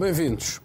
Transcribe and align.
Bem-vindos. 0.00 0.60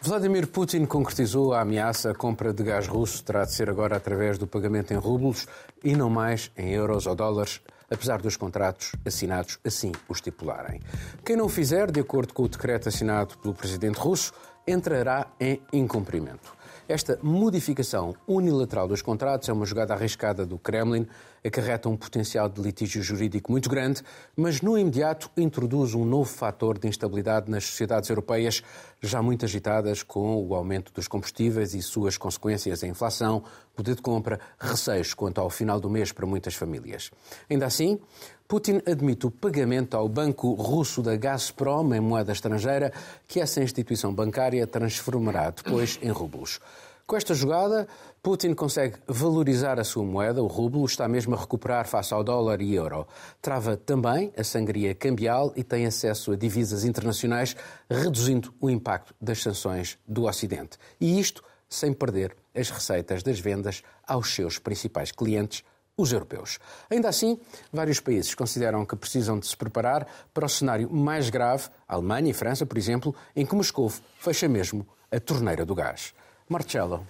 Vladimir 0.00 0.46
Putin 0.46 0.86
concretizou 0.86 1.52
a 1.52 1.60
ameaça. 1.60 2.12
A 2.12 2.14
compra 2.14 2.50
de 2.50 2.62
gás 2.62 2.86
russo 2.86 3.22
terá 3.22 3.44
de 3.44 3.52
ser 3.52 3.68
agora 3.68 3.94
através 3.94 4.38
do 4.38 4.46
pagamento 4.46 4.94
em 4.94 4.96
rublos 4.96 5.46
e 5.84 5.94
não 5.94 6.08
mais 6.08 6.50
em 6.56 6.70
euros 6.70 7.06
ou 7.06 7.14
dólares, 7.14 7.60
apesar 7.90 8.22
dos 8.22 8.38
contratos 8.38 8.92
assinados 9.04 9.58
assim 9.62 9.92
o 10.08 10.14
estipularem. 10.14 10.80
Quem 11.22 11.36
não 11.36 11.46
fizer, 11.46 11.90
de 11.90 12.00
acordo 12.00 12.32
com 12.32 12.44
o 12.44 12.48
decreto 12.48 12.88
assinado 12.88 13.36
pelo 13.36 13.52
presidente 13.52 13.98
russo, 13.98 14.32
entrará 14.66 15.26
em 15.38 15.60
incumprimento. 15.70 16.56
Esta 16.88 17.18
modificação 17.22 18.14
unilateral 18.26 18.88
dos 18.88 19.02
contratos 19.02 19.46
é 19.46 19.52
uma 19.52 19.66
jogada 19.66 19.92
arriscada 19.92 20.46
do 20.46 20.56
Kremlin, 20.56 21.06
acarreta 21.44 21.88
um 21.88 21.96
potencial 21.96 22.48
de 22.48 22.60
litígio 22.60 23.02
jurídico 23.02 23.52
muito 23.52 23.68
grande, 23.68 24.02
mas 24.34 24.62
no 24.62 24.78
imediato 24.78 25.30
introduz 25.36 25.94
um 25.94 26.04
novo 26.04 26.30
fator 26.30 26.78
de 26.78 26.88
instabilidade 26.88 27.50
nas 27.50 27.64
sociedades 27.64 28.08
europeias, 28.08 28.62
já 29.02 29.20
muito 29.20 29.44
agitadas 29.44 30.02
com 30.02 30.42
o 30.42 30.54
aumento 30.54 30.90
dos 30.92 31.06
combustíveis 31.06 31.74
e 31.74 31.82
suas 31.82 32.16
consequências, 32.16 32.82
a 32.82 32.86
inflação, 32.86 33.44
poder 33.76 33.94
de 33.94 34.02
compra, 34.02 34.40
receios 34.58 35.12
quanto 35.12 35.40
ao 35.40 35.50
final 35.50 35.78
do 35.78 35.90
mês 35.90 36.12
para 36.12 36.24
muitas 36.24 36.54
famílias. 36.54 37.10
Ainda 37.50 37.66
assim, 37.66 38.00
Putin 38.48 38.80
admite 38.86 39.26
o 39.26 39.30
pagamento 39.30 39.96
ao 39.96 40.08
banco 40.08 40.52
russo 40.52 41.02
da 41.02 41.16
Gazprom 41.16 41.94
em 41.94 42.00
moeda 42.00 42.32
estrangeira, 42.32 42.92
que 43.28 43.40
essa 43.40 43.62
instituição 43.62 44.14
bancária 44.14 44.66
transformará 44.66 45.50
depois 45.50 45.98
em 46.02 46.10
rublos. 46.10 46.60
Com 47.06 47.16
esta 47.16 47.34
jogada, 47.34 47.86
Putin 48.24 48.54
consegue 48.54 48.96
valorizar 49.06 49.78
a 49.78 49.84
sua 49.84 50.02
moeda, 50.02 50.42
o 50.42 50.46
rublo, 50.46 50.82
está 50.86 51.06
mesmo 51.06 51.34
a 51.34 51.38
recuperar 51.38 51.86
face 51.86 52.14
ao 52.14 52.24
dólar 52.24 52.62
e 52.62 52.74
euro. 52.74 53.06
Trava 53.42 53.76
também 53.76 54.32
a 54.34 54.42
sangria 54.42 54.94
cambial 54.94 55.52
e 55.54 55.62
tem 55.62 55.84
acesso 55.84 56.32
a 56.32 56.36
divisas 56.36 56.84
internacionais, 56.84 57.54
reduzindo 57.86 58.54
o 58.58 58.70
impacto 58.70 59.14
das 59.20 59.42
sanções 59.42 59.98
do 60.08 60.24
Ocidente. 60.24 60.78
E 60.98 61.20
isto 61.20 61.44
sem 61.68 61.92
perder 61.92 62.34
as 62.54 62.70
receitas 62.70 63.22
das 63.22 63.38
vendas 63.38 63.82
aos 64.08 64.34
seus 64.34 64.58
principais 64.58 65.12
clientes, 65.12 65.62
os 65.94 66.10
europeus. 66.10 66.58
Ainda 66.88 67.10
assim, 67.10 67.38
vários 67.70 68.00
países 68.00 68.34
consideram 68.34 68.86
que 68.86 68.96
precisam 68.96 69.38
de 69.38 69.46
se 69.46 69.54
preparar 69.54 70.06
para 70.32 70.46
o 70.46 70.48
cenário 70.48 70.90
mais 70.90 71.28
grave, 71.28 71.68
Alemanha 71.86 72.30
e 72.30 72.32
França, 72.32 72.64
por 72.64 72.78
exemplo, 72.78 73.14
em 73.36 73.44
que 73.44 73.54
Moscou 73.54 73.92
fecha 74.18 74.48
mesmo 74.48 74.88
a 75.12 75.20
torneira 75.20 75.66
do 75.66 75.74
gás. 75.74 76.14
Marcelo. 76.48 77.06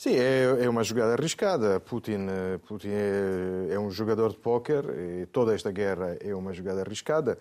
Sim, 0.00 0.14
é, 0.14 0.64
é 0.64 0.66
uma 0.66 0.82
jogada 0.82 1.12
arriscada. 1.12 1.78
Putin, 1.78 2.26
eh, 2.26 2.58
Putin 2.66 2.88
é, 2.88 3.74
é, 3.74 3.78
um 3.78 3.90
jogador 3.90 4.30
de 4.30 4.38
póquer 4.38 4.82
e 4.96 5.26
toda 5.26 5.54
esta 5.54 5.70
guerra 5.70 6.16
é 6.20 6.34
uma 6.34 6.54
jogada 6.54 6.80
arriscada. 6.80 7.38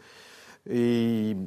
E, 0.67 1.37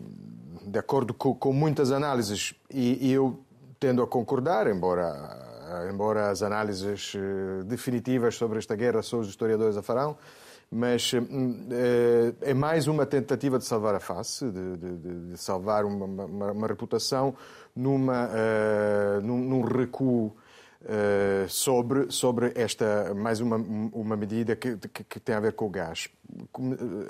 de 0.67 0.79
acordo 0.79 1.13
com, 1.13 1.35
com 1.35 1.53
muitas 1.53 1.93
análises, 1.93 2.55
e, 2.71 3.09
e 3.09 3.13
eu 3.13 3.39
tendo 3.79 4.03
a 4.03 4.07
concordar, 4.07 4.67
embora 4.67 5.85
embora 5.91 6.31
as 6.31 6.43
análises 6.43 7.13
eh, 7.15 7.63
definitivas 7.65 8.35
sobre 8.35 8.59
esta 8.59 8.75
guerra 8.75 9.03
só 9.03 9.19
os 9.19 9.29
historiadores 9.29 9.77
a 9.77 9.83
farão, 9.83 10.17
mas 10.71 11.13
eh, 11.13 12.33
é 12.41 12.55
mais 12.55 12.87
uma 12.87 13.05
tentativa 13.05 13.59
de 13.59 13.67
salvar 13.67 13.95
a 13.95 14.01
face, 14.01 14.51
de, 14.51 14.77
de, 14.79 14.97
de 15.29 15.37
salvar 15.37 15.85
uma, 15.85 16.07
uma, 16.07 16.53
uma, 16.53 16.67
reputação 16.67 17.35
numa, 17.77 18.29
uh, 18.29 19.21
num, 19.21 19.39
num 19.39 19.61
recuo 19.61 20.35
sobre, 21.49 22.11
sobre 22.11 22.53
esta, 22.55 23.13
mais 23.15 23.41
uma, 23.41 23.57
uma 23.57 24.17
medida 24.17 24.57
que, 24.57 24.77
que, 24.77 25.05
que, 25.05 25.21
tem 25.21 25.35
a 25.35 25.41
ver 25.41 25.53
com 25.53 25.67
o 25.67 25.71
gás. 25.71 26.09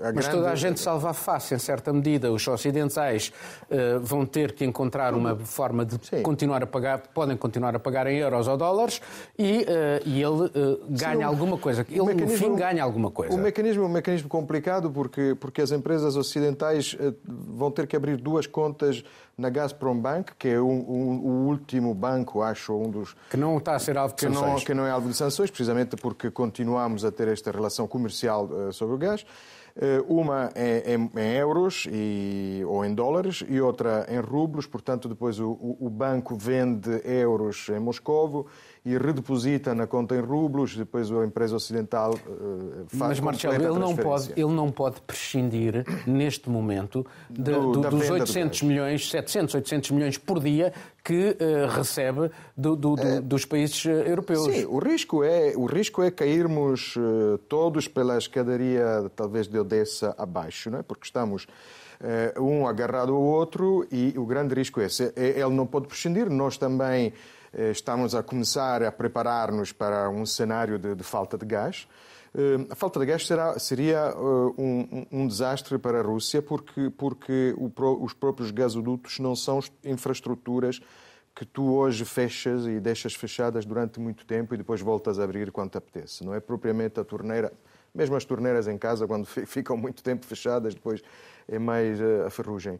A 0.02 0.12
Mas 0.12 0.26
grande... 0.26 0.30
toda 0.30 0.50
a 0.50 0.54
gente 0.54 0.80
salva 0.80 1.10
a 1.10 1.14
face, 1.14 1.54
em 1.54 1.58
certa 1.58 1.92
medida. 1.92 2.32
Os 2.32 2.46
ocidentais 2.46 3.32
uh, 3.70 4.00
vão 4.00 4.26
ter 4.26 4.52
que 4.52 4.64
encontrar 4.64 5.14
uma 5.14 5.36
forma 5.36 5.84
de 5.84 5.98
Sim. 6.04 6.22
continuar 6.22 6.62
a 6.62 6.66
pagar, 6.66 6.98
podem 7.14 7.36
continuar 7.36 7.74
a 7.76 7.78
pagar 7.78 8.06
em 8.06 8.18
euros 8.18 8.48
ou 8.48 8.56
dólares 8.56 9.00
e, 9.38 9.58
uh, 9.58 9.66
e 10.04 10.20
ele 10.20 10.50
ganha 10.90 11.16
Sim, 11.16 11.22
alguma 11.22 11.56
coisa. 11.56 11.86
Ele, 11.88 12.14
no 12.14 12.28
fim, 12.28 12.54
ganha 12.56 12.82
alguma 12.82 13.10
coisa. 13.10 13.34
O 13.34 13.38
mecanismo 13.38 13.84
é 13.84 13.86
um 13.86 13.90
mecanismo 13.90 14.28
complicado 14.28 14.90
porque, 14.90 15.36
porque 15.38 15.62
as 15.62 15.70
empresas 15.70 16.16
ocidentais 16.16 16.96
vão 17.24 17.70
ter 17.70 17.86
que 17.86 17.96
abrir 17.96 18.16
duas 18.16 18.46
contas 18.46 19.04
na 19.36 19.48
Gazprom 19.48 19.98
Bank, 19.98 20.32
que 20.38 20.48
é 20.48 20.60
o, 20.60 20.66
o, 20.66 21.26
o, 21.26 21.46
último 21.48 21.94
banco, 21.94 22.42
acho, 22.42 22.74
um 22.74 22.90
dos... 22.90 23.16
Que 23.30 23.36
não 23.36 23.58
está 23.58 23.74
a 23.74 23.78
ser 23.78 23.96
alvo 23.96 24.14
de 24.14 24.20
sanções. 24.20 24.60
Não, 24.60 24.66
que 24.66 24.74
não 24.74 24.86
é 24.86 24.90
alvo 24.90 25.08
de 25.08 25.16
sanções, 25.16 25.50
precisamente 25.50 25.96
porque 25.96 26.30
continuamos 26.30 27.04
a 27.04 27.10
ter 27.10 27.28
esta 27.28 27.50
relação 27.50 27.86
comercial 27.86 28.46
uh, 28.46 28.72
sobre 28.72 28.94
o 28.94 28.98
gás. 28.98 29.24
Uh, 29.74 30.20
uma 30.20 30.50
é 30.54 30.94
em, 30.94 31.10
em 31.16 31.36
euros 31.38 31.88
e, 31.90 32.62
ou 32.66 32.84
em 32.84 32.94
dólares 32.94 33.42
e 33.48 33.58
outra 33.58 34.06
em 34.10 34.20
rublos, 34.20 34.66
portanto, 34.66 35.08
depois 35.08 35.40
o, 35.40 35.76
o 35.80 35.88
banco 35.88 36.36
vende 36.36 37.00
euros 37.02 37.70
em 37.70 37.80
Moscovo 37.80 38.46
e 38.84 38.98
redeposita 38.98 39.74
na 39.76 39.86
conta 39.86 40.16
em 40.16 40.20
rublos, 40.20 40.76
depois 40.76 41.10
a 41.12 41.24
empresa 41.24 41.54
ocidental 41.54 42.14
uh, 42.14 42.84
faz 42.88 43.20
Mas, 43.20 43.20
Marcelo, 43.20 43.54
ele 43.54 43.78
não, 43.78 43.94
pode, 43.94 44.32
ele 44.32 44.52
não 44.52 44.72
pode 44.72 45.00
prescindir, 45.02 45.84
neste 46.04 46.50
momento, 46.50 47.06
de, 47.30 47.52
do, 47.52 47.72
do, 47.72 47.90
dos 47.90 48.10
800 48.10 48.62
milhões, 48.62 49.08
700, 49.08 49.54
800 49.54 49.90
milhões 49.92 50.18
por 50.18 50.40
dia 50.40 50.72
que 51.04 51.30
uh, 51.30 51.68
recebe 51.76 52.28
do, 52.56 52.74
do, 52.74 52.98
é, 52.98 53.20
dos 53.20 53.44
países 53.44 53.86
eh, 53.86 54.10
europeus. 54.10 54.52
Sim, 54.52 54.64
o 54.64 54.78
risco 54.78 55.22
é, 55.22 55.52
o 55.56 55.66
risco 55.66 56.02
é 56.02 56.10
cairmos 56.10 56.96
uh, 56.96 57.38
todos 57.48 57.86
pela 57.86 58.18
escadaria, 58.18 59.10
talvez, 59.14 59.46
de 59.46 59.58
Odessa 59.58 60.12
abaixo, 60.18 60.70
não 60.70 60.80
é? 60.80 60.82
porque 60.82 61.04
estamos 61.04 61.46
um 62.40 62.66
agarrado 62.66 63.14
ao 63.14 63.22
outro 63.22 63.86
e 63.88 64.12
o 64.16 64.26
grande 64.26 64.56
risco 64.56 64.80
é 64.80 64.86
esse. 64.86 65.12
Ele 65.14 65.50
não 65.50 65.64
pode 65.64 65.86
prescindir, 65.86 66.28
nós 66.28 66.58
também 66.58 67.12
estamos 67.52 68.14
a 68.14 68.22
começar 68.22 68.82
a 68.82 68.90
preparar-nos 68.90 69.72
para 69.72 70.08
um 70.08 70.24
cenário 70.24 70.78
de, 70.78 70.94
de, 70.94 71.02
falta 71.02 71.36
de 71.36 71.44
gás. 71.44 71.86
Eh, 72.34 72.66
a 72.70 72.74
falta 72.74 72.98
de 72.98 73.06
gás 73.06 73.26
será, 73.26 73.58
seria 73.58 74.14
eh, 74.14 74.16
um, 74.16 75.06
um, 75.12 75.26
desastre 75.26 75.78
para 75.78 76.00
a 76.00 76.02
Rússia 76.02 76.40
porque, 76.40 76.90
porque 76.90 77.54
o, 77.58 77.70
os 78.02 78.14
próprios 78.14 78.50
gasodutos 78.50 79.18
não 79.18 79.36
são 79.36 79.60
infraestruturas 79.84 80.80
que 81.34 81.44
tu 81.44 81.74
hoje 81.74 82.04
fechas 82.04 82.66
e 82.66 82.80
deixas 82.80 83.14
fechadas 83.14 83.64
durante 83.64 84.00
muito 84.00 84.26
tempo 84.26 84.54
e 84.54 84.56
depois 84.56 84.80
voltas 84.80 85.18
a 85.18 85.24
abrir 85.24 85.50
quando 85.50 85.70
te 85.70 85.78
apetece. 85.78 86.24
Não 86.24 86.34
é 86.34 86.40
propriamente 86.40 87.00
a 87.00 87.04
torneira, 87.04 87.52
mesmo 87.94 88.16
as 88.16 88.24
torneiras 88.24 88.66
em 88.66 88.78
casa, 88.78 89.06
quando 89.06 89.26
ficam 89.46 89.76
muito 89.76 90.02
tempo 90.02 90.24
fechadas, 90.24 90.74
depois 90.74 91.02
é 91.48 91.58
mais 91.58 91.98
a 92.00 92.30
ferrugem. 92.30 92.78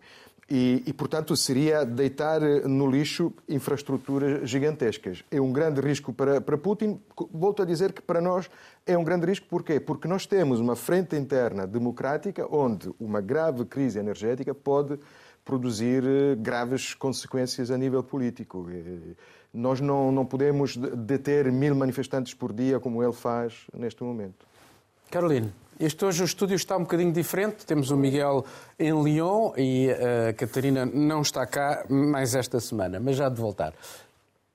E, 0.51 0.83
e, 0.87 0.93
portanto, 0.93 1.35
seria 1.37 1.85
deitar 1.85 2.41
no 2.41 2.91
lixo 2.91 3.33
infraestruturas 3.49 4.49
gigantescas. 4.49 5.25
É 5.31 5.41
um 5.41 5.53
grande 5.53 5.81
risco 5.81 6.13
para, 6.13 6.41
para 6.41 6.59
Putin. 6.59 7.01
Volto 7.33 7.63
a 7.63 7.65
dizer 7.65 7.93
que 7.93 8.03
para 8.03 8.21
nós 8.21 8.51
é 8.87 8.99
um 8.99 9.05
grande 9.05 9.25
risco. 9.25 9.47
Porquê? 9.49 9.81
Porque 9.81 10.07
nós 10.07 10.27
temos 10.27 10.61
uma 10.61 10.77
frente 10.77 11.17
interna 11.17 11.67
democrática 11.67 12.47
onde 12.55 12.93
uma 13.01 13.21
grave 13.21 13.65
crise 13.65 13.99
energética 13.99 14.55
pode 14.55 14.99
produzir 15.45 16.05
eh, 16.05 16.35
graves 16.37 16.95
consequências 16.95 17.71
a 17.71 17.79
nível 17.79 18.03
político. 18.03 18.67
Nós 19.53 19.81
não, 19.81 20.13
não 20.13 20.25
podemos 20.25 20.77
deter 20.77 21.51
mil 21.51 21.75
manifestantes 21.75 22.35
por 22.35 22.53
dia 22.53 22.79
como 22.79 23.03
ele 23.03 23.13
faz 23.13 23.67
neste 23.75 24.03
momento. 24.03 24.47
Caroline. 25.11 25.53
Este 25.81 26.05
hoje 26.05 26.23
o 26.23 26.25
estúdio 26.25 26.55
está 26.55 26.77
um 26.77 26.83
bocadinho 26.83 27.13
diferente. 27.13 27.67
Temos 27.67 27.91
o 27.91 27.97
Miguel 27.97 28.45
em 28.79 28.93
Lyon 29.03 29.53
e 29.57 29.89
a 29.91 30.33
Catarina 30.33 30.87
não 30.87 31.23
está 31.23 31.47
cá 31.47 31.85
mais 31.89 32.35
esta 32.35 32.61
semana, 32.61 33.01
mas 33.01 33.17
já 33.17 33.29
de 33.29 33.41
voltar. 33.41 33.73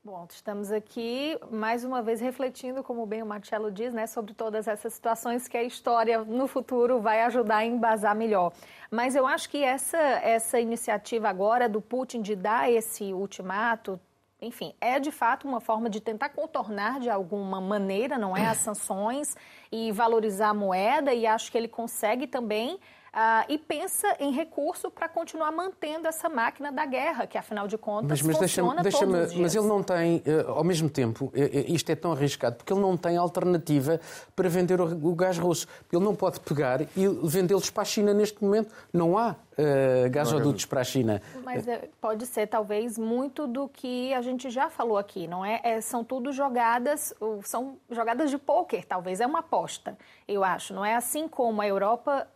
Bom, 0.07 0.25
estamos 0.31 0.71
aqui 0.71 1.37
mais 1.51 1.83
uma 1.83 2.01
vez 2.01 2.21
refletindo, 2.21 2.81
como 2.81 3.05
bem 3.05 3.21
o 3.21 3.25
Marcelo 3.25 3.69
diz, 3.69 3.93
né, 3.93 4.07
sobre 4.07 4.33
todas 4.33 4.65
essas 4.65 4.93
situações 4.93 5.49
que 5.49 5.57
a 5.57 5.63
história 5.63 6.23
no 6.23 6.47
futuro 6.47 7.01
vai 7.01 7.23
ajudar 7.23 7.57
a 7.57 7.65
embasar 7.65 8.15
melhor. 8.15 8.53
Mas 8.89 9.17
eu 9.17 9.27
acho 9.27 9.49
que 9.49 9.61
essa, 9.61 9.97
essa 9.97 10.61
iniciativa 10.61 11.27
agora 11.27 11.67
do 11.67 11.81
Putin 11.81 12.21
de 12.21 12.37
dar 12.37 12.71
esse 12.71 13.11
ultimato, 13.11 13.99
enfim, 14.41 14.73
é 14.79 14.99
de 14.99 15.11
fato 15.11 15.47
uma 15.47 15.59
forma 15.59 15.89
de 15.89 15.99
tentar 15.99 16.29
contornar 16.29 16.99
de 16.99 17.09
alguma 17.09 17.59
maneira, 17.59 18.17
não 18.17 18.37
é, 18.37 18.45
as 18.45 18.57
sanções 18.57 19.35
e 19.71 19.91
valorizar 19.91 20.49
a 20.49 20.53
moeda 20.53 21.13
e 21.13 21.25
acho 21.25 21.51
que 21.51 21.57
ele 21.57 21.67
consegue 21.67 22.27
também 22.27 22.79
Uh, 23.17 23.51
e 23.51 23.57
pensa 23.57 24.15
em 24.19 24.31
recurso 24.31 24.91
para 24.91 25.09
continuar 25.09 25.51
mantendo 25.51 26.07
essa 26.07 26.29
máquina 26.29 26.71
da 26.71 26.85
guerra, 26.85 27.25
que 27.25 27.35
afinal 27.35 27.67
de 27.67 27.75
contas 27.75 28.21
mas, 28.21 28.37
mas 28.37 28.37
funciona 28.37 28.83
deixa 28.83 28.99
todos 28.99 29.21
os 29.21 29.29
dias. 29.29 29.41
Mas 29.41 29.55
ele 29.55 29.65
não 29.65 29.81
tem, 29.81 30.17
uh, 30.17 30.51
ao 30.51 30.63
mesmo 30.63 30.87
tempo, 30.87 31.25
uh, 31.25 31.31
isto 31.67 31.91
é 31.91 31.95
tão 31.95 32.11
arriscado, 32.11 32.57
porque 32.57 32.71
ele 32.71 32.79
não 32.79 32.95
tem 32.95 33.17
alternativa 33.17 33.99
para 34.35 34.47
vender 34.47 34.79
o, 34.79 34.83
o 34.85 35.15
gás 35.15 35.35
russo. 35.39 35.65
Ele 35.91 36.03
não 36.03 36.13
pode 36.13 36.39
pegar 36.41 36.79
e 36.81 37.07
vendê-los 37.23 37.71
para 37.71 37.81
a 37.81 37.85
China 37.85 38.13
neste 38.13 38.43
momento. 38.43 38.71
Não 38.93 39.17
há 39.17 39.31
uh, 39.31 40.09
gasodutos 40.11 40.65
para 40.65 40.81
a 40.81 40.83
China. 40.83 41.19
Mas 41.43 41.65
pode 41.99 42.23
ser 42.27 42.45
talvez 42.45 42.99
muito 42.99 43.47
do 43.47 43.67
que 43.67 44.13
a 44.13 44.21
gente 44.21 44.51
já 44.51 44.69
falou 44.69 44.95
aqui, 44.95 45.27
não 45.27 45.43
é? 45.43 45.59
é 45.63 45.81
são 45.81 46.03
tudo 46.03 46.31
jogadas, 46.31 47.15
são 47.43 47.77
jogadas 47.89 48.29
de 48.29 48.37
pôquer, 48.37 48.85
talvez 48.85 49.19
é 49.19 49.25
uma 49.25 49.39
aposta, 49.39 49.97
eu 50.27 50.43
acho. 50.43 50.71
Não 50.71 50.85
é 50.85 50.95
assim 50.95 51.27
como 51.27 51.63
a 51.63 51.67
Europa 51.67 52.27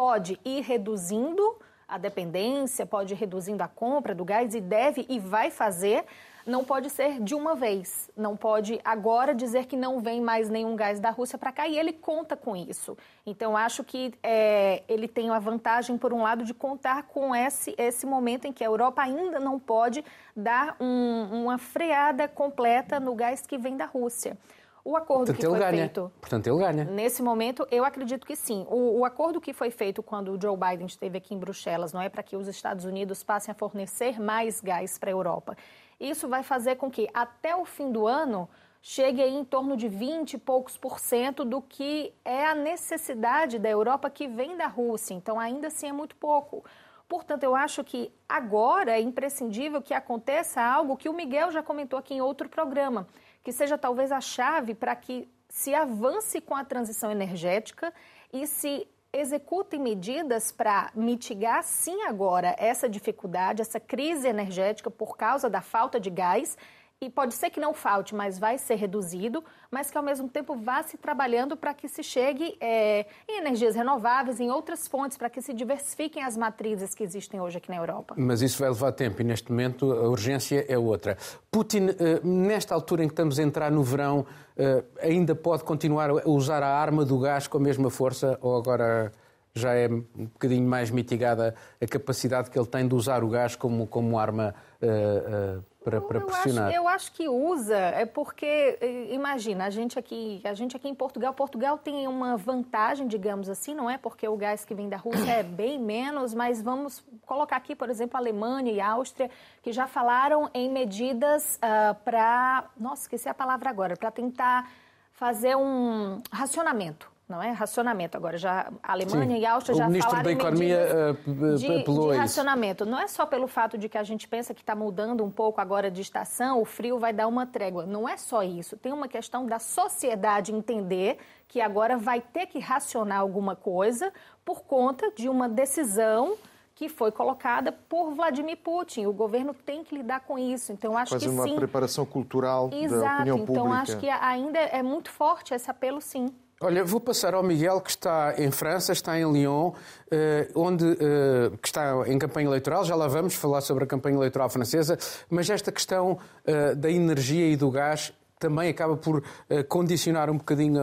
pode 0.00 0.40
ir 0.46 0.62
reduzindo 0.62 1.58
a 1.86 1.98
dependência, 1.98 2.86
pode 2.86 3.12
ir 3.12 3.18
reduzindo 3.18 3.62
a 3.62 3.68
compra 3.68 4.14
do 4.14 4.24
gás 4.24 4.54
e 4.54 4.60
deve 4.60 5.04
e 5.10 5.18
vai 5.18 5.50
fazer, 5.50 6.06
não 6.46 6.64
pode 6.64 6.88
ser 6.88 7.20
de 7.20 7.34
uma 7.34 7.54
vez. 7.54 8.10
Não 8.16 8.34
pode 8.34 8.80
agora 8.82 9.34
dizer 9.34 9.66
que 9.66 9.76
não 9.76 10.00
vem 10.00 10.18
mais 10.22 10.48
nenhum 10.48 10.74
gás 10.74 10.98
da 10.98 11.10
Rússia 11.10 11.36
para 11.36 11.52
cá 11.52 11.68
e 11.68 11.78
ele 11.78 11.92
conta 11.92 12.34
com 12.34 12.56
isso. 12.56 12.96
Então, 13.26 13.54
acho 13.54 13.84
que 13.84 14.14
é, 14.22 14.82
ele 14.88 15.06
tem 15.06 15.28
a 15.28 15.38
vantagem, 15.38 15.98
por 15.98 16.14
um 16.14 16.22
lado, 16.22 16.44
de 16.44 16.54
contar 16.54 17.02
com 17.02 17.36
esse, 17.36 17.74
esse 17.76 18.06
momento 18.06 18.46
em 18.46 18.54
que 18.54 18.64
a 18.64 18.68
Europa 18.68 19.02
ainda 19.02 19.38
não 19.38 19.60
pode 19.60 20.02
dar 20.34 20.76
um, 20.80 21.42
uma 21.42 21.58
freada 21.58 22.26
completa 22.26 22.98
no 22.98 23.14
gás 23.14 23.46
que 23.46 23.58
vem 23.58 23.76
da 23.76 23.84
Rússia. 23.84 24.38
O 24.84 24.96
acordo 24.96 25.26
Portanto, 25.26 25.36
que 25.36 25.46
foi 25.46 25.58
ganha. 25.58 25.78
feito. 25.84 26.12
Portanto, 26.20 26.46
ele 26.46 26.58
ganha. 26.58 26.84
Nesse 26.84 27.22
momento, 27.22 27.66
eu 27.70 27.84
acredito 27.84 28.26
que 28.26 28.34
sim. 28.34 28.66
O, 28.68 29.00
o, 29.00 29.04
acordo 29.04 29.40
que 29.40 29.52
foi 29.52 29.70
feito 29.70 30.02
quando 30.02 30.32
o 30.32 30.40
Joe 30.40 30.56
Biden 30.56 30.86
esteve 30.86 31.18
aqui 31.18 31.34
em 31.34 31.38
Bruxelas 31.38 31.92
não 31.92 32.00
é 32.00 32.08
para 32.08 32.22
que 32.22 32.36
os 32.36 32.48
Estados 32.48 32.84
Unidos 32.84 33.22
passem 33.22 33.52
a 33.52 33.54
fornecer 33.54 34.20
mais 34.20 34.60
gás 34.60 34.98
para 34.98 35.10
a 35.10 35.12
Europa. 35.12 35.56
Isso 35.98 36.28
vai 36.28 36.42
fazer 36.42 36.76
com 36.76 36.90
que, 36.90 37.08
até 37.12 37.54
o 37.54 37.64
fim 37.66 37.92
do 37.92 38.06
ano, 38.06 38.48
chegue 38.80 39.20
aí 39.20 39.34
em 39.34 39.44
torno 39.44 39.76
de 39.76 39.86
20 39.86 40.34
e 40.34 40.38
poucos 40.38 40.78
por 40.78 40.98
cento 40.98 41.44
do 41.44 41.60
que 41.60 42.14
é 42.24 42.46
a 42.46 42.54
necessidade 42.54 43.58
da 43.58 43.68
Europa 43.68 44.08
que 44.08 44.26
vem 44.26 44.56
da 44.56 44.66
Rússia. 44.66 45.12
Então, 45.12 45.38
ainda 45.38 45.66
assim 45.66 45.88
é 45.88 45.92
muito 45.92 46.16
pouco. 46.16 46.64
Portanto, 47.06 47.42
eu 47.42 47.54
acho 47.54 47.84
que 47.84 48.10
agora 48.26 48.92
é 48.92 49.00
imprescindível 49.00 49.82
que 49.82 49.92
aconteça 49.92 50.62
algo 50.62 50.96
que 50.96 51.08
o 51.08 51.12
Miguel 51.12 51.50
já 51.50 51.62
comentou 51.62 51.98
aqui 51.98 52.14
em 52.14 52.22
outro 52.22 52.48
programa 52.48 53.06
que 53.42 53.52
seja 53.52 53.78
talvez 53.78 54.12
a 54.12 54.20
chave 54.20 54.74
para 54.74 54.94
que 54.94 55.28
se 55.48 55.74
avance 55.74 56.40
com 56.40 56.54
a 56.54 56.64
transição 56.64 57.10
energética 57.10 57.92
e 58.32 58.46
se 58.46 58.86
executem 59.12 59.80
medidas 59.80 60.52
para 60.52 60.90
mitigar, 60.94 61.64
sim, 61.64 62.02
agora 62.02 62.54
essa 62.58 62.88
dificuldade, 62.88 63.60
essa 63.60 63.80
crise 63.80 64.28
energética 64.28 64.90
por 64.90 65.16
causa 65.16 65.50
da 65.50 65.60
falta 65.60 65.98
de 65.98 66.10
gás 66.10 66.56
e 67.00 67.08
pode 67.08 67.34
ser 67.34 67.48
que 67.48 67.58
não 67.58 67.72
falte, 67.72 68.14
mas 68.14 68.38
vai 68.38 68.58
ser 68.58 68.74
reduzido, 68.74 69.42
mas 69.70 69.90
que 69.90 69.96
ao 69.96 70.04
mesmo 70.04 70.28
tempo 70.28 70.54
vá 70.54 70.82
se 70.82 70.98
trabalhando 70.98 71.56
para 71.56 71.72
que 71.72 71.88
se 71.88 72.02
chegue 72.02 72.56
é, 72.60 73.06
em 73.26 73.38
energias 73.38 73.74
renováveis, 73.74 74.38
em 74.38 74.50
outras 74.50 74.86
fontes, 74.86 75.16
para 75.16 75.30
que 75.30 75.40
se 75.40 75.54
diversifiquem 75.54 76.22
as 76.22 76.36
matrizes 76.36 76.94
que 76.94 77.02
existem 77.02 77.40
hoje 77.40 77.56
aqui 77.56 77.70
na 77.70 77.76
Europa. 77.76 78.14
Mas 78.18 78.42
isso 78.42 78.58
vai 78.58 78.68
levar 78.68 78.92
tempo 78.92 79.22
e 79.22 79.24
neste 79.24 79.50
momento 79.50 79.90
a 79.90 80.08
urgência 80.08 80.66
é 80.68 80.76
outra. 80.76 81.16
Putin, 81.50 81.88
eh, 81.88 82.20
nesta 82.22 82.74
altura 82.74 83.02
em 83.02 83.08
que 83.08 83.12
estamos 83.12 83.38
a 83.38 83.42
entrar 83.42 83.70
no 83.70 83.82
verão, 83.82 84.26
eh, 84.56 84.84
ainda 85.00 85.34
pode 85.34 85.64
continuar 85.64 86.10
a 86.10 86.28
usar 86.28 86.62
a 86.62 86.68
arma 86.68 87.04
do 87.04 87.18
gás 87.18 87.46
com 87.46 87.56
a 87.56 87.60
mesma 87.60 87.88
força 87.88 88.38
ou 88.42 88.58
agora 88.58 89.10
já 89.54 89.74
é 89.74 89.88
um 89.88 90.04
bocadinho 90.26 90.68
mais 90.68 90.90
mitigada 90.90 91.54
a 91.80 91.86
capacidade 91.86 92.50
que 92.50 92.58
ele 92.58 92.68
tem 92.68 92.86
de 92.86 92.94
usar 92.94 93.24
o 93.24 93.28
gás 93.28 93.56
como, 93.56 93.86
como 93.86 94.18
arma 94.18 94.54
uh, 94.80 95.58
uh, 95.58 95.64
para, 95.82 96.00
para 96.00 96.20
pressionar. 96.20 96.64
Eu 96.64 96.68
acho, 96.68 96.76
eu 96.76 96.88
acho, 96.88 97.12
que 97.12 97.28
usa, 97.28 97.76
é 97.76 98.04
porque, 98.04 98.78
imagina, 99.10 99.64
a 99.64 99.70
gente, 99.70 99.98
aqui, 99.98 100.40
a 100.44 100.54
gente 100.54 100.76
aqui 100.76 100.88
em 100.88 100.94
Portugal, 100.94 101.32
Portugal 101.32 101.78
tem 101.78 102.06
uma 102.06 102.36
vantagem, 102.36 103.06
digamos 103.06 103.48
assim, 103.48 103.74
não 103.74 103.88
é? 103.88 103.96
Porque 103.96 104.28
o 104.28 104.36
gás 104.36 104.64
que 104.64 104.74
vem 104.74 104.88
da 104.88 104.96
Rússia 104.96 105.30
é 105.30 105.42
bem 105.44 105.78
menos, 105.78 106.34
mas 106.34 106.60
vamos 106.60 107.02
colocar 107.26 107.56
aqui, 107.56 107.74
por 107.74 107.88
exemplo, 107.88 108.16
a 108.16 108.20
Alemanha 108.20 108.72
e 108.72 108.80
a 108.80 108.90
Áustria, 108.90 109.30
que 109.62 109.72
já 109.72 109.86
falaram 109.86 110.50
em 110.54 110.70
medidas 110.70 111.56
uh, 111.56 111.94
para. 112.04 112.64
Nossa, 112.78 113.02
esqueci 113.02 113.28
a 113.28 113.34
palavra 113.34 113.70
agora, 113.70 113.96
para 113.96 114.10
tentar 114.10 114.70
fazer 115.12 115.56
um 115.56 116.22
racionamento 116.30 117.09
não 117.30 117.42
é? 117.42 117.50
Racionamento. 117.52 118.16
Agora, 118.16 118.36
já 118.36 118.70
a 118.82 118.92
Alemanha 118.92 119.36
Sim. 119.36 119.42
e 119.42 119.46
a 119.46 119.52
Áustria 119.52 119.76
já 119.76 119.90
falaram 120.02 120.22
da 120.24 120.32
Economia 120.32 121.16
uh, 121.26 121.56
de, 121.56 121.84
de 121.84 122.16
racionamento. 122.16 122.84
Não 122.84 122.98
é 122.98 123.06
só 123.06 123.24
pelo 123.24 123.46
fato 123.46 123.78
de 123.78 123.88
que 123.88 123.96
a 123.96 124.02
gente 124.02 124.26
pensa 124.26 124.52
que 124.52 124.60
está 124.60 124.74
mudando 124.74 125.24
um 125.24 125.30
pouco 125.30 125.60
agora 125.60 125.90
de 125.90 126.00
estação, 126.00 126.60
o 126.60 126.64
frio 126.64 126.98
vai 126.98 127.12
dar 127.12 127.28
uma 127.28 127.46
trégua. 127.46 127.86
Não 127.86 128.08
é 128.08 128.16
só 128.16 128.42
isso. 128.42 128.76
Tem 128.76 128.92
uma 128.92 129.08
questão 129.08 129.46
da 129.46 129.58
sociedade 129.58 130.52
entender 130.52 131.18
que 131.46 131.60
agora 131.60 131.96
vai 131.96 132.20
ter 132.20 132.46
que 132.46 132.58
racionar 132.58 133.20
alguma 133.20 133.54
coisa 133.54 134.12
por 134.44 134.62
conta 134.62 135.10
de 135.12 135.28
uma 135.28 135.48
decisão 135.48 136.36
que 136.80 136.88
foi 136.88 137.12
colocada 137.12 137.72
por 137.72 138.14
Vladimir 138.14 138.56
Putin. 138.56 139.04
O 139.04 139.12
governo 139.12 139.52
tem 139.52 139.84
que 139.84 139.94
lidar 139.94 140.20
com 140.20 140.38
isso. 140.38 140.72
Então, 140.72 140.96
acho 140.96 141.12
Quase 141.12 141.26
que 141.26 141.30
uma 141.30 141.44
sim. 141.44 141.54
preparação 141.54 142.06
cultural 142.06 142.70
Exato. 142.72 143.02
da 143.02 143.14
opinião 143.16 143.38
pública. 143.40 143.60
Então, 143.60 143.72
acho 143.72 143.98
que 143.98 144.08
ainda 144.08 144.58
é 144.58 144.82
muito 144.82 145.10
forte 145.10 145.52
esse 145.52 145.70
apelo, 145.70 146.00
sim. 146.00 146.34
Olha, 146.62 146.84
vou 146.84 147.00
passar 147.00 147.32
ao 147.32 147.42
Miguel, 147.42 147.80
que 147.80 147.88
está 147.88 148.34
em 148.36 148.50
França, 148.50 148.92
está 148.92 149.18
em 149.18 149.32
Lyon, 149.32 149.72
eh, 150.10 150.46
onde, 150.54 150.84
eh, 150.92 151.56
que 151.56 151.68
está 151.68 152.06
em 152.06 152.18
campanha 152.18 152.48
eleitoral. 152.48 152.84
Já 152.84 152.94
lá 152.94 153.08
vamos 153.08 153.34
falar 153.34 153.62
sobre 153.62 153.84
a 153.84 153.86
campanha 153.86 154.14
eleitoral 154.16 154.50
francesa, 154.50 154.98
mas 155.30 155.48
esta 155.48 155.72
questão 155.72 156.18
eh, 156.44 156.74
da 156.74 156.90
energia 156.90 157.46
e 157.46 157.56
do 157.56 157.70
gás 157.70 158.12
também 158.38 158.68
acaba 158.68 158.94
por 158.94 159.22
condicionar 159.68 160.30
um 160.30 160.38
bocadinho 160.38 160.80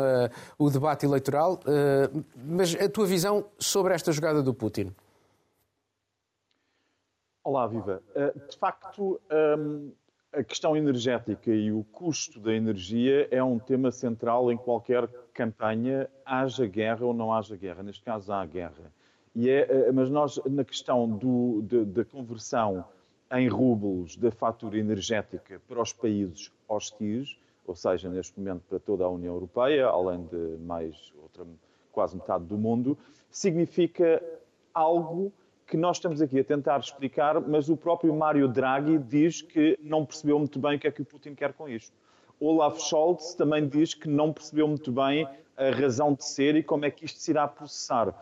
o 0.60 0.70
debate 0.70 1.08
eleitoral. 1.08 1.60
Mas 2.36 2.76
a 2.76 2.88
tua 2.88 3.08
visão 3.08 3.46
sobre 3.58 3.96
esta 3.96 4.12
jogada 4.12 4.44
do 4.44 4.54
Putin? 4.54 4.94
Olá, 7.44 7.66
Viva. 7.66 8.00
De 8.48 8.58
facto, 8.60 9.20
ehm, 9.32 9.90
a 10.34 10.44
questão 10.44 10.76
energética 10.76 11.52
e 11.52 11.72
o 11.72 11.84
custo 11.92 12.40
da 12.40 12.54
energia 12.54 13.28
é 13.32 13.42
um 13.44 13.58
tema 13.58 13.92
central 13.92 14.52
em 14.52 14.58
qualquer 14.58 15.08
campanha, 15.34 16.10
haja 16.26 16.66
guerra 16.66 17.06
ou 17.06 17.14
não 17.14 17.34
haja 17.34 17.56
guerra. 17.56 17.84
Neste 17.84 18.04
caso, 18.04 18.32
há 18.32 18.46
guerra. 18.46 18.92
E 19.34 19.50
é, 19.50 19.68
eh, 19.70 19.92
mas 19.92 20.10
nós, 20.10 20.40
na 20.46 20.64
questão 20.64 21.10
do, 21.10 21.62
da 21.62 22.04
conversão 22.04 22.84
em 23.32 23.48
rublos 23.48 24.16
da 24.16 24.32
fatura 24.32 24.78
energética 24.78 25.62
para 25.68 25.82
os 25.82 25.94
países 25.94 26.52
hostis, 26.68 27.38
ou 27.66 27.76
seja, 27.76 28.10
neste 28.10 28.40
momento 28.40 28.64
para 28.70 28.80
toda 28.80 29.04
a 29.04 29.10
União 29.10 29.34
Europeia, 29.34 29.88
além 29.88 30.26
de 30.26 30.58
mais 30.60 31.14
outra 31.22 31.46
quase 31.92 32.16
metade 32.16 32.46
do 32.46 32.58
mundo, 32.58 32.98
significa 33.30 34.22
algo 34.74 35.32
que 35.68 35.75
nós 35.75 35.98
estamos 35.98 36.22
aqui 36.22 36.40
a 36.40 36.44
tentar 36.44 36.80
explicar, 36.80 37.42
mas 37.42 37.69
o 37.69 37.75
próprio 37.75 38.16
Mário 38.16 38.48
Draghi 38.48 38.98
diz 38.98 39.42
que 39.42 39.78
não 39.84 40.06
percebeu 40.06 40.40
muito 40.40 40.58
bem 40.58 40.78
o 40.78 40.80
que 40.80 40.88
é 40.88 40.92
que 40.92 41.02
o 41.02 41.06
Putin 41.06 41.36
quer 41.36 41.52
com 41.54 41.68
isto. 41.68 41.92
Olaf 42.40 42.80
Scholz 42.80 43.34
também 43.34 43.68
diz 43.68 43.94
que 43.94 44.08
não 44.08 44.31
percebeu 44.31 44.68
muito 44.68 44.92
bem 44.92 45.28
a 45.57 45.69
razão 45.71 46.14
de 46.14 46.24
ser 46.24 46.56
e 46.56 46.64
como 46.64 46.86
é 46.86 46.92
que 46.92 47.04
isto 47.04 47.19
se 47.19 47.31
irá 47.31 47.47
processar. 47.47 48.14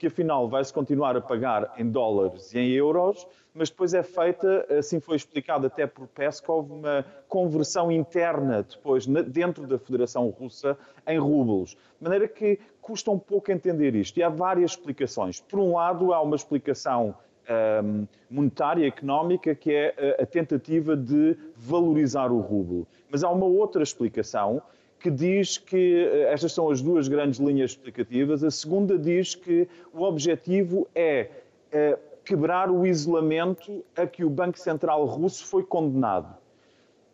Que 0.00 0.06
afinal 0.06 0.48
vai-se 0.48 0.72
continuar 0.72 1.14
a 1.14 1.20
pagar 1.20 1.74
em 1.76 1.86
dólares 1.86 2.54
e 2.54 2.58
em 2.58 2.70
euros, 2.70 3.26
mas 3.52 3.68
depois 3.68 3.92
é 3.92 4.02
feita, 4.02 4.66
assim 4.78 4.98
foi 4.98 5.14
explicado 5.14 5.66
até 5.66 5.86
por 5.86 6.06
Peskov, 6.06 6.72
uma 6.72 7.04
conversão 7.28 7.92
interna 7.92 8.62
depois 8.62 9.04
dentro 9.04 9.66
da 9.66 9.78
Federação 9.78 10.26
Russa 10.30 10.78
em 11.06 11.18
rublos. 11.18 11.72
De 11.98 12.02
maneira 12.04 12.26
que 12.26 12.58
custa 12.80 13.10
um 13.10 13.18
pouco 13.18 13.52
entender 13.52 13.94
isto. 13.94 14.16
E 14.16 14.22
há 14.22 14.30
várias 14.30 14.70
explicações. 14.70 15.38
Por 15.38 15.60
um 15.60 15.74
lado, 15.74 16.14
há 16.14 16.22
uma 16.22 16.34
explicação 16.34 17.14
um, 17.84 18.06
monetária, 18.30 18.88
económica, 18.88 19.54
que 19.54 19.70
é 19.70 20.16
a 20.18 20.24
tentativa 20.24 20.96
de 20.96 21.36
valorizar 21.54 22.32
o 22.32 22.40
rublo. 22.40 22.86
Mas 23.10 23.22
há 23.22 23.28
uma 23.28 23.44
outra 23.44 23.82
explicação 23.82 24.62
que 25.00 25.10
diz 25.10 25.56
que 25.56 26.04
eh, 26.04 26.32
estas 26.32 26.52
são 26.52 26.70
as 26.70 26.82
duas 26.82 27.08
grandes 27.08 27.40
linhas 27.40 27.70
explicativas. 27.70 28.44
A 28.44 28.50
segunda 28.50 28.98
diz 28.98 29.34
que 29.34 29.66
o 29.92 30.02
objetivo 30.02 30.86
é, 30.94 31.30
é 31.72 31.98
quebrar 32.24 32.70
o 32.70 32.86
isolamento 32.86 33.82
a 33.96 34.06
que 34.06 34.24
o 34.24 34.30
Banco 34.30 34.58
Central 34.58 35.04
Russo 35.06 35.44
foi 35.46 35.64
condenado. 35.64 36.36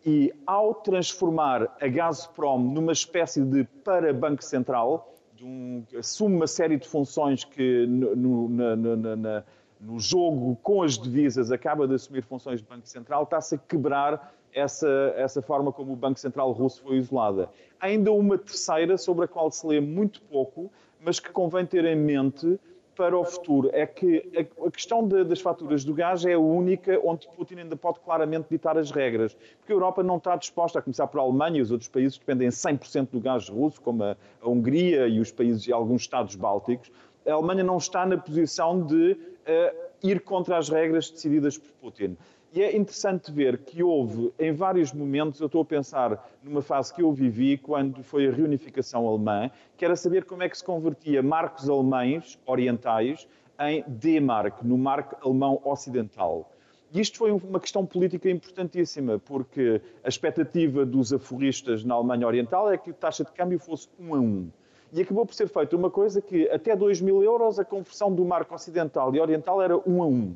E 0.05 0.33
ao 0.45 0.73
transformar 0.75 1.75
a 1.81 1.87
Gazprom 1.87 2.59
numa 2.59 2.91
espécie 2.91 3.43
de 3.43 3.63
para-banco 3.83 4.43
central, 4.43 5.13
um, 5.41 5.83
assume 5.97 6.35
uma 6.35 6.47
série 6.47 6.77
de 6.77 6.87
funções 6.87 7.43
que 7.43 7.85
no, 7.87 8.49
na, 8.49 8.75
na, 8.75 9.43
no, 9.79 9.99
jogo 9.99 10.57
com 10.61 10.81
as 10.81 10.97
divisas 10.97 11.51
acaba 11.51 11.87
de 11.87 11.95
assumir 11.95 12.23
funções 12.23 12.61
de 12.61 12.67
Banco 12.67 12.87
Central, 12.87 13.23
está-se 13.23 13.55
a 13.55 13.57
quebrar 13.57 14.33
essa, 14.53 15.13
essa 15.15 15.41
forma 15.41 15.71
como 15.71 15.93
o 15.93 15.95
Banco 15.95 16.19
Central 16.19 16.51
russo 16.51 16.81
foi 16.81 16.97
isolada. 16.97 17.49
Ainda 17.79 18.11
uma 18.11 18.37
terceira, 18.37 18.97
sobre 18.97 19.25
a 19.25 19.27
qual 19.27 19.51
se 19.51 19.65
lê 19.65 19.79
muito 19.79 20.21
pouco, 20.21 20.71
mas 20.99 21.19
que 21.19 21.29
convém 21.29 21.65
ter 21.65 21.85
em 21.85 21.95
mente 21.95 22.59
para 22.97 23.15
o 23.15 23.23
futuro 23.23 23.69
é 23.71 23.85
que 23.85 24.27
a 24.65 24.71
questão 24.71 25.07
de, 25.07 25.23
das 25.23 25.39
faturas 25.39 25.85
do 25.85 25.93
gás 25.93 26.25
é 26.25 26.33
a 26.33 26.39
única 26.39 26.99
onde 27.03 27.27
Putin 27.27 27.59
ainda 27.59 27.75
pode 27.75 27.99
claramente 27.99 28.47
ditar 28.49 28.75
as 28.75 28.89
regras. 28.89 29.37
Porque 29.59 29.71
a 29.71 29.75
Europa 29.75 30.01
não 30.01 30.17
está 30.17 30.35
disposta, 30.35 30.79
a 30.79 30.81
começar 30.81 31.05
por 31.05 31.19
a 31.19 31.21
Alemanha 31.21 31.59
e 31.59 31.61
os 31.61 31.71
outros 31.71 31.87
países 31.87 32.17
que 32.17 32.25
dependem 32.25 32.49
100% 32.49 33.09
do 33.11 33.19
gás 33.19 33.47
russo, 33.47 33.79
como 33.79 34.03
a, 34.03 34.17
a, 34.41 34.49
Hungria 34.49 35.07
e 35.07 35.19
os 35.19 35.31
países 35.31 35.67
e 35.67 35.71
alguns 35.71 36.01
Estados 36.01 36.35
bálticos, 36.35 36.91
a 37.25 37.33
Alemanha 37.33 37.63
não 37.63 37.77
está 37.77 38.05
na 38.05 38.17
posição 38.17 38.83
de 38.83 39.11
uh, 39.11 39.87
ir 40.01 40.21
contra 40.21 40.57
as 40.57 40.69
regras 40.69 41.11
decididas 41.11 41.57
por 41.57 41.71
Putin. 41.81 42.17
E 42.53 42.63
é 42.63 42.75
interessante 42.75 43.29
ver 43.31 43.57
que 43.57 43.83
houve, 43.83 44.33
em 44.39 44.53
vários 44.53 44.93
momentos, 44.93 45.41
eu 45.41 45.47
estou 45.47 45.61
a 45.61 45.65
pensar 45.65 46.29
numa 46.41 46.61
fase 46.61 46.93
que 46.93 47.01
eu 47.01 47.11
vivi 47.11 47.57
quando 47.57 48.01
foi 48.01 48.25
a 48.25 48.31
reunificação 48.31 49.05
alemã, 49.05 49.51
que 49.75 49.83
era 49.83 49.95
saber 49.97 50.23
como 50.23 50.43
é 50.43 50.49
que 50.49 50.57
se 50.57 50.63
convertia 50.63 51.21
marcos 51.21 51.69
alemães 51.69 52.39
orientais 52.45 53.27
em 53.59 53.83
D-Mark, 53.85 54.63
no 54.63 54.77
marco 54.77 55.17
alemão 55.21 55.61
ocidental. 55.65 56.49
E 56.93 57.01
isto 57.01 57.17
foi 57.17 57.31
uma 57.31 57.59
questão 57.59 57.85
política 57.85 58.29
importantíssima, 58.29 59.19
porque 59.19 59.81
a 60.01 60.07
expectativa 60.07 60.85
dos 60.85 61.11
aforristas 61.11 61.83
na 61.83 61.95
Alemanha 61.95 62.25
Oriental 62.25 62.71
é 62.71 62.77
que 62.77 62.91
a 62.91 62.93
taxa 62.93 63.25
de 63.25 63.31
câmbio 63.33 63.59
fosse 63.59 63.89
um 63.99 64.15
a 64.15 64.19
um. 64.19 64.49
E 64.93 65.01
acabou 65.01 65.25
por 65.25 65.35
ser 65.35 65.49
feita 65.49 65.75
uma 65.75 65.91
coisa 65.91 66.21
que 66.21 66.49
até 66.49 66.77
2 66.77 67.01
mil 67.01 67.21
euros 67.21 67.59
a 67.59 67.65
conversão 67.65 68.13
do 68.13 68.23
marco 68.23 68.55
ocidental 68.55 69.13
e 69.13 69.19
oriental 69.19 69.61
era 69.61 69.77
um 69.77 70.01
a 70.01 70.07
um. 70.07 70.33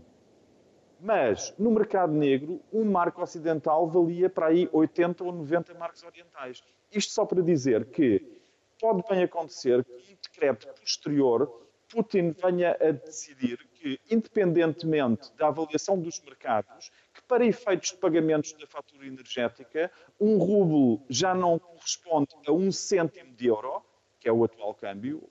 Mas 1.03 1.51
no 1.58 1.72
mercado 1.72 2.13
negro, 2.13 2.62
um 2.72 2.86
marco 2.86 3.24
ocidental 3.24 3.88
valia 3.88 4.29
para 4.29 4.48
aí 4.48 4.70
80 4.72 5.24
ou 5.24 5.31
90 5.31 5.74
marcos 5.74 6.03
orientais. 6.03 6.63
Isto 6.91 7.13
só 7.13 7.25
para 7.25 7.41
dizer 7.41 7.86
que 7.86 8.39
pode 8.79 9.03
bem 9.10 9.24
acontecer 9.24 9.84
que 9.84 9.91
um 9.91 10.17
decreto 10.22 10.67
posterior 10.79 11.51
Putin 11.89 12.31
venha 12.31 12.77
a 12.79 12.91
decidir 12.91 13.58
que, 13.74 14.00
independentemente 14.10 15.34
da 15.36 15.48
avaliação 15.48 16.00
dos 16.00 16.22
mercados, 16.22 16.91
que 17.13 17.22
para 17.24 17.46
efeitos 17.46 17.89
de 17.89 17.98
pagamentos 17.98 18.53
da 18.53 18.65
fatura 18.67 19.05
energética, 19.05 19.91
um 20.20 20.38
rublo 20.38 21.03
já 21.10 21.34
não 21.34 21.60
corresponde 21.60 22.36
a 22.48 22.51
um 22.51 22.72
cêntimo 22.72 23.34
de 23.34 23.48
euro, 23.48 23.84
que 24.20 24.29
é 24.29 24.31
o 24.31 24.43
atual 24.43 24.74
câmbio, 24.75 25.27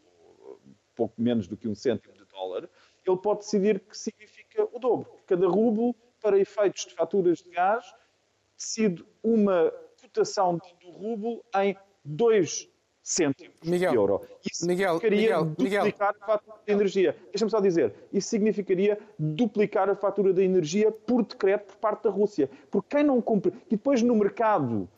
pouco 0.95 1.15
menos 1.17 1.47
do 1.47 1.57
que 1.57 1.67
um 1.67 1.75
cêntimo 1.75 2.13
de 2.13 2.25
dólar, 2.27 2.69
ele 3.07 3.17
pode 3.17 3.41
decidir 3.41 3.81
que 3.81 3.97
significa 3.97 4.30
o 4.73 4.79
dobro. 4.79 5.11
Cada 5.27 5.47
rublo, 5.47 5.95
para 6.21 6.39
efeitos 6.39 6.87
de 6.87 6.95
faturas 6.95 7.39
de 7.39 7.51
gás, 7.51 7.85
decide 8.57 9.05
uma 9.23 9.73
cotação 10.01 10.59
do 10.81 10.91
rublo 10.91 11.45
em 11.57 11.77
dois 12.05 12.69
cêntimos 13.03 13.57
Miguel, 13.65 13.91
de 13.91 13.97
euro. 13.97 14.21
Isso 14.51 14.67
Miguel, 14.67 14.95
significaria 14.95 15.39
Miguel, 15.39 15.45
duplicar 15.45 15.85
Miguel. 15.85 16.05
a 16.21 16.27
fatura 16.27 16.57
da 16.67 16.73
energia. 16.73 17.17
Deixa-me 17.33 17.51
só 17.51 17.61
dizer, 17.61 17.95
isso 18.13 18.29
significaria 18.29 18.99
duplicar 19.19 19.89
a 19.89 19.97
fatura 19.97 20.33
da 20.33 20.43
energia 20.43 20.93
por 20.93 21.25
decreto 21.25 21.67
por 21.67 21.77
parte 21.77 22.05
da 22.05 22.11
Rússia. 22.11 22.51
Porque 22.71 22.97
quem 22.97 23.05
não 23.05 23.21
cumpre, 23.21 23.53
e 23.67 23.71
depois 23.77 24.03
no 24.03 24.15
mercado 24.15 24.83
uh, 24.83 24.89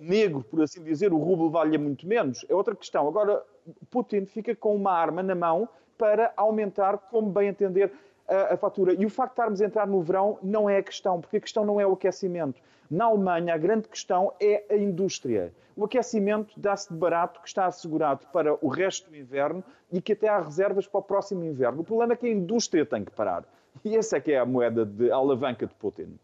negro, 0.00 0.42
por 0.42 0.62
assim 0.62 0.82
dizer, 0.82 1.12
o 1.12 1.18
rublo 1.18 1.50
vale 1.50 1.76
muito 1.78 2.06
menos, 2.06 2.44
é 2.48 2.54
outra 2.54 2.74
questão. 2.74 3.06
Agora, 3.06 3.42
Putin 3.90 4.26
fica 4.26 4.54
com 4.54 4.74
uma 4.74 4.92
arma 4.92 5.22
na 5.22 5.34
mão 5.34 5.68
para 5.98 6.32
aumentar, 6.36 6.98
como 6.98 7.30
bem 7.30 7.48
entender, 7.48 7.92
a, 8.28 8.54
a, 8.54 8.56
fatura. 8.56 8.94
E 8.94 9.04
o 9.04 9.10
facto 9.10 9.30
de 9.30 9.34
estarmos 9.34 9.60
a 9.60 9.64
entrar 9.66 9.86
no 9.86 10.00
verão 10.02 10.38
não 10.42 10.68
é 10.68 10.78
a 10.78 10.82
questão, 10.82 11.20
porque 11.20 11.36
a 11.36 11.40
questão 11.40 11.64
não 11.64 11.80
é 11.80 11.86
o 11.86 11.92
aquecimento. 11.92 12.60
Na 12.90 13.06
Alemanha, 13.06 13.54
a 13.54 13.58
grande 13.58 13.88
questão 13.88 14.32
é 14.40 14.64
a 14.70 14.76
indústria. 14.76 15.52
O 15.76 15.84
aquecimento 15.84 16.58
dá-se 16.58 16.92
de 16.92 16.98
barato 16.98 17.40
que 17.40 17.48
está 17.48 17.66
assegurado 17.66 18.26
para 18.32 18.56
o 18.64 18.68
resto 18.68 19.10
do 19.10 19.16
inverno 19.16 19.62
e 19.92 20.00
que 20.00 20.12
até 20.12 20.28
há 20.28 20.40
reservas 20.40 20.86
para 20.86 21.00
o 21.00 21.02
próximo 21.02 21.44
inverno. 21.44 21.80
O 21.80 21.84
problema 21.84 22.14
é 22.14 22.16
que 22.16 22.26
a 22.26 22.30
indústria 22.30 22.86
tem 22.86 23.04
que 23.04 23.10
parar. 23.10 23.44
E 23.84 23.96
essa 23.96 24.16
é 24.16 24.20
que 24.20 24.32
é 24.32 24.38
a 24.38 24.46
moeda 24.46 24.86
de 24.86 25.10
alavanca 25.10 25.66
de 25.66 25.74
Putin. 25.74 26.18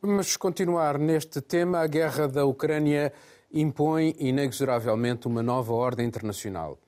Vamos 0.00 0.36
continuar 0.36 0.98
neste 0.98 1.40
tema. 1.40 1.80
A 1.80 1.86
guerra 1.86 2.26
da 2.26 2.44
Ucrânia 2.44 3.12
impõe 3.52 4.14
inexoravelmente 4.18 5.26
uma 5.26 5.42
nova 5.42 5.72
ordem 5.72 6.06
internacional. 6.06 6.78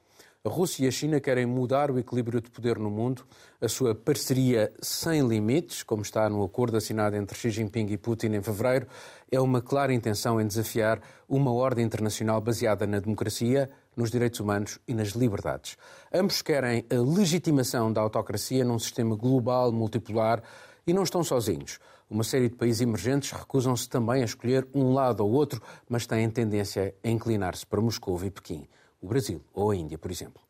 A 0.43 0.49
Rússia 0.49 0.87
e 0.87 0.89
a 0.89 0.91
China 0.91 1.21
querem 1.21 1.45
mudar 1.45 1.91
o 1.91 1.99
equilíbrio 1.99 2.41
de 2.41 2.49
poder 2.49 2.79
no 2.79 2.91
mundo. 2.91 3.27
A 3.61 3.69
sua 3.69 3.95
parceria 3.95 4.73
sem 4.81 5.21
limites, 5.21 5.83
como 5.83 6.01
está 6.01 6.31
no 6.31 6.43
acordo 6.43 6.79
assinado 6.79 7.15
entre 7.15 7.37
Xi 7.37 7.51
Jinping 7.51 7.89
e 7.91 7.99
Putin 7.99 8.29
em 8.29 8.41
fevereiro, 8.43 8.87
é 9.31 9.39
uma 9.39 9.61
clara 9.61 9.93
intenção 9.93 10.41
em 10.41 10.47
desafiar 10.47 10.99
uma 11.29 11.53
ordem 11.53 11.85
internacional 11.85 12.41
baseada 12.41 12.87
na 12.87 13.01
democracia, 13.01 13.69
nos 13.95 14.11
direitos 14.11 14.41
humanos 14.41 14.79
e 14.89 14.95
nas 14.95 15.09
liberdades. 15.09 15.77
Ambos 16.11 16.41
querem 16.41 16.87
a 16.89 16.95
legitimação 16.95 17.93
da 17.93 18.01
autocracia 18.01 18.65
num 18.65 18.79
sistema 18.79 19.15
global 19.17 19.71
multipolar 19.71 20.43
e 20.87 20.95
não 20.95 21.03
estão 21.03 21.23
sozinhos. 21.23 21.79
Uma 22.09 22.25
série 22.25 22.49
de 22.49 22.57
países 22.57 22.81
emergentes 22.81 23.31
recusam-se 23.31 23.87
também 23.91 24.23
a 24.23 24.25
escolher 24.25 24.67
um 24.73 24.95
lado 24.95 25.23
ou 25.23 25.33
outro, 25.33 25.61
mas 25.87 26.07
têm 26.07 26.31
tendência 26.31 26.95
a 27.05 27.11
inclinar-se 27.11 27.67
para 27.67 27.83
Moscou 27.83 28.19
e 28.25 28.31
Pequim 28.31 28.67
o 29.01 29.07
Brasil 29.07 29.43
ou 29.55 29.71
a 29.71 29.77
Índia, 29.77 29.99
por 29.99 30.11
exemplo. 30.11 30.43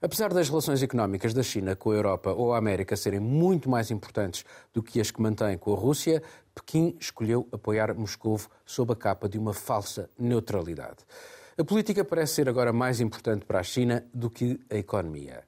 Apesar 0.00 0.34
das 0.34 0.48
relações 0.48 0.82
económicas 0.82 1.32
da 1.32 1.44
China 1.44 1.76
com 1.76 1.92
a 1.92 1.94
Europa 1.94 2.32
ou 2.32 2.52
a 2.52 2.58
América 2.58 2.96
serem 2.96 3.20
muito 3.20 3.70
mais 3.70 3.88
importantes 3.90 4.44
do 4.74 4.82
que 4.82 5.00
as 5.00 5.12
que 5.12 5.22
mantém 5.22 5.56
com 5.56 5.72
a 5.72 5.76
Rússia, 5.76 6.20
Pequim 6.52 6.96
escolheu 6.98 7.46
apoiar 7.52 7.94
Moscou 7.94 8.40
sob 8.66 8.92
a 8.92 8.96
capa 8.96 9.28
de 9.28 9.38
uma 9.38 9.54
falsa 9.54 10.10
neutralidade. 10.18 10.98
A 11.56 11.62
política 11.62 12.04
parece 12.04 12.34
ser 12.34 12.48
agora 12.48 12.72
mais 12.72 13.00
importante 13.00 13.44
para 13.44 13.60
a 13.60 13.62
China 13.62 14.04
do 14.12 14.28
que 14.28 14.58
a 14.68 14.76
economia. 14.76 15.44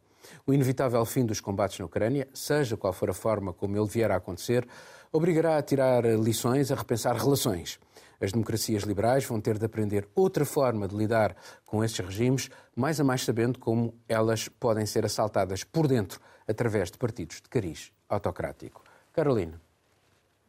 O 0.46 0.52
inevitável 0.54 1.04
fim 1.04 1.26
dos 1.26 1.40
combates 1.40 1.78
na 1.78 1.86
Ucrânia, 1.86 2.28
seja 2.32 2.76
qual 2.76 2.92
for 2.92 3.10
a 3.10 3.14
forma 3.14 3.52
como 3.52 3.76
ele 3.76 3.88
vier 3.88 4.10
a 4.12 4.16
acontecer, 4.16 4.66
obrigará 5.12 5.58
a 5.58 5.62
tirar 5.62 6.04
lições, 6.04 6.70
a 6.70 6.76
repensar 6.76 7.16
relações. 7.16 7.80
As 8.20 8.32
democracias 8.32 8.82
liberais 8.82 9.24
vão 9.24 9.40
ter 9.40 9.58
de 9.58 9.64
aprender 9.64 10.08
outra 10.14 10.44
forma 10.44 10.86
de 10.88 10.96
lidar 10.96 11.36
com 11.64 11.82
esses 11.82 11.98
regimes, 11.98 12.50
mais 12.74 13.00
a 13.00 13.04
mais 13.04 13.22
sabendo 13.22 13.58
como 13.58 13.94
elas 14.08 14.48
podem 14.48 14.86
ser 14.86 15.04
assaltadas 15.04 15.64
por 15.64 15.86
dentro 15.86 16.20
através 16.46 16.90
de 16.90 16.98
partidos 16.98 17.40
de 17.40 17.48
cariz 17.48 17.92
autocrático. 18.08 18.82
Carolina. 19.12 19.60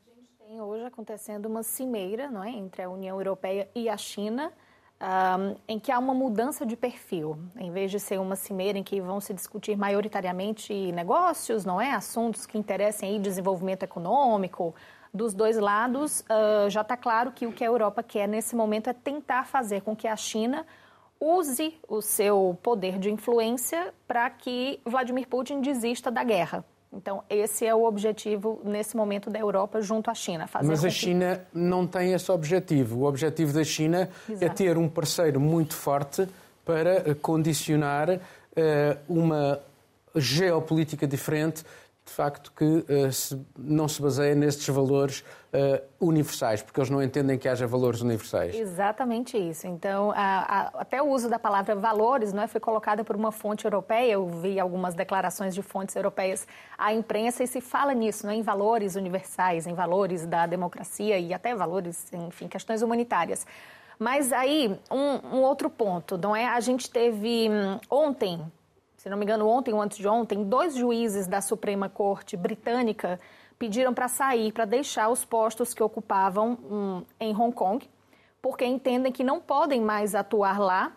A 0.05 0.15
gente 0.15 0.31
tem 0.38 0.62
hoje 0.62 0.86
acontecendo 0.86 1.45
uma 1.45 1.63
cimeira 1.63 2.29
não 2.29 2.43
é, 2.43 2.50
entre 2.50 2.81
a 2.81 2.89
União 2.89 3.17
Europeia 3.17 3.69
e 3.75 3.89
a 3.89 3.98
China. 3.98 4.51
Um, 4.98 5.57
em 5.67 5.77
que 5.77 5.91
há 5.91 6.00
uma 6.00 6.13
mudança 6.13 6.65
de 6.65 6.77
perfil. 6.77 7.38
Em 7.57 7.69
vez 7.69 7.91
de 7.91 8.00
ser 8.00 8.17
uma 8.17 8.38
cimeira 8.38 8.77
em 8.77 8.84
que 8.84 9.01
vão 9.01 9.19
se 9.19 9.34
discutir 9.34 9.75
maioritariamente 9.75 10.74
negócios, 10.93 11.65
não 11.65 11.81
é, 11.81 11.91
assuntos 11.91 12.45
que 12.45 12.57
interessem 12.57 13.10
aí 13.10 13.19
desenvolvimento 13.19 13.84
econômico, 13.84 14.74
dos 15.15 15.34
dois 15.34 15.57
lados, 15.57 16.19
uh, 16.22 16.69
já 16.69 16.81
está 16.81 16.98
claro 16.98 17.31
que 17.31 17.48
o 17.48 17.51
que 17.51 17.63
a 17.63 17.67
Europa 17.67 18.03
quer 18.03 18.27
nesse 18.27 18.55
momento 18.55 18.89
é 18.89 18.93
tentar 18.93 19.45
fazer 19.45 19.81
com 19.81 19.95
que 19.95 20.07
a 20.07 20.15
China 20.15 20.65
use 21.19 21.74
o 21.88 22.01
seu 22.01 22.57
poder 22.62 23.00
de 23.00 23.10
influência 23.10 23.93
para 24.05 24.29
que 24.29 24.79
Vladimir 24.86 25.27
Putin 25.27 25.62
desista 25.62 26.12
da 26.12 26.24
guerra. 26.24 26.65
Então, 26.91 27.24
esse 27.29 27.65
é 27.65 27.74
o 27.74 27.84
objetivo 27.84 28.62
nesse 28.63 28.95
momento 28.95 29.29
da 29.29 29.39
Europa 29.39 29.81
junto 29.81 30.10
à 30.10 30.13
China. 30.13 30.48
Mas 30.63 30.84
a 30.84 30.89
China 30.89 31.45
que... 31.51 31.57
não 31.57 31.86
tem 31.86 32.13
esse 32.13 32.31
objetivo. 32.31 33.00
O 33.00 33.03
objetivo 33.05 33.53
da 33.53 33.63
China 33.63 34.10
é 34.29 34.31
Exato. 34.31 34.45
é 34.45 34.50
ter 34.50 34.77
um 34.77 34.88
parceiro 34.88 35.39
muito 35.39 35.75
forte 35.75 36.27
para 36.63 37.13
condicionar 37.15 38.10
uh, 38.10 38.19
uma 39.07 39.60
geopolítica 40.15 41.05
diferente 41.05 41.63
de 42.05 42.12
facto, 42.12 42.51
que 42.55 42.63
uh, 42.63 43.12
se, 43.12 43.43
não 43.57 43.88
se 43.88 44.00
baseia 44.00 44.35
nestes 44.35 44.67
valores 44.67 45.21
uh, 45.51 45.83
universais, 46.00 46.62
porque 46.62 46.79
eles 46.79 46.89
não 46.91 47.01
entendem 47.01 47.35
que 47.35 47.50
haja 47.50 47.65
valores 47.65 48.01
universais. 48.01 48.53
Exatamente 48.53 49.35
isso. 49.35 49.65
Então, 49.65 50.12
a, 50.12 50.15
a, 50.15 50.81
até 50.81 51.01
o 51.01 51.07
uso 51.09 51.27
da 51.27 51.39
palavra 51.39 51.75
valores 51.75 52.31
não 52.31 52.43
é, 52.43 52.47
foi 52.47 52.62
colocada 52.62 53.03
por 53.03 53.15
uma 53.15 53.31
fonte 53.31 53.65
europeia. 53.65 54.12
Eu 54.12 54.27
vi 54.27 54.59
algumas 54.59 54.93
declarações 54.93 55.55
de 55.55 55.63
fontes 55.63 55.95
europeias 55.95 56.47
à 56.77 56.93
imprensa 56.93 57.43
e 57.43 57.47
se 57.47 57.59
fala 57.59 57.93
nisso, 57.95 58.27
não 58.27 58.33
é, 58.33 58.35
em 58.35 58.43
valores 58.43 58.95
universais, 58.95 59.65
em 59.65 59.74
valores 59.74 60.27
da 60.27 60.45
democracia 60.45 61.17
e 61.17 61.33
até 61.33 61.55
valores, 61.55 62.13
enfim, 62.13 62.47
questões 62.47 62.83
humanitárias. 62.83 63.47
Mas 63.97 64.31
aí, 64.31 64.77
um, 64.91 65.38
um 65.38 65.41
outro 65.41 65.71
ponto, 65.71 66.19
não 66.19 66.35
é? 66.35 66.45
A 66.45 66.59
gente 66.59 66.88
teve 66.89 67.50
hum, 67.50 67.79
ontem 67.89 68.39
se 69.05 69.09
não 69.09 69.17
me 69.17 69.24
engano, 69.24 69.47
ontem 69.47 69.71
ou 69.71 69.79
antes 69.79 70.00
de 70.00 70.07
ontem, 70.07 70.43
dois 70.43 70.74
juízes 70.74 71.27
da 71.27 71.39
Suprema 71.39 71.88
Corte 71.88 72.35
britânica 72.35 73.19
pediram 73.59 73.93
para 73.93 74.07
sair, 74.07 74.51
para 74.51 74.65
deixar 74.65 75.09
os 75.09 75.24
postos 75.24 75.75
que 75.75 75.83
ocupavam 75.83 76.57
um, 76.67 77.03
em 77.19 77.31
Hong 77.31 77.53
Kong, 77.53 77.88
porque 78.41 78.65
entendem 78.65 79.12
que 79.12 79.24
não 79.24 79.39
podem 79.39 79.79
mais 79.79 80.15
atuar 80.15 80.59
lá. 80.59 80.91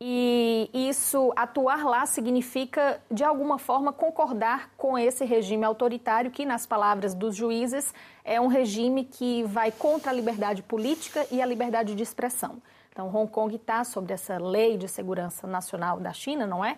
E 0.00 0.70
isso, 0.72 1.32
atuar 1.34 1.84
lá, 1.84 2.06
significa, 2.06 3.02
de 3.10 3.24
alguma 3.24 3.58
forma, 3.58 3.92
concordar 3.92 4.70
com 4.76 4.96
esse 4.96 5.24
regime 5.24 5.64
autoritário, 5.64 6.30
que, 6.30 6.46
nas 6.46 6.64
palavras 6.64 7.12
dos 7.12 7.34
juízes, 7.34 7.92
é 8.24 8.40
um 8.40 8.46
regime 8.46 9.02
que 9.04 9.42
vai 9.42 9.72
contra 9.72 10.12
a 10.12 10.14
liberdade 10.14 10.62
política 10.62 11.26
e 11.32 11.42
a 11.42 11.44
liberdade 11.44 11.96
de 11.96 12.04
expressão. 12.04 12.62
Então, 12.92 13.08
Hong 13.08 13.30
Kong 13.30 13.56
está 13.56 13.82
sobre 13.82 14.12
essa 14.12 14.38
lei 14.38 14.76
de 14.76 14.86
segurança 14.86 15.46
nacional 15.46 15.98
da 15.98 16.12
China, 16.12 16.46
não 16.46 16.64
é? 16.64 16.76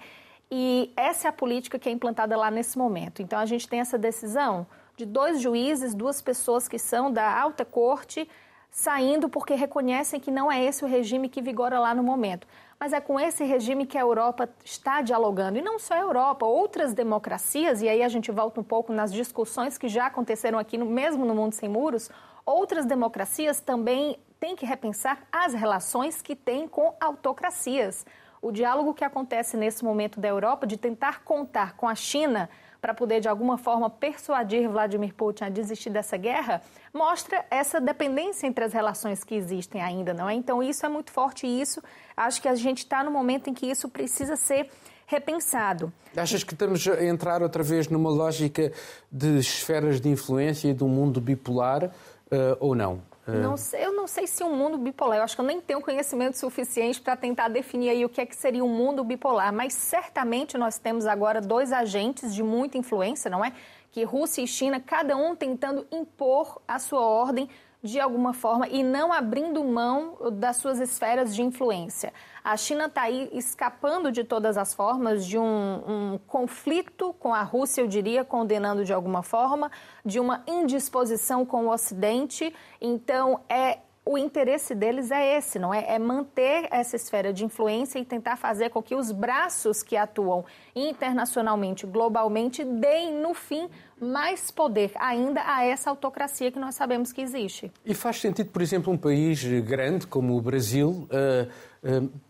E 0.54 0.92
essa 0.98 1.28
é 1.28 1.30
a 1.30 1.32
política 1.32 1.78
que 1.78 1.88
é 1.88 1.92
implantada 1.92 2.36
lá 2.36 2.50
nesse 2.50 2.76
momento. 2.76 3.22
Então, 3.22 3.38
a 3.38 3.46
gente 3.46 3.66
tem 3.66 3.80
essa 3.80 3.96
decisão 3.96 4.66
de 4.94 5.06
dois 5.06 5.40
juízes, 5.40 5.94
duas 5.94 6.20
pessoas 6.20 6.68
que 6.68 6.78
são 6.78 7.10
da 7.10 7.40
alta 7.40 7.64
corte, 7.64 8.28
saindo 8.70 9.30
porque 9.30 9.54
reconhecem 9.54 10.20
que 10.20 10.30
não 10.30 10.52
é 10.52 10.62
esse 10.62 10.84
o 10.84 10.86
regime 10.86 11.30
que 11.30 11.40
vigora 11.40 11.80
lá 11.80 11.94
no 11.94 12.02
momento. 12.02 12.46
Mas 12.78 12.92
é 12.92 13.00
com 13.00 13.18
esse 13.18 13.42
regime 13.44 13.86
que 13.86 13.96
a 13.96 14.02
Europa 14.02 14.46
está 14.62 15.00
dialogando. 15.00 15.58
E 15.58 15.62
não 15.62 15.78
só 15.78 15.94
a 15.94 16.00
Europa, 16.00 16.44
outras 16.44 16.92
democracias, 16.92 17.80
e 17.80 17.88
aí 17.88 18.02
a 18.02 18.08
gente 18.10 18.30
volta 18.30 18.60
um 18.60 18.64
pouco 18.64 18.92
nas 18.92 19.10
discussões 19.10 19.78
que 19.78 19.88
já 19.88 20.08
aconteceram 20.08 20.58
aqui, 20.58 20.76
no, 20.76 20.84
mesmo 20.84 21.24
no 21.24 21.34
Mundo 21.34 21.54
Sem 21.54 21.70
Muros, 21.70 22.10
outras 22.44 22.84
democracias 22.84 23.58
também 23.58 24.18
têm 24.38 24.54
que 24.54 24.66
repensar 24.66 25.26
as 25.32 25.54
relações 25.54 26.20
que 26.20 26.36
têm 26.36 26.68
com 26.68 26.94
autocracias 27.00 28.04
O 28.42 28.50
diálogo 28.50 28.92
que 28.92 29.04
acontece 29.04 29.56
nesse 29.56 29.84
momento 29.84 30.18
da 30.18 30.26
Europa 30.26 30.66
de 30.66 30.76
tentar 30.76 31.22
contar 31.22 31.76
com 31.76 31.88
a 31.88 31.94
China 31.94 32.50
para 32.80 32.92
poder, 32.92 33.20
de 33.20 33.28
alguma 33.28 33.56
forma, 33.56 33.88
persuadir 33.88 34.68
Vladimir 34.68 35.14
Putin 35.14 35.44
a 35.44 35.48
desistir 35.48 35.90
dessa 35.90 36.16
guerra, 36.16 36.60
mostra 36.92 37.46
essa 37.48 37.80
dependência 37.80 38.44
entre 38.48 38.64
as 38.64 38.72
relações 38.72 39.22
que 39.22 39.36
existem 39.36 39.80
ainda, 39.80 40.12
não 40.12 40.28
é? 40.28 40.34
Então, 40.34 40.60
isso 40.60 40.84
é 40.84 40.88
muito 40.88 41.12
forte 41.12 41.46
e 41.46 41.60
isso, 41.60 41.80
acho 42.16 42.42
que 42.42 42.48
a 42.48 42.56
gente 42.56 42.78
está 42.78 43.04
no 43.04 43.12
momento 43.12 43.48
em 43.48 43.54
que 43.54 43.66
isso 43.66 43.88
precisa 43.88 44.34
ser 44.34 44.68
repensado. 45.06 45.92
Achas 46.16 46.42
que 46.42 46.52
estamos 46.52 46.84
a 46.88 47.04
entrar 47.04 47.42
outra 47.42 47.62
vez 47.62 47.86
numa 47.86 48.10
lógica 48.10 48.72
de 49.10 49.38
esferas 49.38 50.00
de 50.00 50.08
influência 50.08 50.68
e 50.68 50.74
de 50.74 50.82
um 50.82 50.88
mundo 50.88 51.20
bipolar 51.20 51.84
uh, 51.84 52.56
ou 52.58 52.74
não? 52.74 53.11
Não 53.26 53.56
sei, 53.56 53.84
eu 53.84 53.92
não 53.92 54.08
sei 54.08 54.26
se 54.26 54.42
um 54.42 54.54
mundo 54.56 54.76
bipolar, 54.76 55.18
eu 55.18 55.22
acho 55.22 55.36
que 55.36 55.40
eu 55.40 55.46
nem 55.46 55.60
tenho 55.60 55.80
conhecimento 55.80 56.36
suficiente 56.36 57.00
para 57.00 57.14
tentar 57.16 57.48
definir 57.48 57.90
aí 57.90 58.04
o 58.04 58.08
que 58.08 58.20
é 58.20 58.26
que 58.26 58.34
seria 58.34 58.64
um 58.64 58.68
mundo 58.68 59.04
bipolar, 59.04 59.52
mas 59.52 59.74
certamente 59.74 60.58
nós 60.58 60.76
temos 60.76 61.06
agora 61.06 61.40
dois 61.40 61.72
agentes 61.72 62.34
de 62.34 62.42
muita 62.42 62.76
influência, 62.76 63.30
não 63.30 63.44
é? 63.44 63.52
Que 63.92 64.02
Rússia 64.02 64.42
e 64.42 64.46
China, 64.46 64.80
cada 64.80 65.16
um 65.16 65.36
tentando 65.36 65.86
impor 65.92 66.60
a 66.66 66.80
sua 66.80 67.02
ordem 67.02 67.48
de 67.82 68.00
alguma 68.00 68.32
forma 68.32 68.66
e 68.68 68.82
não 68.82 69.12
abrindo 69.12 69.62
mão 69.62 70.16
das 70.32 70.56
suas 70.56 70.80
esferas 70.80 71.34
de 71.34 71.42
influência. 71.42 72.12
A 72.44 72.56
China 72.56 72.86
está 72.86 73.02
aí 73.02 73.30
escapando 73.32 74.10
de 74.10 74.24
todas 74.24 74.56
as 74.56 74.74
formas 74.74 75.24
de 75.24 75.38
um, 75.38 75.44
um, 75.44 76.18
conflito 76.26 77.14
com 77.20 77.32
a 77.32 77.42
Rússia, 77.42 77.80
eu 77.80 77.86
diria, 77.86 78.24
condenando 78.24 78.84
de 78.84 78.92
alguma 78.92 79.22
forma, 79.22 79.70
de 80.04 80.18
uma 80.18 80.42
indisposição 80.46 81.46
com 81.46 81.66
o 81.66 81.72
Ocidente. 81.72 82.52
Então, 82.80 83.40
é 83.48 83.78
o 84.04 84.18
interesse 84.18 84.74
deles 84.74 85.12
é 85.12 85.38
esse, 85.38 85.60
não 85.60 85.72
é? 85.72 85.94
É 85.94 85.98
manter 85.98 86.66
essa 86.72 86.96
esfera 86.96 87.32
de 87.32 87.44
influência 87.44 88.00
e 88.00 88.04
tentar 88.04 88.36
fazer 88.36 88.70
com 88.70 88.82
que 88.82 88.96
os 88.96 89.12
braços 89.12 89.80
que 89.82 89.96
atuam 89.96 90.44
internacionalmente, 90.74 91.86
globalmente, 91.86 92.64
deem, 92.64 93.14
no 93.14 93.32
fim, 93.32 93.68
mais 94.00 94.50
poder 94.50 94.90
ainda 94.96 95.40
a 95.46 95.64
essa 95.64 95.88
autocracia 95.88 96.50
que 96.50 96.58
nós 96.58 96.74
sabemos 96.74 97.12
que 97.12 97.20
existe. 97.20 97.70
E 97.86 97.94
faz 97.94 98.20
sentido, 98.20 98.50
por 98.50 98.60
exemplo, 98.60 98.92
um 98.92 98.98
país 98.98 99.44
grande 99.62 100.04
como 100.08 100.36
o 100.36 100.40
Brasil 100.40 101.06
uh, 101.06 101.48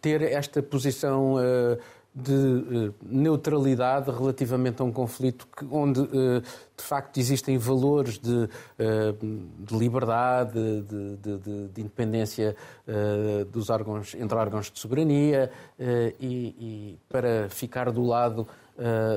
ter 0.01 0.23
esta 0.23 0.63
posição 0.63 1.35
uh, 1.35 1.79
de 2.15 2.93
neutralidade 3.03 4.11
relativamente 4.11 4.83
a 4.83 4.85
um 4.85 4.93
conflito 4.93 5.47
que, 5.57 5.65
onde, 5.71 6.03
de 6.03 6.83
facto, 6.85 7.19
existem 7.19 7.57
valores 7.57 8.19
de, 8.19 8.51
de 9.59 9.75
liberdade, 9.79 10.53
de, 10.83 11.17
de, 11.17 11.69
de 11.69 11.81
independência 11.81 12.55
dos 13.51 13.71
órgãos, 13.71 14.15
entre 14.15 14.37
órgãos 14.37 14.71
de 14.71 14.79
soberania 14.79 15.51
e, 16.21 16.55
e 16.61 16.99
para 17.09 17.49
ficar 17.49 17.91
do 17.91 18.05
lado 18.05 18.47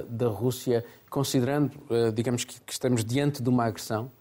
da 0.09 0.27
Rússia 0.29 0.85
considerando, 1.15 1.71
eh, 1.89 2.11
digamos, 2.11 2.43
que, 2.43 2.59
estamos 2.67 3.05
diante 3.05 3.41
de 3.41 3.47
uma 3.47 3.63
agressão 3.63 4.11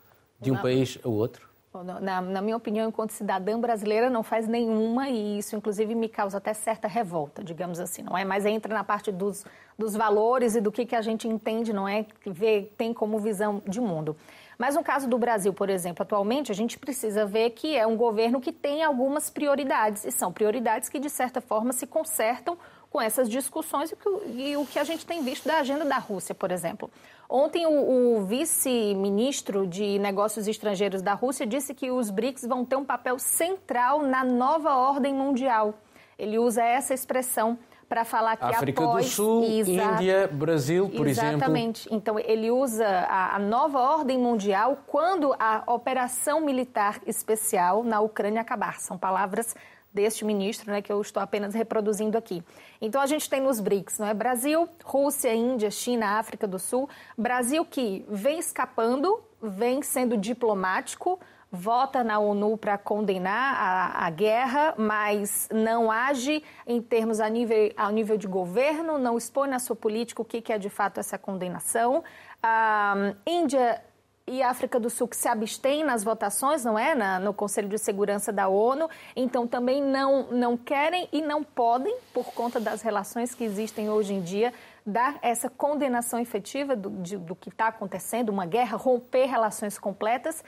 de 0.40 0.52
um 0.52 0.56
país 0.56 0.96
a 1.02 1.08
outro? 1.08 1.48
Na, 1.82 2.20
na, 2.20 2.40
minha 2.40 2.56
opinião, 2.56 2.88
enquanto 2.88 3.10
cidadã 3.10 3.58
brasileira, 3.58 4.08
não 4.08 4.22
faz 4.22 4.46
nenhuma 4.46 5.08
e 5.08 5.38
isso, 5.38 5.56
inclusive, 5.56 5.92
me 5.94 6.08
causa 6.08 6.38
até 6.38 6.54
certa 6.54 6.86
revolta, 6.86 7.42
digamos 7.42 7.80
assim, 7.80 8.02
não 8.02 8.16
é? 8.16 8.24
Mas 8.24 8.46
entra 8.46 8.72
na 8.72 8.84
parte 8.84 9.10
dos, 9.10 9.44
dos 9.76 9.96
valores 9.96 10.54
e 10.54 10.60
do 10.60 10.70
que, 10.70 10.86
que 10.86 10.94
a 10.94 11.02
gente 11.02 11.26
entende, 11.26 11.72
não 11.72 11.88
é? 11.88 12.04
Que 12.04 12.30
vê, 12.30 12.70
tem 12.76 12.94
como 12.94 13.18
visão 13.18 13.60
de 13.66 13.80
mundo. 13.80 14.16
Mas 14.56 14.76
no 14.76 14.84
caso 14.84 15.08
do 15.08 15.18
Brasil, 15.18 15.52
por 15.52 15.68
exemplo, 15.68 16.04
atualmente, 16.04 16.52
a 16.52 16.54
gente 16.54 16.78
precisa 16.78 17.26
ver 17.26 17.50
que 17.50 17.76
é 17.76 17.84
um 17.84 17.96
governo 17.96 18.40
que 18.40 18.52
tem 18.52 18.84
algumas 18.84 19.28
prioridades, 19.28 20.04
e 20.04 20.12
são 20.12 20.32
prioridades 20.32 20.88
que, 20.88 21.00
de 21.00 21.10
certa 21.10 21.40
forma, 21.40 21.72
se 21.72 21.86
consertam 21.86 22.56
com 22.88 23.02
essas 23.02 23.28
discussões 23.28 23.92
e, 23.92 24.50
e 24.50 24.56
o 24.56 24.64
que 24.64 24.78
a 24.78 24.84
gente 24.84 25.04
tem 25.04 25.24
visto 25.24 25.48
da 25.48 25.58
agenda 25.58 25.84
da 25.84 25.98
Rússia, 25.98 26.32
por 26.36 26.52
exemplo. 26.52 26.88
Ontem, 27.28 27.66
o, 27.66 28.18
o 28.18 28.24
vice-ministro 28.24 29.66
de 29.66 29.98
Negócios 29.98 30.46
Estrangeiros 30.46 31.02
da 31.02 31.14
Rússia 31.14 31.46
disse 31.46 31.74
que 31.74 31.90
os 31.90 32.10
BRICS 32.10 32.46
vão 32.46 32.64
ter 32.64 32.76
um 32.76 32.84
papel 32.84 33.18
central 33.18 34.02
na 34.02 34.22
nova 34.24 34.76
ordem 34.76 35.14
mundial. 35.14 35.74
Ele 36.18 36.38
usa 36.38 36.62
essa 36.62 36.94
expressão 36.94 37.58
para 37.88 38.04
falar 38.04 38.36
que 38.36 38.44
África 38.44 38.82
após... 38.84 39.06
do 39.06 39.10
Sul, 39.10 39.44
Índia, 39.44 40.28
Brasil, 40.28 40.88
por 40.88 41.06
Exatamente. 41.06 41.10
exemplo. 41.10 41.36
Exatamente. 41.36 41.88
Então, 41.92 42.18
ele 42.18 42.50
usa 42.50 42.86
a, 42.86 43.36
a, 43.36 43.38
nova 43.38 43.78
ordem 43.78 44.18
mundial 44.18 44.78
quando 44.86 45.34
a 45.38 45.62
operação 45.66 46.40
militar 46.40 47.00
especial 47.06 47.84
na 47.84 48.00
Ucrânia 48.00 48.40
acabar. 48.40 48.80
São 48.80 48.96
palavras 48.96 49.54
deste 49.94 50.24
ministro, 50.24 50.70
né, 50.70 50.82
que 50.82 50.92
eu 50.92 51.00
estou 51.00 51.22
apenas 51.22 51.54
reproduzindo 51.54 52.18
aqui. 52.18 52.42
Então 52.80 53.00
a 53.00 53.06
gente 53.06 53.30
tem 53.30 53.40
nos 53.40 53.60
BRICS, 53.60 54.00
não 54.00 54.08
é? 54.08 54.12
Brasil, 54.12 54.68
Rússia, 54.84 55.32
Índia, 55.32 55.70
China, 55.70 56.18
África 56.18 56.46
do 56.46 56.58
Sul. 56.58 56.88
Brasil 57.16 57.64
que 57.64 58.04
vem 58.08 58.38
escapando, 58.40 59.22
vem 59.40 59.80
sendo 59.82 60.16
diplomático, 60.16 61.20
vota 61.54 62.02
na 62.02 62.18
ONU 62.18 62.58
para 62.58 62.76
condenar 62.76 63.54
a, 63.54 64.06
a, 64.06 64.10
guerra, 64.10 64.74
mas 64.76 65.48
não 65.52 65.90
age 65.90 66.42
em 66.66 66.82
termos 66.82 67.20
a 67.20 67.28
nível, 67.28 67.72
a 67.76 67.92
nível 67.92 68.16
de 68.16 68.26
governo, 68.26 68.98
não 68.98 69.16
expõe 69.16 69.48
na 69.48 69.60
sua 69.60 69.76
política 69.76 70.20
o 70.20 70.24
que, 70.24 70.42
que 70.42 70.52
é 70.52 70.58
de 70.58 70.68
fato 70.68 70.98
essa 70.98 71.16
condenação. 71.16 72.02
A 72.42 73.14
Índia 73.24 73.80
e 74.26 74.42
a 74.42 74.48
África 74.48 74.80
do 74.80 74.88
Sul 74.88 75.06
que 75.06 75.16
se 75.16 75.28
abstém 75.28 75.84
nas 75.84 76.02
votações, 76.02 76.64
não 76.64 76.78
é? 76.78 76.94
Na, 76.94 77.20
no 77.20 77.34
Conselho 77.34 77.68
de 77.68 77.78
Segurança 77.78 78.32
da 78.32 78.48
ONU. 78.48 78.88
Então 79.14 79.46
também 79.46 79.82
não, 79.82 80.28
não 80.30 80.56
querem 80.56 81.08
e 81.12 81.20
não 81.20 81.44
podem, 81.44 81.94
por 82.12 82.26
conta 82.32 82.58
das 82.58 82.80
relações 82.80 83.34
que 83.34 83.44
existem 83.44 83.90
hoje 83.90 84.14
em 84.14 84.22
dia, 84.22 84.52
dar 84.84 85.18
essa 85.20 85.50
condenação 85.50 86.18
efetiva 86.18 86.74
do, 86.74 86.90
de, 87.02 87.16
do 87.18 87.36
que 87.36 87.50
está 87.50 87.68
acontecendo, 87.68 88.30
uma 88.30 88.46
guerra, 88.46 88.76
romper 88.76 89.26
relações 89.26 89.78
completas. 89.78 90.42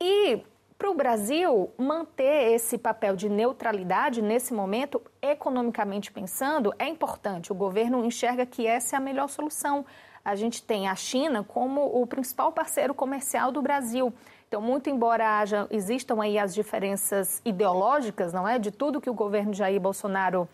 E 0.00 0.42
para 0.78 0.90
o 0.90 0.94
Brasil 0.94 1.70
manter 1.76 2.54
esse 2.54 2.78
papel 2.78 3.14
de 3.14 3.28
neutralidade 3.28 4.22
nesse 4.22 4.54
momento, 4.54 4.98
economicamente 5.20 6.10
pensando, 6.10 6.72
é 6.78 6.88
importante. 6.88 7.52
O 7.52 7.54
governo 7.54 8.02
enxerga 8.02 8.46
que 8.46 8.66
essa 8.66 8.96
é 8.96 8.98
a 8.98 9.00
melhor 9.00 9.28
solução 9.28 9.84
a 10.30 10.36
gente 10.36 10.62
tem 10.62 10.88
a 10.88 10.94
China 10.94 11.44
como 11.44 11.84
o 12.00 12.06
principal 12.06 12.52
parceiro 12.52 12.94
comercial 12.94 13.50
do 13.50 13.60
Brasil. 13.60 14.12
Então, 14.48 14.60
muito 14.60 14.88
embora 14.88 15.38
haja, 15.38 15.66
existam 15.70 16.22
aí 16.22 16.38
as 16.38 16.54
diferenças 16.54 17.40
ideológicas, 17.44 18.32
não 18.32 18.48
é, 18.48 18.58
de 18.58 18.70
tudo 18.70 19.00
que 19.00 19.10
o 19.10 19.14
governo 19.14 19.52
Jair 19.52 19.80
Bolsonaro 19.80 20.48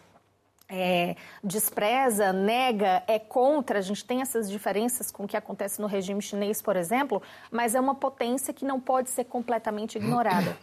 é, 0.69 1.17
despreza, 1.43 2.33
nega, 2.33 3.03
é 3.07 3.19
contra. 3.19 3.79
A 3.79 3.83
gente 3.83 4.05
tem 4.05 4.21
essas 4.21 4.51
diferenças 4.51 5.11
com 5.11 5.25
o 5.25 5.29
que 5.29 5.37
acontece 5.37 5.81
no 5.81 5.87
regime 5.87 6.21
chinês, 6.21 6.61
por 6.61 6.77
exemplo, 6.77 7.23
mas 7.51 7.75
é 7.75 7.81
uma 7.81 7.95
potência 7.95 8.53
que 8.53 8.65
não 8.65 8.81
pode 8.81 9.11
ser 9.11 9.25
completamente 9.25 9.97
ignorada. 9.97 10.57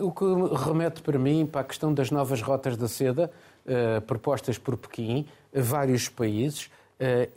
O 0.00 0.10
que 0.10 0.24
remete 0.64 1.00
para 1.00 1.18
mim 1.18 1.46
para 1.46 1.60
a 1.60 1.64
questão 1.64 1.94
das 1.94 2.10
novas 2.10 2.42
rotas 2.42 2.76
da 2.76 2.88
seda 2.88 3.30
uh, 3.64 4.00
propostas 4.02 4.58
por 4.58 4.76
Pequim 4.76 5.26
vários 5.52 6.08
países 6.08 6.70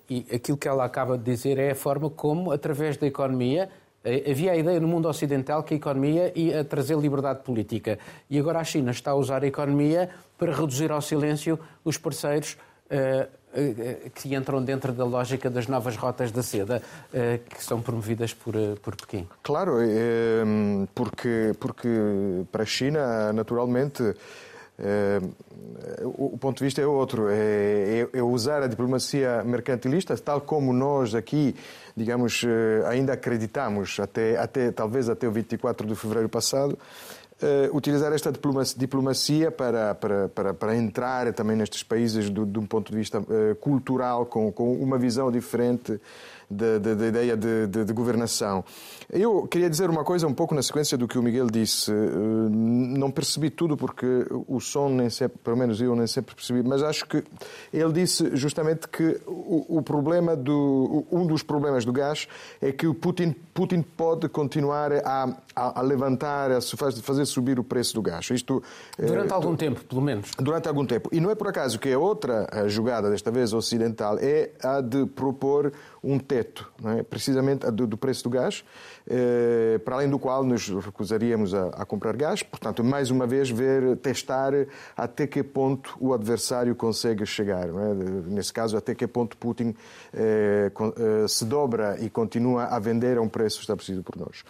e 0.09 0.25
aquilo 0.33 0.57
que 0.57 0.67
ela 0.67 0.83
acaba 0.83 1.17
de 1.17 1.23
dizer 1.23 1.57
é 1.57 1.71
a 1.71 1.75
forma 1.75 2.09
como, 2.09 2.51
através 2.51 2.97
da 2.97 3.07
economia, 3.07 3.69
uh, 4.03 4.29
havia 4.29 4.51
a 4.51 4.57
ideia 4.57 4.79
no 4.79 4.87
mundo 4.87 5.07
ocidental 5.07 5.63
que 5.63 5.73
a 5.73 5.77
economia 5.77 6.31
ia 6.35 6.63
trazer 6.65 6.97
liberdade 6.97 7.43
política. 7.43 7.97
E 8.29 8.37
agora 8.37 8.59
a 8.59 8.63
China 8.63 8.91
está 8.91 9.11
a 9.11 9.15
usar 9.15 9.43
a 9.43 9.47
economia 9.47 10.09
para 10.37 10.53
reduzir 10.53 10.91
ao 10.91 11.01
silêncio 11.01 11.57
os 11.85 11.97
parceiros 11.97 12.57
uh, 12.91 13.43
que 14.15 14.35
entram 14.35 14.63
dentro 14.63 14.91
da 14.91 15.05
lógica 15.05 15.49
das 15.49 15.67
novas 15.67 15.95
rotas 15.95 16.31
da 16.31 16.41
seda 16.41 16.81
que 17.47 17.63
são 17.63 17.79
promovidas 17.79 18.33
por, 18.33 18.55
por 18.81 18.95
Pequim. 18.95 19.27
Claro, 19.43 19.73
porque, 20.95 21.53
porque 21.59 21.87
para 22.51 22.63
a 22.63 22.65
China, 22.65 23.31
naturalmente 23.31 24.01
eh, 24.01 24.15
o 26.03 26.37
ponto 26.37 26.57
de 26.57 26.63
vista 26.63 26.81
é 26.81 26.85
outro, 26.85 27.29
é, 27.29 27.35
é, 27.35 28.09
é, 28.13 28.23
usar 28.23 28.63
a 28.63 28.67
diplomacia 28.67 29.43
mercantilista, 29.43 30.17
tal 30.17 30.41
como 30.41 30.73
nós 30.73 31.13
aqui, 31.13 31.55
digamos, 31.95 32.43
eh, 32.43 32.83
ainda 32.87 33.13
acreditamos, 33.13 33.99
até, 33.99 34.37
até, 34.37 34.71
talvez 34.71 35.09
até 35.09 35.27
o 35.27 35.31
24 35.31 35.85
de 35.85 35.95
fevereiro 35.95 36.29
passado, 36.29 36.77
utilizar 37.73 38.13
esta 38.13 38.31
diplomacia 38.77 39.51
para, 39.51 39.93
para, 39.95 40.29
para, 40.29 40.53
para, 40.53 40.77
entrar 40.77 41.33
também 41.33 41.57
nestes 41.57 41.83
países 41.83 42.29
de 42.29 42.39
um 42.39 42.65
ponto 42.65 42.89
de 42.89 42.97
vista 42.97 43.21
cultural, 43.59 44.25
com, 44.25 44.49
com 44.49 44.73
uma 44.75 44.97
visão 44.97 45.29
diferente 45.29 45.99
da 46.49 47.07
ideia 47.07 47.35
de, 47.35 47.67
de, 47.67 47.85
de, 47.85 47.93
governação. 47.93 48.63
Eu 49.11 49.47
queria 49.47 49.69
dizer 49.69 49.89
uma 49.89 50.03
coisa 50.03 50.27
um 50.27 50.33
pouco 50.33 50.55
na 50.55 50.61
sequência 50.61 50.97
do 50.97 51.07
que 51.07 51.17
o 51.17 51.23
Miguel 51.23 51.47
disse. 51.47 51.91
Eh, 51.91 51.95
não 52.49 53.11
percebi 53.11 53.49
tudo 53.49 53.77
porque 53.77 54.05
o 54.47 54.59
som 54.59 54.89
nem 54.89 55.09
sempre, 55.09 55.37
pelo 55.43 55.57
menos 55.57 55.81
eu 55.81 55.95
nem 55.95 56.07
sempre 56.07 56.35
percebi, 56.35 56.63
mas 56.63 56.81
acho 56.83 57.05
que 57.07 57.23
ele 57.71 57.91
disse 57.93 58.35
justamente 58.35 58.87
que 58.87 59.19
o, 59.27 59.77
o 59.77 59.81
problema 59.81 60.35
do 60.35 61.05
um 61.11 61.25
dos 61.25 61.43
problemas 61.43 61.85
do 61.85 61.91
gás 61.91 62.27
é 62.61 62.71
que 62.71 62.87
o 62.87 62.93
Putin, 62.93 63.35
Putin 63.53 63.81
pode 63.81 64.27
continuar 64.29 64.91
a, 64.91 65.35
a, 65.55 65.79
a 65.79 65.81
levantar, 65.81 66.51
a 66.51 66.59
fazer 66.61 67.25
subir 67.25 67.59
o 67.59 67.63
preço 67.63 67.93
do 67.93 68.01
gás. 68.01 68.29
Isto, 68.29 68.63
durante 68.97 69.31
eh, 69.31 69.33
algum 69.33 69.55
tempo, 69.55 69.83
pelo 69.83 70.01
menos. 70.01 70.31
Durante 70.37 70.67
algum 70.67 70.85
tempo. 70.85 71.09
E 71.11 71.19
não 71.19 71.29
é 71.29 71.35
por 71.35 71.47
acaso 71.47 71.79
que 71.79 71.91
a 71.91 71.99
outra 71.99 72.47
jogada, 72.67 73.09
desta 73.09 73.31
vez 73.31 73.53
ocidental, 73.53 74.17
é 74.19 74.51
a 74.63 74.81
de 74.81 75.05
propor 75.05 75.71
um 76.03 76.19
teto, 76.19 76.69
é? 76.97 77.01
precisamente 77.01 77.69
do, 77.71 77.87
do, 77.87 77.97
preço 77.97 78.23
do 78.23 78.29
gás, 78.29 78.63
eh, 79.09 79.79
para 79.85 79.95
além 79.95 80.09
do 80.09 80.19
qual 80.19 80.43
nos 80.43 80.67
recusaríamos 80.67 81.53
a, 81.53 81.67
a, 81.67 81.85
comprar 81.85 82.17
gás. 82.17 82.43
Portanto, 82.43 82.83
mais 82.83 83.09
uma 83.09 83.25
vez, 83.25 83.49
ver, 83.49 83.95
testar 83.97 84.51
até 84.97 85.25
que 85.25 85.41
ponto 85.41 85.95
o 85.99 86.13
adversário 86.13 86.75
consegue 86.75 87.25
chegar. 87.25 87.69
É? 87.69 87.93
Nesse 88.27 88.51
caso, 88.51 88.75
até 88.75 88.93
que 88.93 89.07
ponto 89.07 89.37
Putin 89.37 89.73
eh, 90.13 90.71
eh, 90.75 91.27
se 91.27 91.45
dobra 91.45 91.97
e 92.01 92.09
continua 92.09 92.65
a 92.65 92.79
vender 92.79 93.17
a 93.17 93.21
um 93.21 93.29
preço 93.29 93.61
estabelecido 93.61 94.03
por 94.03 94.17
nós. 94.17 94.43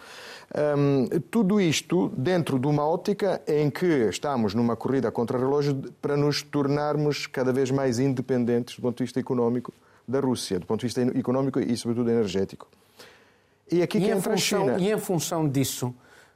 Tudo 1.30 1.60
isto 1.60 2.12
dentro 2.16 2.58
de 2.58 2.66
uma 2.66 2.86
ótica 2.86 3.40
em 3.46 3.70
que 3.70 4.08
estamos 4.08 4.54
numa 4.54 4.76
corrida 4.76 5.10
contra 5.10 5.38
relógio 5.38 5.74
para 6.00 6.16
nos 6.16 6.42
tornarmos 6.42 7.26
cada 7.26 7.52
vez 7.52 7.70
mais 7.70 7.98
independentes 7.98 8.76
do 8.76 8.82
ponto 8.82 8.98
de 8.98 9.04
vista 9.04 9.18
económico 9.18 9.72
da 10.06 10.20
Rússia, 10.20 10.58
do 10.58 10.66
ponto 10.66 10.80
de 10.80 10.86
vista 10.86 11.02
económico 11.18 11.60
e, 11.60 11.76
sobretudo, 11.76 12.10
energético. 12.10 12.68
E 13.70 13.82
aqui 13.82 13.98
e, 13.98 14.10
em 14.10 14.20
função, 14.20 14.62
a 14.62 14.76
China. 14.76 14.78
e 14.78 14.92
em 14.92 14.98
função 14.98 15.48
disso, 15.48 15.94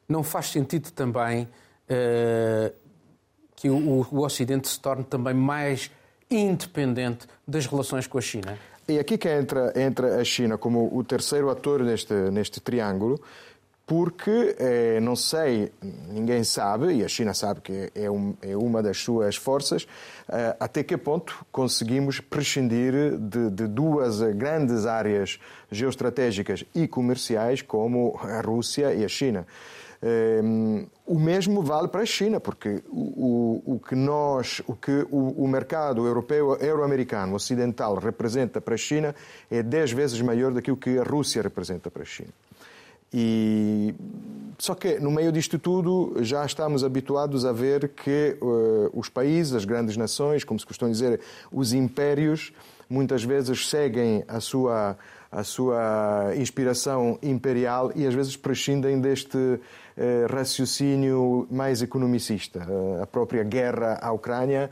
não 0.09 0.22
faz 0.22 0.46
sentido 0.46 0.90
também 0.92 1.44
uh, 1.44 2.72
que 3.54 3.68
o, 3.68 4.07
o 4.11 4.24
Ocidente 4.24 4.68
se 4.68 4.81
torne 4.81 5.04
também 5.04 5.35
mais 5.35 5.90
independente 6.31 7.26
das 7.46 7.66
relações 7.66 8.07
com 8.07 8.18
a 8.18 8.20
China? 8.20 8.59
E 8.88 8.98
aqui 8.98 9.18
que 9.18 9.28
entra, 9.28 9.72
entra 9.78 10.18
a 10.18 10.24
China 10.24 10.57
como 10.57 10.96
o 10.96 11.04
terceiro 11.04 11.50
ator 11.50 11.83
neste, 11.83 12.14
neste 12.31 12.59
triângulo, 12.59 13.20
porque, 13.88 14.55
eh, 14.59 15.01
não 15.01 15.16
sei, 15.16 15.72
ninguém 16.11 16.44
sabe, 16.44 16.92
e 16.92 17.03
a 17.03 17.09
China 17.09 17.33
sabe 17.33 17.62
que 17.62 17.90
é, 17.94 18.05
é 18.42 18.55
uma 18.55 18.83
das 18.83 18.98
suas 18.98 19.35
forças, 19.35 19.88
eh, 20.29 20.55
até 20.61 20.83
que 20.83 20.94
ponto 20.98 21.35
conseguimos 21.51 22.20
prescindir 22.20 23.16
de, 23.16 23.66
duas 23.66 24.20
grandes 24.35 24.85
áreas 24.85 25.40
geoestratégicas 25.72 26.66
e 26.74 26.87
comerciais, 26.87 27.62
como 27.62 28.20
a 28.22 28.42
Rússia 28.42 28.92
e 28.92 29.07
a 29.07 29.09
China. 29.09 29.46
Eh, 30.03 30.42
o 31.07 31.18
mesmo 31.18 31.62
vale 31.62 31.88
para 31.88 32.03
a 32.03 32.07
China, 32.07 32.38
porque 32.40 32.83
o 32.92 33.81
que 33.88 33.94
nós, 33.94 34.61
o 34.66 34.74
que 34.74 35.07
o, 35.11 35.44
o 35.44 35.48
mercado 35.48 36.07
europeu, 36.07 36.59
euro-americano, 36.61 37.35
ocidental 37.35 37.94
representa 37.94 38.61
para 38.61 38.74
a 38.74 38.79
China 38.79 39.14
é 39.51 39.62
10 39.62 39.92
vezes 39.92 40.20
maior 40.20 40.53
do 40.53 40.61
que 40.61 40.70
o 40.70 40.77
que 40.77 40.98
a 40.98 41.03
Rússia 41.03 41.40
representa 41.40 41.90
para 41.90 42.03
a 42.03 42.05
China. 42.05 42.35
E 43.12 43.94
só 44.59 44.75
que 44.75 44.99
no 44.99 45.11
meio 45.11 45.31
disto 45.31 45.59
tudo 45.59 46.16
já 46.21 46.44
estamos 46.44 46.83
habituados 46.83 47.44
a 47.44 47.53
ver 47.53 47.88
que 47.90 48.37
uh, 48.42 48.90
os 48.92 49.09
países, 49.09 49.55
as 49.55 49.64
grandes 49.64 49.97
nações, 49.97 50.44
como 50.44 50.59
se 50.59 50.66
costuma 50.66 50.90
dizer, 50.90 51.21
os 51.51 51.73
impérios, 51.73 52.53
muitas 52.90 53.23
vezes 53.23 53.68
seguem 53.68 54.25
a 54.27 54.40
sua 54.40 54.97
a 55.31 55.44
sua 55.44 56.33
inspiração 56.37 57.18
imperial 57.23 57.92
e 57.94 58.07
às 58.07 58.14
vezes 58.14 58.35
prescindem 58.35 58.99
deste 58.99 59.37
uh, 59.37 59.61
raciocínio 60.31 61.47
mais 61.51 61.83
economicista. 61.83 62.66
Uh, 62.66 63.03
a 63.03 63.07
própria 63.07 63.44
guerra 63.44 63.99
à 64.01 64.11
Ucrânia 64.11 64.71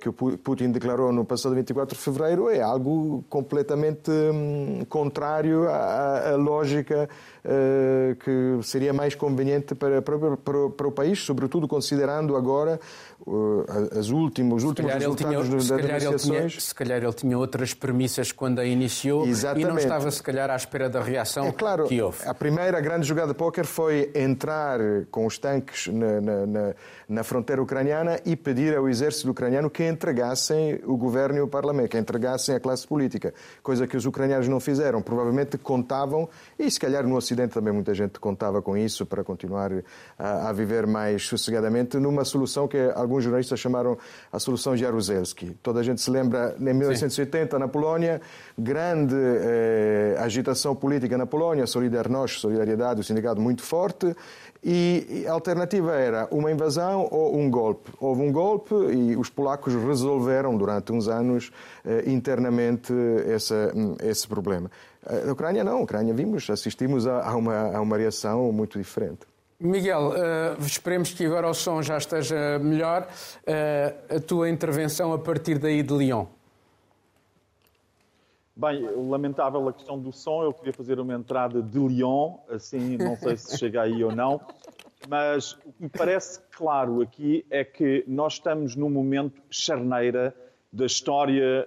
que 0.00 0.08
o 0.08 0.12
Putin 0.12 0.70
declarou 0.70 1.12
no 1.12 1.24
passado 1.24 1.54
24 1.54 1.96
de 1.96 2.02
fevereiro 2.02 2.48
é 2.48 2.60
algo 2.60 3.24
completamente 3.28 4.10
hum, 4.10 4.84
contrário 4.88 5.68
à, 5.68 6.30
à 6.30 6.36
lógica 6.36 7.08
eh, 7.44 8.16
que 8.20 8.58
seria 8.62 8.92
mais 8.92 9.16
conveniente 9.16 9.74
para, 9.74 10.00
para, 10.00 10.36
para, 10.36 10.70
para, 10.70 10.86
o 10.86 10.92
país, 10.92 11.18
sobretudo 11.18 11.66
considerando 11.66 12.36
agora 12.36 12.78
as 13.96 14.10
últimas, 14.10 14.58
os 14.58 14.64
últimos 14.64 14.92
resultados 14.92 15.46
tinha, 15.46 15.58
das 15.58 15.70
negociações. 15.70 16.52
Tinha, 16.52 16.60
se 16.60 16.74
calhar 16.74 17.02
ele 17.02 17.12
tinha 17.12 17.38
outras 17.38 17.72
premissas 17.72 18.32
quando 18.32 18.58
a 18.58 18.64
iniciou 18.64 19.26
Exatamente. 19.26 19.66
e 19.66 19.68
não 19.68 19.78
estava, 19.78 20.10
se 20.10 20.22
calhar, 20.22 20.50
à 20.50 20.56
espera 20.56 20.88
da 20.88 21.00
reação 21.00 21.46
é 21.46 21.52
claro, 21.52 21.86
que 21.86 22.00
houve. 22.02 22.18
A 22.26 22.34
primeira 22.34 22.80
grande 22.80 23.06
jogada 23.06 23.32
de 23.32 23.38
póquer 23.38 23.64
foi 23.64 24.10
entrar 24.14 24.80
com 25.10 25.26
os 25.26 25.38
tanques 25.38 25.86
na, 25.86 26.20
na, 26.20 26.46
na, 26.46 26.74
na 27.08 27.24
fronteira 27.24 27.62
ucraniana 27.62 28.18
e 28.24 28.34
pedir 28.34 28.76
ao 28.76 28.88
exército 28.88 29.30
ucraniano 29.30 29.70
que 29.70 29.86
entregassem 29.86 30.80
o 30.84 30.96
governo 30.96 31.38
e 31.38 31.40
o 31.40 31.48
parlamento, 31.48 31.90
que 31.90 31.98
entregassem 31.98 32.54
a 32.54 32.60
classe 32.60 32.86
política, 32.86 33.32
coisa 33.62 33.86
que 33.86 33.96
os 33.96 34.04
ucranianos 34.04 34.48
não 34.48 34.58
fizeram. 34.58 35.00
Provavelmente 35.00 35.56
contavam, 35.58 36.28
e 36.58 36.70
se 36.70 36.80
calhar 36.80 37.06
no 37.06 37.16
Ocidente 37.16 37.54
também 37.54 37.72
muita 37.72 37.94
gente 37.94 38.18
contava 38.18 38.60
com 38.60 38.76
isso 38.76 39.06
para 39.06 39.22
continuar 39.22 39.70
a, 40.18 40.48
a 40.48 40.52
viver 40.52 40.86
mais 40.86 41.22
sossegadamente, 41.24 41.98
numa 41.98 42.24
solução 42.24 42.66
que 42.66 42.78
alguns 43.12 43.24
jornalistas 43.24 43.60
chamaram 43.60 43.98
a 44.32 44.38
solução 44.38 44.74
Jaruzelski. 44.74 45.54
Toda 45.62 45.80
a 45.80 45.82
gente 45.82 46.00
se 46.00 46.10
lembra, 46.10 46.56
em 46.58 46.72
1980, 46.72 47.56
Sim. 47.56 47.60
na 47.60 47.68
Polónia, 47.68 48.20
grande 48.56 49.14
eh, 49.14 50.16
agitação 50.18 50.74
política 50.74 51.18
na 51.18 51.26
Polónia, 51.26 51.66
Solidarność, 51.66 52.40
Solidariedade, 52.40 53.00
o 53.00 53.04
sindicato 53.04 53.40
muito 53.40 53.62
forte, 53.62 54.16
e 54.64 55.26
a 55.28 55.32
alternativa 55.32 55.92
era 55.92 56.28
uma 56.30 56.50
invasão 56.50 57.08
ou 57.10 57.36
um 57.36 57.50
golpe. 57.50 57.90
Houve 58.00 58.22
um 58.22 58.32
golpe 58.32 58.74
e 58.74 59.16
os 59.16 59.28
polacos 59.28 59.74
resolveram 59.74 60.56
durante 60.56 60.92
uns 60.92 61.08
anos 61.08 61.52
eh, 61.84 62.04
internamente 62.06 62.92
essa, 63.26 63.72
esse 64.02 64.26
problema. 64.26 64.70
A 65.04 65.30
Ucrânia 65.30 65.64
não, 65.64 65.78
a 65.78 65.82
Ucrânia 65.82 66.14
vimos, 66.14 66.48
assistimos 66.48 67.06
a, 67.06 67.34
uma, 67.36 67.76
a 67.76 67.80
uma 67.80 67.98
reação 67.98 68.52
muito 68.52 68.78
diferente. 68.78 69.31
Miguel, 69.62 70.10
uh, 70.10 70.62
esperemos 70.64 71.12
que 71.12 71.24
agora 71.24 71.48
o 71.48 71.54
som 71.54 71.82
já 71.82 71.96
esteja 71.96 72.58
melhor. 72.58 73.08
Uh, 73.46 74.16
a 74.16 74.20
tua 74.20 74.48
intervenção 74.48 75.12
a 75.12 75.18
partir 75.18 75.58
daí 75.58 75.82
de 75.82 75.94
Lyon. 75.94 76.26
Bem, 78.54 78.86
lamentável 79.08 79.66
a 79.68 79.72
questão 79.72 79.98
do 79.98 80.12
som. 80.12 80.42
Eu 80.42 80.52
queria 80.52 80.72
fazer 80.72 81.00
uma 81.00 81.14
entrada 81.14 81.62
de 81.62 81.78
Lyon, 81.78 82.34
assim 82.50 82.96
não 82.96 83.16
sei 83.16 83.36
se 83.36 83.56
chega 83.56 83.82
aí 83.82 84.04
ou 84.04 84.14
não. 84.14 84.40
Mas 85.08 85.52
o 85.52 85.72
que 85.72 85.82
me 85.84 85.88
parece 85.88 86.40
claro 86.50 87.00
aqui 87.00 87.44
é 87.50 87.64
que 87.64 88.04
nós 88.06 88.34
estamos 88.34 88.76
num 88.76 88.90
momento 88.90 89.40
charneira 89.50 90.34
da 90.72 90.86
história, 90.86 91.66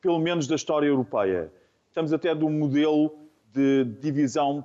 pelo 0.00 0.18
menos 0.18 0.46
da 0.46 0.54
história 0.54 0.86
europeia 0.86 1.50
estamos 1.90 2.12
até 2.12 2.34
de 2.34 2.44
um 2.44 2.50
modelo 2.50 3.12
de 3.52 3.84
divisão 4.00 4.64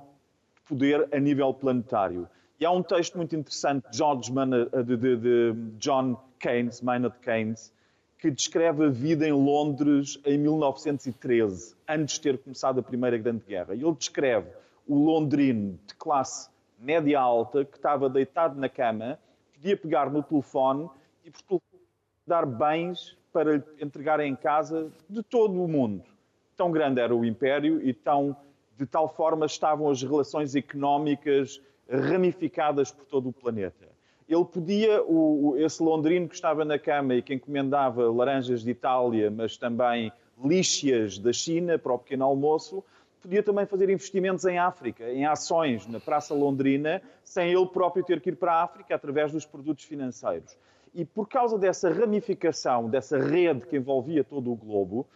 de 0.54 0.62
poder 0.68 1.08
a 1.12 1.18
nível 1.18 1.52
planetário. 1.52 2.28
E 2.58 2.64
há 2.64 2.70
um 2.70 2.82
texto 2.82 3.16
muito 3.16 3.36
interessante 3.36 3.90
de, 3.90 3.98
George 3.98 4.32
de, 4.32 4.96
de, 4.96 5.16
de 5.16 5.54
John 5.78 6.16
Keynes, 6.38 6.80
Maynard 6.80 7.18
Keynes, 7.20 7.72
que 8.18 8.30
descreve 8.30 8.86
a 8.86 8.88
vida 8.88 9.26
em 9.26 9.32
Londres 9.32 10.18
em 10.24 10.38
1913, 10.38 11.76
antes 11.88 12.14
de 12.14 12.20
ter 12.22 12.38
começado 12.38 12.80
a 12.80 12.82
Primeira 12.82 13.18
Grande 13.18 13.44
Guerra. 13.46 13.74
E 13.74 13.82
ele 13.82 13.94
descreve 13.94 14.50
o 14.88 14.94
londrino 14.94 15.78
de 15.86 15.94
classe 15.94 16.48
média 16.78 17.20
alta 17.20 17.64
que 17.64 17.76
estava 17.76 18.08
deitado 18.08 18.58
na 18.58 18.68
cama, 18.68 19.18
podia 19.54 19.76
pegar 19.76 20.10
no 20.10 20.22
telefone 20.22 20.88
e 21.24 21.30
por 21.46 21.60
dar 22.26 22.46
bens 22.46 23.16
para 23.32 23.62
entregar 23.80 24.20
em 24.20 24.34
casa 24.34 24.90
de 25.08 25.22
todo 25.22 25.62
o 25.62 25.68
mundo 25.68 26.04
tão 26.56 26.72
grande 26.72 27.00
era 27.00 27.14
o 27.14 27.24
império 27.24 27.80
e 27.86 27.92
tão, 27.92 28.34
de 28.76 28.86
tal 28.86 29.08
forma 29.08 29.46
estavam 29.46 29.90
as 29.90 30.02
relações 30.02 30.54
económicas 30.56 31.60
ramificadas 31.90 32.90
por 32.90 33.04
todo 33.04 33.28
o 33.28 33.32
planeta. 33.32 33.86
Ele 34.28 34.44
podia, 34.44 35.02
o, 35.04 35.54
esse 35.56 35.82
londrino 35.82 36.28
que 36.28 36.34
estava 36.34 36.64
na 36.64 36.78
cama 36.78 37.14
e 37.14 37.22
que 37.22 37.34
encomendava 37.34 38.10
laranjas 38.10 38.62
de 38.62 38.70
Itália, 38.70 39.30
mas 39.30 39.56
também 39.56 40.12
líxias 40.44 41.18
da 41.18 41.32
China 41.32 41.78
para 41.78 41.92
o 41.92 41.98
pequeno 41.98 42.24
almoço, 42.24 42.82
podia 43.22 43.42
também 43.42 43.66
fazer 43.66 43.88
investimentos 43.88 44.44
em 44.44 44.58
África, 44.58 45.10
em 45.10 45.24
ações 45.24 45.86
na 45.86 46.00
Praça 46.00 46.34
Londrina, 46.34 47.00
sem 47.24 47.52
ele 47.52 47.66
próprio 47.66 48.04
ter 48.04 48.20
que 48.20 48.30
ir 48.30 48.36
para 48.36 48.52
a 48.52 48.62
África 48.62 48.94
através 48.94 49.32
dos 49.32 49.44
produtos 49.44 49.84
financeiros. 49.84 50.56
E 50.94 51.04
por 51.04 51.28
causa 51.28 51.58
dessa 51.58 51.90
ramificação, 51.92 52.88
dessa 52.88 53.18
rede 53.18 53.66
que 53.66 53.76
envolvia 53.76 54.24
todo 54.24 54.50
o 54.50 54.56
globo, 54.56 55.06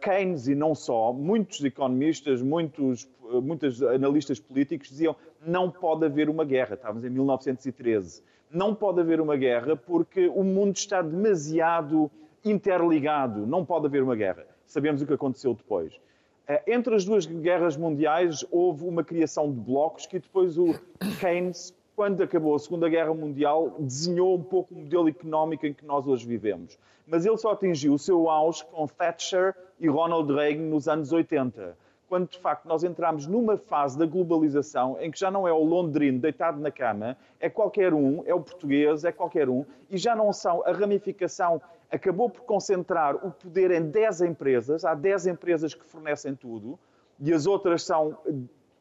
Keynes 0.00 0.48
e 0.48 0.54
não 0.54 0.74
só, 0.74 1.12
muitos 1.12 1.64
economistas, 1.64 2.42
muitos, 2.42 3.08
eh, 3.30 3.40
muitos 3.40 3.82
analistas 3.82 4.40
políticos 4.40 4.88
diziam 4.88 5.16
não 5.44 5.70
pode 5.70 6.04
haver 6.04 6.28
uma 6.28 6.44
guerra. 6.44 6.74
Estávamos 6.74 7.04
em 7.04 7.10
1913. 7.10 8.22
Não 8.50 8.74
pode 8.74 9.00
haver 9.00 9.20
uma 9.20 9.36
guerra 9.36 9.76
porque 9.76 10.28
o 10.28 10.44
mundo 10.44 10.76
está 10.76 11.00
demasiado 11.00 12.10
interligado. 12.44 13.46
Não 13.46 13.64
pode 13.64 13.86
haver 13.86 14.02
uma 14.02 14.14
guerra. 14.14 14.46
Sabemos 14.66 15.00
o 15.02 15.06
que 15.06 15.12
aconteceu 15.14 15.54
depois. 15.54 15.98
Eh, 16.46 16.62
entre 16.74 16.94
as 16.94 17.04
duas 17.04 17.24
guerras 17.24 17.76
mundiais 17.76 18.44
houve 18.50 18.84
uma 18.84 19.04
criação 19.04 19.50
de 19.50 19.60
blocos 19.60 20.06
que 20.06 20.18
depois 20.18 20.58
o 20.58 20.74
Keynes, 21.20 21.74
quando 22.02 22.20
acabou 22.20 22.56
a 22.56 22.58
Segunda 22.58 22.88
Guerra 22.88 23.14
Mundial, 23.14 23.76
desenhou 23.78 24.34
um 24.34 24.42
pouco 24.42 24.74
o 24.74 24.78
modelo 24.78 25.08
económico 25.08 25.64
em 25.64 25.72
que 25.72 25.84
nós 25.86 26.04
hoje 26.04 26.26
vivemos 26.26 26.76
mas 27.06 27.24
ele 27.24 27.36
só 27.36 27.52
atingiu 27.52 27.94
o 27.94 27.98
seu 27.98 28.28
auge 28.28 28.64
com 28.64 28.88
Thatcher 28.88 29.54
e 29.78 29.88
Ronald 29.88 30.32
Reagan 30.32 30.62
nos 30.62 30.88
anos 30.88 31.12
80. 31.12 31.76
quando 32.08 32.28
de 32.28 32.40
facto 32.40 32.66
nós 32.66 32.82
entramos 32.82 33.28
numa 33.28 33.56
fase 33.56 33.96
da 33.96 34.04
globalização 34.04 34.96
em 35.00 35.12
que 35.12 35.18
já 35.20 35.30
não 35.30 35.46
é 35.46 35.52
o 35.52 35.62
londrino 35.62 36.18
deitado 36.18 36.60
na 36.60 36.72
cama, 36.72 37.16
é 37.38 37.48
qualquer 37.48 37.94
um, 37.94 38.24
é 38.26 38.34
o 38.34 38.40
português, 38.40 39.04
é 39.04 39.12
qualquer 39.12 39.48
um, 39.48 39.64
e 39.88 39.96
já 39.96 40.16
não 40.16 40.32
são, 40.32 40.66
a 40.66 40.72
ramificação 40.72 41.62
acabou 41.88 42.28
por 42.28 42.40
concentrar 42.40 43.14
o 43.14 43.30
poder 43.30 43.70
em 43.70 43.88
10 43.88 44.22
empresas, 44.22 44.84
há 44.84 44.92
10 44.92 45.28
empresas 45.28 45.72
que 45.72 45.84
fornecem 45.84 46.34
tudo, 46.34 46.76
e 47.20 47.32
as 47.32 47.46
outras 47.46 47.84
são 47.84 48.18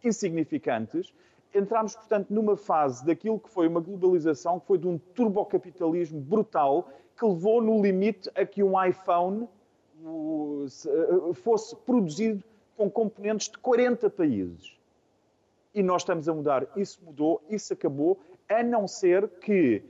insignificantes. 0.03 1.13
Entramos, 1.53 1.95
portanto, 1.95 2.27
numa 2.29 2.55
fase 2.55 3.05
daquilo 3.05 3.39
que 3.39 3.49
foi 3.49 3.67
uma 3.67 3.81
globalização, 3.81 4.59
que 4.59 4.67
foi 4.67 4.77
de 4.77 4.87
um 4.87 4.97
turbocapitalismo 4.97 6.19
brutal, 6.19 6.89
que 7.17 7.25
levou 7.25 7.61
no 7.61 7.81
limite 7.81 8.29
a 8.35 8.45
que 8.45 8.63
um 8.63 8.81
iPhone 8.83 9.47
eh, 10.03 11.33
fosse 11.33 11.75
produzido 11.75 12.43
com 12.75 12.89
componentes 12.89 13.49
de 13.49 13.57
40 13.59 14.09
países. 14.09 14.75
E 15.73 15.83
nós 15.83 16.01
estamos 16.01 16.27
a 16.27 16.33
mudar. 16.33 16.67
Isso 16.75 16.99
mudou, 17.03 17.41
isso 17.49 17.73
acabou, 17.73 18.19
a 18.49 18.63
não 18.63 18.87
ser 18.87 19.27
que 19.39 19.83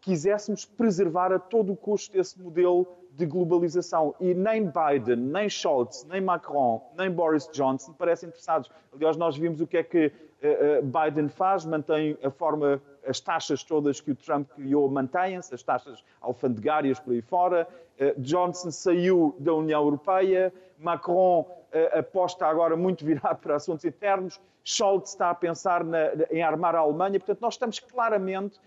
quiséssemos 0.00 0.64
preservar 0.64 1.32
a 1.32 1.38
todo 1.38 1.72
o 1.72 1.76
custo 1.76 2.18
esse 2.18 2.40
modelo 2.40 2.97
de 3.18 3.26
globalização. 3.26 4.14
E 4.20 4.32
nem 4.32 4.70
Biden, 4.70 5.16
nem 5.16 5.48
Scholz, 5.48 6.06
nem 6.08 6.20
Macron, 6.20 6.80
nem 6.96 7.10
Boris 7.10 7.48
Johnson 7.52 7.92
parecem 7.92 8.28
interessados. 8.28 8.70
Aliás, 8.94 9.16
nós 9.16 9.36
vimos 9.36 9.60
o 9.60 9.66
que 9.66 9.78
é 9.78 9.82
que 9.82 10.06
uh, 10.06 10.82
Biden 10.84 11.28
faz, 11.28 11.64
mantém 11.64 12.16
a 12.22 12.30
forma, 12.30 12.80
as 13.04 13.18
taxas 13.18 13.64
todas 13.64 14.00
que 14.00 14.12
o 14.12 14.14
Trump 14.14 14.48
criou 14.50 14.88
mantêm-se, 14.88 15.52
as 15.52 15.64
taxas 15.64 16.04
alfandegárias 16.20 17.00
por 17.00 17.12
aí 17.12 17.20
fora. 17.20 17.66
Uh, 18.00 18.20
Johnson 18.20 18.70
saiu 18.70 19.34
da 19.40 19.52
União 19.52 19.82
Europeia, 19.82 20.52
Macron 20.78 21.44
aposta 21.92 22.46
agora 22.46 22.76
muito 22.78 23.04
virado 23.04 23.40
para 23.40 23.56
assuntos 23.56 23.84
internos, 23.84 24.40
Scholz 24.64 25.10
está 25.10 25.28
a 25.28 25.34
pensar 25.34 25.84
na, 25.84 26.12
em 26.30 26.42
armar 26.42 26.74
a 26.74 26.78
Alemanha. 26.78 27.18
Portanto, 27.18 27.40
nós 27.42 27.54
estamos 27.54 27.78
claramente 27.78 28.58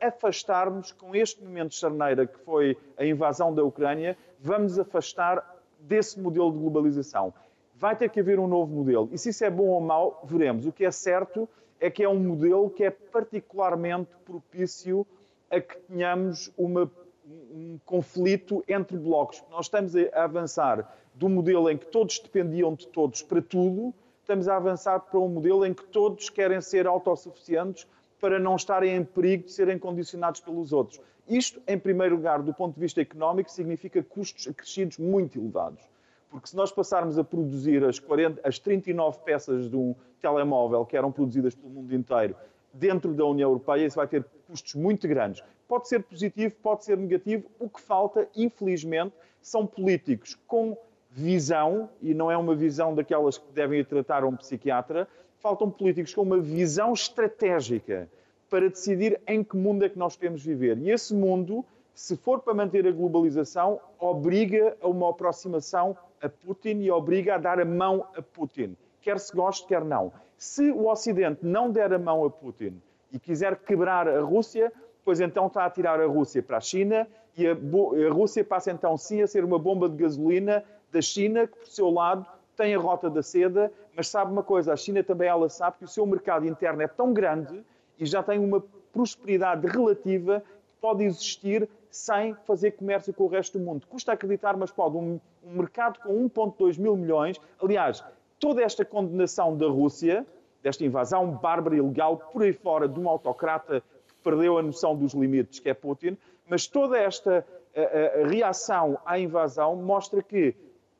afastarmos 0.00 0.92
com 0.92 1.14
este 1.14 1.42
momento 1.42 1.70
de 1.70 1.76
charneira 1.76 2.26
que 2.26 2.38
foi 2.38 2.76
a 2.96 3.04
invasão 3.04 3.54
da 3.54 3.62
Ucrânia, 3.62 4.16
vamos 4.40 4.78
afastar 4.78 5.56
desse 5.78 6.18
modelo 6.18 6.50
de 6.52 6.58
globalização. 6.58 7.32
Vai 7.74 7.94
ter 7.94 8.08
que 8.10 8.20
haver 8.20 8.40
um 8.40 8.46
novo 8.48 8.74
modelo. 8.74 9.08
E 9.12 9.18
se 9.18 9.28
isso 9.28 9.44
é 9.44 9.50
bom 9.50 9.68
ou 9.68 9.80
mau, 9.80 10.22
veremos. 10.24 10.66
O 10.66 10.72
que 10.72 10.84
é 10.84 10.90
certo 10.90 11.48
é 11.78 11.90
que 11.90 12.02
é 12.02 12.08
um 12.08 12.18
modelo 12.18 12.70
que 12.70 12.84
é 12.84 12.90
particularmente 12.90 14.10
propício 14.24 15.06
a 15.50 15.60
que 15.60 15.76
tenhamos 15.82 16.52
uma, 16.56 16.90
um 17.24 17.78
conflito 17.84 18.64
entre 18.66 18.96
blocos. 18.96 19.42
Nós 19.50 19.66
estamos 19.66 19.94
a 19.94 20.24
avançar 20.24 20.96
do 21.14 21.28
modelo 21.28 21.70
em 21.70 21.76
que 21.76 21.86
todos 21.86 22.18
dependiam 22.18 22.74
de 22.74 22.86
todos 22.88 23.22
para 23.22 23.40
tudo, 23.40 23.94
estamos 24.20 24.48
a 24.48 24.56
avançar 24.56 25.00
para 25.00 25.18
um 25.18 25.28
modelo 25.28 25.64
em 25.64 25.72
que 25.72 25.84
todos 25.84 26.28
querem 26.28 26.60
ser 26.60 26.86
autossuficientes 26.86 27.86
para 28.20 28.38
não 28.38 28.56
estarem 28.56 28.96
em 28.96 29.04
perigo 29.04 29.44
de 29.44 29.52
serem 29.52 29.78
condicionados 29.78 30.40
pelos 30.40 30.72
outros. 30.72 31.00
Isto, 31.28 31.60
em 31.66 31.78
primeiro 31.78 32.16
lugar, 32.16 32.42
do 32.42 32.54
ponto 32.54 32.74
de 32.74 32.80
vista 32.80 33.00
económico, 33.00 33.50
significa 33.50 34.02
custos 34.02 34.48
acrescidos 34.48 34.98
muito 34.98 35.38
elevados. 35.38 35.82
Porque 36.30 36.48
se 36.48 36.56
nós 36.56 36.72
passarmos 36.72 37.18
a 37.18 37.24
produzir 37.24 37.84
as, 37.84 37.98
40, 37.98 38.46
as 38.46 38.58
39 38.58 39.18
peças 39.24 39.68
de 39.68 39.76
um 39.76 39.94
telemóvel 40.20 40.84
que 40.84 40.96
eram 40.96 41.10
produzidas 41.12 41.54
pelo 41.54 41.70
mundo 41.70 41.94
inteiro 41.94 42.34
dentro 42.72 43.14
da 43.14 43.24
União 43.24 43.48
Europeia, 43.48 43.86
isso 43.86 43.96
vai 43.96 44.06
ter 44.06 44.24
custos 44.46 44.74
muito 44.74 45.08
grandes. 45.08 45.42
Pode 45.66 45.88
ser 45.88 46.02
positivo, 46.02 46.54
pode 46.62 46.84
ser 46.84 46.96
negativo. 46.96 47.44
O 47.58 47.68
que 47.68 47.80
falta, 47.80 48.28
infelizmente, 48.36 49.14
são 49.40 49.66
políticos 49.66 50.38
com 50.46 50.76
visão, 51.10 51.88
e 52.00 52.14
não 52.14 52.30
é 52.30 52.36
uma 52.36 52.54
visão 52.54 52.94
daquelas 52.94 53.38
que 53.38 53.52
devem 53.52 53.82
tratar 53.84 54.24
um 54.24 54.36
psiquiatra, 54.36 55.08
faltam 55.40 55.70
políticos 55.70 56.14
com 56.14 56.22
uma 56.22 56.38
visão 56.38 56.92
estratégica 56.92 58.08
para 58.50 58.68
decidir 58.68 59.20
em 59.26 59.44
que 59.44 59.56
mundo 59.56 59.84
é 59.84 59.88
que 59.88 59.98
nós 59.98 60.16
queremos 60.16 60.42
viver. 60.42 60.78
E 60.78 60.90
esse 60.90 61.14
mundo, 61.14 61.64
se 61.94 62.16
for 62.16 62.40
para 62.40 62.54
manter 62.54 62.86
a 62.86 62.90
globalização, 62.90 63.80
obriga 63.98 64.76
a 64.80 64.88
uma 64.88 65.10
aproximação 65.10 65.96
a 66.20 66.28
Putin 66.28 66.80
e 66.80 66.90
obriga 66.90 67.36
a 67.36 67.38
dar 67.38 67.60
a 67.60 67.64
mão 67.64 68.06
a 68.16 68.22
Putin, 68.22 68.76
quer 69.00 69.18
se 69.20 69.34
goste, 69.34 69.66
quer 69.66 69.84
não. 69.84 70.12
Se 70.36 70.70
o 70.70 70.88
Ocidente 70.88 71.40
não 71.42 71.70
der 71.70 71.92
a 71.92 71.98
mão 71.98 72.24
a 72.24 72.30
Putin 72.30 72.80
e 73.12 73.18
quiser 73.18 73.56
quebrar 73.56 74.08
a 74.08 74.20
Rússia, 74.20 74.72
pois 75.04 75.20
então 75.20 75.46
está 75.46 75.64
a 75.64 75.70
tirar 75.70 76.00
a 76.00 76.06
Rússia 76.06 76.42
para 76.42 76.56
a 76.56 76.60
China 76.60 77.06
e 77.36 77.46
a, 77.46 77.52
a 77.52 78.12
Rússia 78.12 78.44
passa 78.44 78.72
então 78.72 78.96
sim 78.96 79.22
a 79.22 79.26
ser 79.26 79.44
uma 79.44 79.58
bomba 79.58 79.88
de 79.88 79.96
gasolina 79.96 80.64
da 80.90 81.00
China, 81.00 81.46
que 81.46 81.56
por 81.56 81.68
seu 81.68 81.90
lado 81.90 82.26
tem 82.58 82.74
a 82.74 82.78
rota 82.78 83.08
da 83.08 83.22
seda, 83.22 83.72
mas 83.96 84.08
sabe 84.08 84.32
uma 84.32 84.42
coisa, 84.42 84.72
a 84.72 84.76
China 84.76 85.02
também 85.04 85.28
ela 85.28 85.48
sabe 85.48 85.78
que 85.78 85.84
o 85.84 85.88
seu 85.88 86.04
mercado 86.04 86.44
interno 86.44 86.82
é 86.82 86.88
tão 86.88 87.12
grande 87.12 87.64
e 87.96 88.04
já 88.04 88.20
tem 88.20 88.40
uma 88.40 88.60
prosperidade 88.92 89.64
relativa 89.68 90.40
que 90.40 90.80
pode 90.80 91.04
existir 91.04 91.68
sem 91.88 92.34
fazer 92.44 92.72
comércio 92.72 93.14
com 93.14 93.24
o 93.24 93.28
resto 93.28 93.58
do 93.58 93.64
mundo. 93.64 93.86
Custa 93.86 94.12
acreditar, 94.12 94.56
mas 94.56 94.72
pode. 94.72 94.96
Um, 94.96 95.20
um 95.44 95.52
mercado 95.52 96.00
com 96.00 96.28
1,2 96.28 96.78
mil 96.80 96.96
milhões. 96.96 97.40
Aliás, 97.62 98.04
toda 98.40 98.60
esta 98.60 98.84
condenação 98.84 99.56
da 99.56 99.68
Rússia, 99.68 100.26
desta 100.60 100.84
invasão 100.84 101.30
bárbara 101.30 101.76
e 101.76 101.78
ilegal 101.78 102.16
por 102.16 102.42
aí 102.42 102.52
fora 102.52 102.88
de 102.88 102.98
um 102.98 103.08
autocrata 103.08 103.80
que 104.08 104.14
perdeu 104.22 104.58
a 104.58 104.62
noção 104.62 104.96
dos 104.96 105.14
limites, 105.14 105.60
que 105.60 105.70
é 105.70 105.74
Putin, 105.74 106.18
mas 106.48 106.66
toda 106.66 106.98
esta 106.98 107.46
a, 107.74 108.22
a 108.22 108.26
reação 108.26 108.98
à 109.06 109.16
invasão 109.16 109.76
mostra 109.76 110.20
que 110.22 110.56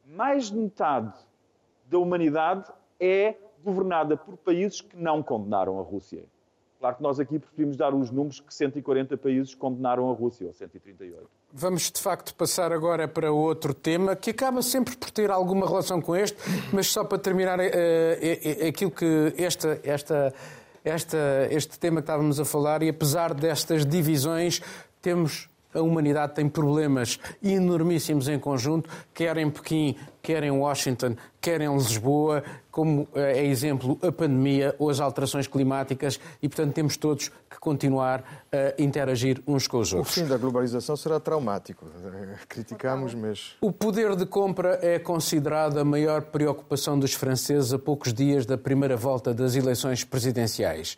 mais 0.06 0.50
de 0.50 0.56
metade 0.56 1.27
da 1.88 1.98
humanidade 1.98 2.64
é 3.00 3.34
governada 3.64 4.16
por 4.16 4.36
países 4.36 4.80
que 4.80 4.96
não 4.96 5.22
condenaram 5.22 5.78
a 5.78 5.82
Rússia. 5.82 6.24
Claro 6.78 6.96
que 6.96 7.02
nós 7.02 7.18
aqui 7.18 7.38
preferimos 7.40 7.76
dar 7.76 7.92
os 7.92 8.10
números 8.10 8.38
que 8.38 8.54
140 8.54 9.16
países 9.16 9.52
condenaram 9.52 10.10
a 10.10 10.14
Rússia, 10.14 10.46
ou 10.46 10.52
138. 10.52 11.28
Vamos, 11.52 11.90
de 11.90 12.00
facto, 12.00 12.32
passar 12.34 12.72
agora 12.72 13.08
para 13.08 13.32
outro 13.32 13.74
tema 13.74 14.14
que 14.14 14.30
acaba 14.30 14.62
sempre 14.62 14.96
por 14.96 15.10
ter 15.10 15.28
alguma 15.28 15.66
relação 15.66 16.00
com 16.00 16.14
este, 16.14 16.38
mas 16.72 16.86
só 16.86 17.02
para 17.02 17.18
terminar 17.18 17.58
uh, 17.58 18.68
aquilo 18.68 18.92
que 18.92 19.34
esta, 19.36 19.80
esta, 19.82 20.32
esta, 20.84 21.48
este 21.50 21.78
tema 21.80 21.96
que 21.96 22.04
estávamos 22.04 22.38
a 22.38 22.44
falar, 22.44 22.80
e 22.84 22.90
apesar 22.90 23.34
destas 23.34 23.84
divisões, 23.84 24.62
temos 25.02 25.50
a 25.74 25.80
humanidade 25.80 26.34
tem 26.34 26.48
problemas 26.48 27.18
enormíssimos 27.42 28.28
em 28.28 28.38
conjunto, 28.38 28.88
quer 29.12 29.36
em 29.36 29.50
Pequim, 29.50 29.96
quer 30.22 30.42
em 30.42 30.50
Washington, 30.50 31.16
quer 31.40 31.60
em 31.60 31.72
Lisboa, 31.74 32.42
como 32.70 33.08
eh, 33.14 33.38
é 33.38 33.46
exemplo 33.46 33.98
a 34.02 34.10
pandemia 34.12 34.74
ou 34.78 34.90
as 34.90 35.00
alterações 35.00 35.46
climáticas, 35.46 36.20
e 36.42 36.48
portanto 36.48 36.74
temos 36.74 36.96
todos 36.96 37.30
que 37.50 37.58
continuar 37.58 38.24
a 38.52 38.80
interagir 38.80 39.42
uns 39.46 39.66
com 39.66 39.78
os 39.78 39.92
outros. 39.92 40.16
O 40.16 40.20
fim 40.20 40.26
da 40.26 40.36
globalização 40.36 40.96
será 40.96 41.18
traumático. 41.18 41.86
Criticamos, 42.48 43.14
mas. 43.14 43.56
O 43.60 43.72
poder 43.72 44.14
de 44.16 44.26
compra 44.26 44.78
é 44.82 44.98
considerado 44.98 45.78
a 45.78 45.84
maior 45.84 46.22
preocupação 46.22 46.98
dos 46.98 47.14
franceses 47.14 47.72
a 47.72 47.78
poucos 47.78 48.12
dias 48.12 48.46
da 48.46 48.56
primeira 48.56 48.96
volta 48.96 49.34
das 49.34 49.54
eleições 49.54 50.04
presidenciais. 50.04 50.96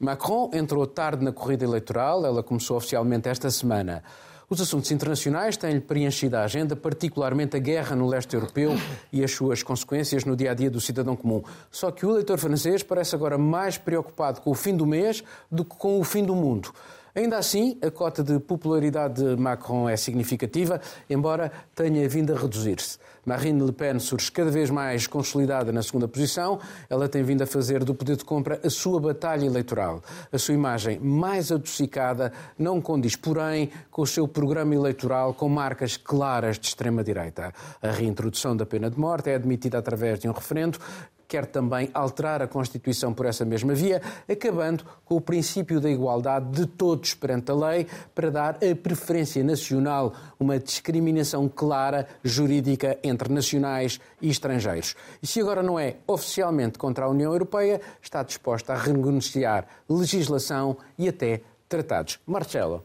Macron 0.00 0.50
entrou 0.54 0.86
tarde 0.86 1.24
na 1.24 1.32
corrida 1.32 1.64
eleitoral, 1.64 2.24
ela 2.24 2.42
começou 2.42 2.76
oficialmente 2.76 3.28
esta 3.28 3.50
semana. 3.50 4.02
Os 4.50 4.60
assuntos 4.60 4.90
internacionais 4.90 5.56
têm-lhe 5.56 5.80
preenchido 5.80 6.36
a 6.36 6.44
agenda, 6.44 6.74
particularmente 6.74 7.56
a 7.56 7.58
guerra 7.58 7.94
no 7.94 8.06
leste 8.06 8.32
europeu 8.34 8.72
e 9.12 9.22
as 9.22 9.32
suas 9.32 9.62
consequências 9.62 10.24
no 10.24 10.34
dia 10.36 10.52
a 10.52 10.54
dia 10.54 10.70
do 10.70 10.80
cidadão 10.80 11.14
comum. 11.14 11.42
Só 11.70 11.90
que 11.90 12.06
o 12.06 12.12
eleitor 12.12 12.38
francês 12.38 12.82
parece 12.82 13.14
agora 13.14 13.36
mais 13.36 13.76
preocupado 13.76 14.40
com 14.40 14.52
o 14.52 14.54
fim 14.54 14.74
do 14.74 14.86
mês 14.86 15.22
do 15.50 15.64
que 15.64 15.76
com 15.76 16.00
o 16.00 16.04
fim 16.04 16.24
do 16.24 16.34
mundo. 16.34 16.72
Ainda 17.14 17.38
assim, 17.38 17.78
a 17.82 17.90
cota 17.90 18.22
de 18.22 18.38
popularidade 18.38 19.22
de 19.22 19.40
Macron 19.40 19.88
é 19.88 19.96
significativa, 19.96 20.80
embora 21.08 21.50
tenha 21.74 22.08
vindo 22.08 22.32
a 22.32 22.38
reduzir-se. 22.38 22.98
Marine 23.28 23.62
Le 23.62 23.72
Pen 23.72 23.98
surge 23.98 24.32
cada 24.32 24.50
vez 24.50 24.70
mais 24.70 25.06
consolidada 25.06 25.70
na 25.70 25.82
segunda 25.82 26.08
posição. 26.08 26.58
Ela 26.88 27.08
tem 27.08 27.22
vindo 27.22 27.42
a 27.42 27.46
fazer 27.46 27.84
do 27.84 27.94
poder 27.94 28.16
de 28.16 28.24
compra 28.24 28.58
a 28.64 28.70
sua 28.70 28.98
batalha 28.98 29.44
eleitoral. 29.44 30.02
A 30.32 30.38
sua 30.38 30.54
imagem 30.54 30.98
mais 30.98 31.52
adocicada 31.52 32.32
não 32.58 32.80
condiz, 32.80 33.16
porém, 33.16 33.70
com 33.90 34.00
o 34.00 34.06
seu 34.06 34.26
programa 34.26 34.74
eleitoral 34.74 35.34
com 35.34 35.46
marcas 35.46 35.98
claras 35.98 36.58
de 36.58 36.68
extrema-direita. 36.68 37.52
A 37.82 37.90
reintrodução 37.90 38.56
da 38.56 38.64
pena 38.64 38.90
de 38.90 38.98
morte 38.98 39.28
é 39.28 39.34
admitida 39.34 39.76
através 39.76 40.18
de 40.18 40.26
um 40.26 40.32
referendo 40.32 40.78
quer 41.28 41.44
também 41.44 41.90
alterar 41.92 42.40
a 42.40 42.48
Constituição 42.48 43.12
por 43.12 43.26
essa 43.26 43.44
mesma 43.44 43.74
via, 43.74 44.00
acabando 44.26 44.84
com 45.04 45.14
o 45.16 45.20
princípio 45.20 45.78
da 45.78 45.90
igualdade 45.90 46.50
de 46.50 46.66
todos 46.66 47.14
perante 47.14 47.50
a 47.50 47.54
lei, 47.54 47.86
para 48.14 48.30
dar 48.30 48.54
a 48.56 48.74
preferência 48.74 49.44
nacional, 49.44 50.14
uma 50.40 50.58
discriminação 50.58 51.48
clara 51.48 52.08
jurídica 52.24 52.98
entre 53.04 53.32
nacionais 53.32 54.00
e 54.22 54.30
estrangeiros. 54.30 54.96
E 55.22 55.26
se 55.26 55.40
agora 55.40 55.62
não 55.62 55.78
é 55.78 55.96
oficialmente 56.06 56.78
contra 56.78 57.04
a 57.04 57.08
União 57.08 57.30
Europeia, 57.30 57.80
está 58.00 58.22
disposta 58.22 58.72
a 58.72 58.76
renegociar 58.76 59.66
legislação 59.88 60.78
e 60.98 61.08
até 61.08 61.42
tratados. 61.68 62.18
Marcelo. 62.26 62.84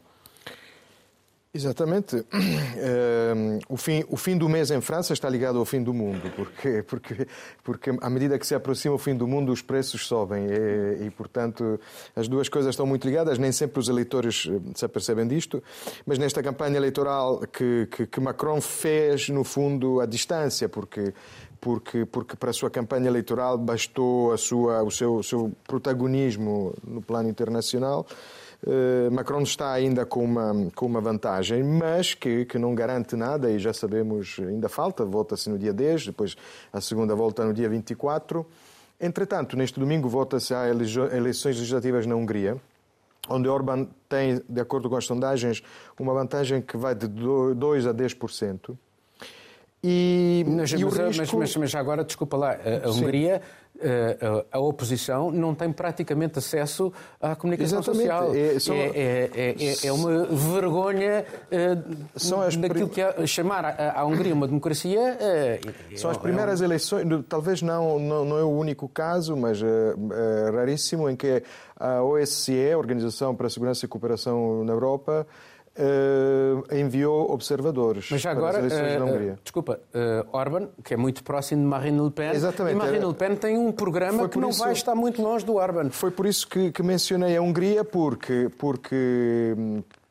Exatamente. 1.54 2.16
Uh, 2.16 2.24
o, 3.68 3.76
fim, 3.76 4.04
o 4.08 4.16
fim 4.16 4.36
do 4.36 4.48
mês 4.48 4.72
em 4.72 4.80
França 4.80 5.12
está 5.12 5.28
ligado 5.28 5.56
ao 5.56 5.64
fim 5.64 5.80
do 5.80 5.94
mundo, 5.94 6.28
porque, 6.34 6.82
porque, 6.82 7.28
porque 7.62 7.90
à 8.00 8.10
medida 8.10 8.36
que 8.38 8.46
se 8.46 8.56
aproxima 8.56 8.96
o 8.96 8.98
fim 8.98 9.14
do 9.14 9.28
mundo, 9.28 9.52
os 9.52 9.62
preços 9.62 10.04
sobem 10.04 10.46
e, 10.46 11.06
e, 11.06 11.10
portanto, 11.10 11.78
as 12.16 12.26
duas 12.26 12.48
coisas 12.48 12.70
estão 12.70 12.84
muito 12.84 13.06
ligadas. 13.06 13.38
Nem 13.38 13.52
sempre 13.52 13.78
os 13.78 13.88
eleitores 13.88 14.48
eh, 14.50 14.58
se 14.74 14.84
apercebem 14.84 15.28
disto, 15.28 15.62
mas 16.04 16.18
nesta 16.18 16.42
campanha 16.42 16.76
eleitoral 16.76 17.40
que, 17.46 17.86
que, 17.88 18.06
que 18.06 18.20
Macron 18.20 18.60
fez, 18.60 19.28
no 19.28 19.44
fundo, 19.44 20.00
à 20.00 20.06
distância, 20.06 20.68
porque 20.68 21.14
porque, 21.60 22.04
porque 22.04 22.36
para 22.36 22.50
a 22.50 22.52
sua 22.52 22.68
campanha 22.68 23.06
eleitoral 23.06 23.56
bastou 23.56 24.34
a 24.34 24.36
sua, 24.36 24.82
o, 24.82 24.90
seu, 24.90 25.14
o 25.16 25.22
seu 25.22 25.50
protagonismo 25.66 26.74
no 26.86 27.00
plano 27.00 27.26
internacional. 27.30 28.06
Uh, 28.66 29.10
Macron 29.12 29.42
está 29.42 29.72
ainda 29.72 30.06
com 30.06 30.24
uma, 30.24 30.70
com 30.74 30.86
uma 30.86 31.00
vantagem, 31.00 31.62
mas 31.62 32.14
que, 32.14 32.46
que 32.46 32.58
não 32.58 32.74
garante 32.74 33.14
nada, 33.14 33.50
e 33.50 33.58
já 33.58 33.74
sabemos, 33.74 34.36
ainda 34.38 34.70
falta, 34.70 35.04
vota-se 35.04 35.50
no 35.50 35.58
dia 35.58 35.72
10, 35.72 36.06
depois 36.06 36.34
a 36.72 36.80
segunda 36.80 37.14
volta 37.14 37.44
no 37.44 37.52
dia 37.52 37.68
24. 37.68 38.46
Entretanto, 38.98 39.54
neste 39.54 39.78
domingo 39.78 40.08
vota-se 40.08 40.54
a 40.54 40.66
eleições 40.68 41.56
legislativas 41.58 42.06
na 42.06 42.16
Hungria, 42.16 42.56
onde 43.28 43.48
Orban 43.48 43.86
tem, 44.08 44.40
de 44.48 44.60
acordo 44.60 44.88
com 44.88 44.96
as 44.96 45.04
sondagens, 45.04 45.62
uma 45.98 46.14
vantagem 46.14 46.62
que 46.62 46.76
vai 46.76 46.94
de 46.94 47.06
2 47.06 47.86
a 47.86 47.92
10%. 47.92 48.76
E, 49.86 50.42
mas, 50.48 50.72
e 50.72 50.82
mas, 50.82 51.18
risco... 51.18 51.38
mas, 51.38 51.56
mas, 51.56 51.74
agora, 51.74 52.02
desculpa 52.02 52.38
lá, 52.38 52.52
a, 52.52 52.86
a 52.86 52.90
Hungria, 52.90 53.42
a, 53.80 54.56
a, 54.56 54.60
oposição 54.60 55.30
não 55.32 55.54
tem 55.54 55.72
praticamente 55.72 56.38
acesso 56.38 56.92
à 57.20 57.34
comunicação 57.34 57.80
Exatamente. 57.80 58.08
social. 58.08 58.34
É, 58.34 58.58
são... 58.60 58.74
é, 58.74 58.86
é, 58.86 59.56
é, 59.58 59.86
é, 59.86 59.92
uma 59.92 60.26
vergonha 60.26 61.24
são 62.14 62.40
as 62.40 62.56
daquilo 62.56 62.88
que 62.88 63.00
é 63.00 63.26
chamar 63.26 63.64
a, 63.64 64.00
a, 64.00 64.04
Hungria 64.04 64.32
uma 64.32 64.46
democracia. 64.46 65.18
são 65.96 66.10
as 66.10 66.16
primeiras 66.16 66.60
eleições, 66.60 67.04
talvez 67.28 67.62
não, 67.62 67.98
não, 67.98 68.24
não, 68.24 68.38
é 68.38 68.44
o 68.44 68.50
único 68.50 68.88
caso, 68.88 69.36
mas 69.36 69.60
é, 69.60 70.50
raríssimo, 70.50 71.10
em 71.10 71.16
que 71.16 71.42
a 71.76 72.02
OSCE, 72.02 72.74
Organização 72.76 73.34
para 73.34 73.48
a 73.48 73.50
Segurança 73.50 73.84
e 73.84 73.88
Cooperação 73.88 74.64
na 74.64 74.72
Europa, 74.72 75.26
Uh, 75.76 76.62
enviou 76.72 77.32
observadores 77.32 78.08
Mas 78.08 78.20
já 78.20 78.30
agora, 78.30 78.58
para 78.58 78.66
as 78.66 78.72
eleições 78.72 78.94
uh, 78.94 78.98
da 79.00 79.04
Hungria. 79.04 79.38
Desculpa, 79.42 79.80
uh, 79.92 80.28
Orban, 80.30 80.68
que 80.84 80.94
é 80.94 80.96
muito 80.96 81.24
próximo 81.24 81.62
de 81.62 81.66
Marine 81.66 82.00
Le 82.00 82.12
Pen, 82.12 82.30
Exatamente. 82.30 82.76
e 82.76 82.78
Marine 82.78 83.04
Le 83.04 83.14
Pen 83.14 83.34
tem 83.34 83.58
um 83.58 83.72
programa 83.72 84.28
que 84.28 84.38
não 84.38 84.50
isso, 84.50 84.60
vai 84.60 84.72
estar 84.72 84.94
muito 84.94 85.20
longe 85.20 85.44
do 85.44 85.54
Orban. 85.54 85.90
Foi 85.90 86.12
por 86.12 86.26
isso 86.26 86.46
que, 86.46 86.70
que 86.70 86.80
mencionei 86.80 87.36
a 87.36 87.42
Hungria, 87.42 87.82
porque, 87.82 88.48
porque, 88.56 89.56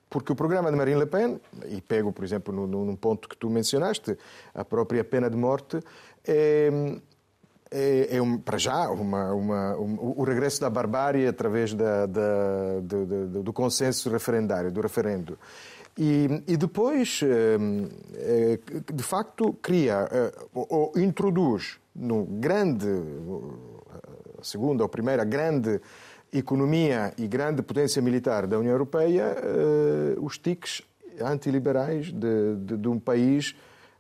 porque 0.10 0.34
o 0.34 0.36
programa 0.36 0.70
de 0.70 0.76
Marine 0.76 1.00
Le 1.00 1.06
Pen, 1.06 1.40
e 1.70 1.80
pego, 1.80 2.12
por 2.12 2.26
exemplo, 2.26 2.68
num 2.68 2.96
ponto 2.98 3.30
que 3.30 3.38
tu 3.38 3.50
mencionaste, 3.50 4.18
a 4.54 4.66
própria 4.66 5.02
pena 5.02 5.30
de 5.30 5.38
morte, 5.38 5.80
é, 6.28 6.70
é, 7.74 8.18
é 8.18 8.22
um, 8.22 8.38
para 8.38 8.58
já 8.60 8.90
uma, 8.92 9.34
uma, 9.34 9.78
um, 9.78 9.98
o 10.18 10.24
regresso 10.24 10.62
da 10.62 10.70
barbárie 10.70 11.28
através 11.28 11.74
da, 11.74 12.06
da, 12.06 12.80
do, 12.82 13.06
do, 13.06 13.44
do, 13.44 13.54
consenso 13.54 14.10
referendário, 14.12 14.72
do 14.72 14.80
referendo. 14.80 15.38
E, 15.98 16.44
e 16.48 16.56
depois, 16.56 17.22
hum, 17.24 17.90
é, 18.16 18.60
de 18.94 19.04
facto, 19.04 19.54
cria 19.62 20.08
é, 20.12 20.32
ou 20.54 20.92
introduz 20.96 21.80
no 21.96 22.26
grande, 22.26 22.88
segunda 24.42 24.84
ou 24.84 24.90
primeira 24.90 25.24
grande 25.24 25.82
economia 26.32 27.14
e 27.18 27.28
grande 27.28 27.62
potência 27.62 28.02
militar 28.02 28.48
da 28.48 28.58
União 28.58 28.72
Europeia, 28.72 29.36
é, 29.38 30.20
os 30.20 30.38
tiques 30.38 30.82
antiliberais 31.22 32.12
de, 32.12 32.56
de, 32.58 32.78
de 32.78 32.88
um 32.88 33.00
país 33.00 33.56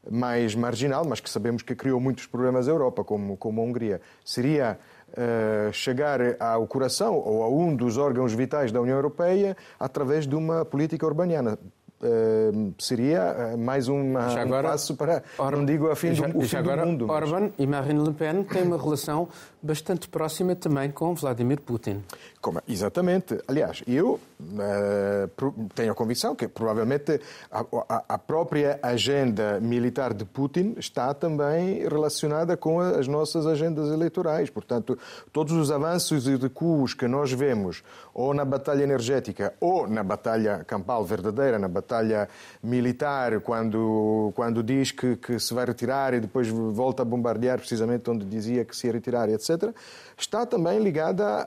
mais 0.10 0.56
marginal, 0.56 1.06
mas 1.06 1.20
que 1.20 1.30
sabemos 1.30 1.62
que 1.62 1.76
criou 1.76 2.00
muitos 2.00 2.26
problemas 2.26 2.68
à 2.68 2.72
Europa, 2.72 3.04
como, 3.04 3.38
como 3.38 3.62
a 3.62 3.64
Hungria. 3.64 4.02
Seria 4.24 4.78
uh, 5.10 5.72
chegar 5.74 6.20
ao 6.40 6.68
coração 6.68 7.16
ou 7.16 7.44
a 7.44 7.50
um 7.50 7.76
dos 7.76 7.98
órgãos 7.98 8.34
vitais 8.34 8.72
da 8.72 8.82
União 8.82 8.96
Europeia 8.96 9.56
através 9.80 10.28
de 10.28 10.36
uma 10.36 10.66
política 10.66 11.06
urbaniana. 11.06 11.58
Uh, 12.04 12.74
seria 12.80 13.20
eh, 13.54 13.56
mais 13.56 13.88
uma, 13.88 14.26
agora, 14.38 14.68
um 14.68 14.72
passo 14.72 14.94
para, 14.94 15.24
Or 15.38 15.54
não 15.54 15.64
digo 15.64 15.90
a 15.90 15.96
fim, 15.96 16.14
já, 16.14 16.28
do, 16.28 16.42
fim 16.42 16.58
agora, 16.58 16.82
do 16.82 16.88
mundo. 16.90 17.08
Mas... 17.08 17.32
Orban 17.32 17.52
e 17.58 17.66
Marine 17.66 18.04
Le 18.04 18.12
Pen 18.12 18.44
têm 18.44 18.64
uma 18.64 18.78
relação 18.78 19.30
bastante 19.62 20.10
próxima 20.10 20.54
também 20.54 20.92
com 20.92 21.16
Vladimir 21.16 21.62
Putin. 21.62 22.04
Como, 22.44 22.62
exatamente. 22.68 23.40
Aliás, 23.48 23.82
eu 23.88 24.20
uh, 24.42 25.70
tenho 25.74 25.94
a 25.94 25.96
convicção 25.96 26.36
que 26.36 26.46
provavelmente 26.46 27.22
a, 27.50 27.62
a, 27.88 28.04
a, 28.10 28.18
própria 28.18 28.78
agenda 28.84 29.62
militar 29.62 30.14
de 30.14 30.26
Putin 30.26 30.76
está 30.78 31.14
também 31.14 31.88
relacionada 31.88 32.58
com 32.58 32.82
as 32.82 33.08
nossas 33.08 33.48
agendas 33.48 33.90
eleitorais. 33.90 34.50
Portanto, 34.50 35.00
todos 35.32 35.54
os 35.54 35.72
avanços 35.72 36.28
e 36.28 36.36
recuos 36.36 36.94
que 36.94 37.08
nós 37.08 37.32
vemos, 37.32 37.82
ou 38.14 38.34
na 38.34 38.44
batalha 38.44 38.84
energética, 38.84 39.54
ou 39.62 39.88
na 39.88 40.04
batalha 40.04 40.66
campal 40.66 41.06
verdadeira, 41.06 41.58
na 41.58 41.70
batalha 41.70 42.28
militar, 42.62 43.40
quando, 43.40 44.34
quando 44.36 44.62
diz 44.62 44.92
que, 44.92 45.16
que 45.16 45.40
se 45.40 45.54
vai 45.54 45.64
retirar 45.64 46.14
e 46.14 46.20
depois 46.20 46.50
volta 46.50 47.04
a 47.04 47.06
bombardear 47.06 47.58
precisamente 47.58 48.10
onde 48.10 48.26
dizia 48.26 48.66
que 48.66 48.76
se 48.76 48.88
ia 48.88 48.92
retirar, 48.92 49.30
etc., 49.30 49.74
está 50.18 50.46
também 50.46 50.80
ligada 50.80 51.46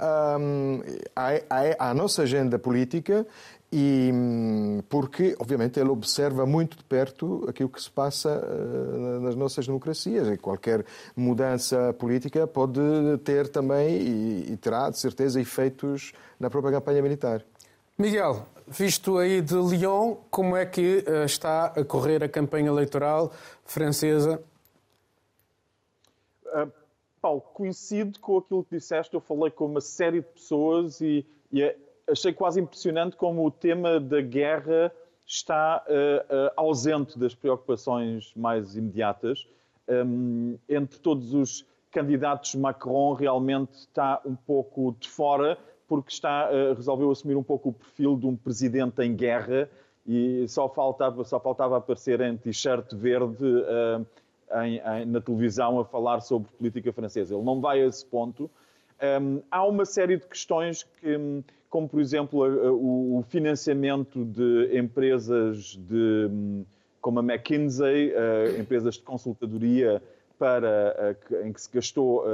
à, 1.78 1.94
nossa 1.94 2.22
agenda 2.22 2.58
política 2.58 3.26
e 3.72 4.10
porque, 4.88 5.36
obviamente, 5.40 5.78
ele 5.80 5.90
observa 5.90 6.46
muito 6.46 6.76
de 6.76 6.84
perto 6.84 7.44
aquilo 7.48 7.68
que 7.68 7.82
se 7.82 7.90
passa 7.90 8.30
uh, 8.30 9.20
nas 9.20 9.34
nossas 9.34 9.66
democracias 9.66 10.28
e 10.28 10.36
qualquer 10.36 10.84
mudança 11.16 11.92
política 11.98 12.46
pode 12.46 12.80
ter 13.24 13.48
também 13.48 13.96
e, 14.48 14.56
terá, 14.56 14.88
de 14.88 14.98
certeza, 14.98 15.40
efeitos 15.40 16.12
na 16.38 16.48
própria 16.48 16.72
campanha 16.74 17.02
militar. 17.02 17.42
Miguel, 17.98 18.46
visto 18.68 19.18
aí 19.18 19.40
de 19.40 19.54
Lyon, 19.54 20.16
como 20.30 20.56
é 20.56 20.64
que 20.64 21.04
uh, 21.06 21.24
está 21.24 21.66
a 21.66 21.84
correr 21.84 22.22
a 22.22 22.28
campanha 22.28 22.68
eleitoral 22.68 23.32
francesa? 23.64 24.40
Uh 26.54 26.85
Paulo, 27.26 27.40
coincido 27.40 28.20
com 28.20 28.38
aquilo 28.38 28.62
que 28.62 28.76
disseste. 28.76 29.12
Eu 29.12 29.20
falei 29.20 29.50
com 29.50 29.66
uma 29.66 29.80
série 29.80 30.20
de 30.20 30.28
pessoas 30.28 31.00
e, 31.00 31.26
e 31.50 31.60
é, 31.60 31.76
achei 32.08 32.32
quase 32.32 32.60
impressionante 32.60 33.16
como 33.16 33.44
o 33.44 33.50
tema 33.50 33.98
da 33.98 34.20
guerra 34.20 34.92
está 35.26 35.84
uh, 35.88 36.32
uh, 36.32 36.50
ausente 36.56 37.18
das 37.18 37.34
preocupações 37.34 38.32
mais 38.36 38.76
imediatas. 38.76 39.44
Um, 39.88 40.56
entre 40.68 41.00
todos 41.00 41.34
os 41.34 41.66
candidatos, 41.90 42.54
Macron 42.54 43.14
realmente 43.14 43.72
está 43.72 44.20
um 44.24 44.36
pouco 44.36 44.94
de 45.00 45.08
fora, 45.08 45.58
porque 45.88 46.12
está, 46.12 46.48
uh, 46.48 46.74
resolveu 46.74 47.10
assumir 47.10 47.34
um 47.34 47.42
pouco 47.42 47.70
o 47.70 47.72
perfil 47.72 48.16
de 48.16 48.26
um 48.28 48.36
presidente 48.36 49.02
em 49.02 49.16
guerra 49.16 49.68
e 50.06 50.46
só 50.46 50.68
faltava, 50.68 51.24
só 51.24 51.40
faltava 51.40 51.76
aparecer 51.78 52.20
em 52.20 52.36
t-shirt 52.36 52.94
verde 52.94 53.44
em, 54.64 54.78
em, 54.78 55.06
na 55.06 55.20
televisão 55.20 55.80
a 55.80 55.84
falar 55.84 56.20
sobre 56.20 56.48
política 56.56 56.92
francesa. 56.92 57.34
Ele 57.34 57.44
não 57.44 57.60
vai 57.60 57.82
a 57.82 57.86
esse 57.86 58.04
ponto. 58.04 58.50
Um, 59.20 59.42
há 59.50 59.64
uma 59.66 59.84
série 59.84 60.16
de 60.16 60.26
questões 60.26 60.82
que, 60.82 61.42
como 61.68 61.88
por 61.88 62.00
exemplo 62.00 62.40
o, 63.18 63.22
financiamento 63.28 64.24
de 64.24 64.78
empresas 64.78 65.76
de, 65.76 66.30
como 67.00 67.20
a 67.20 67.22
McKinsey, 67.22 68.12
empresas 68.58 68.94
de 68.94 69.02
consultadoria 69.02 70.02
para, 70.38 71.16
em 71.44 71.52
que 71.52 71.60
se 71.60 71.70
gastou 71.70 72.24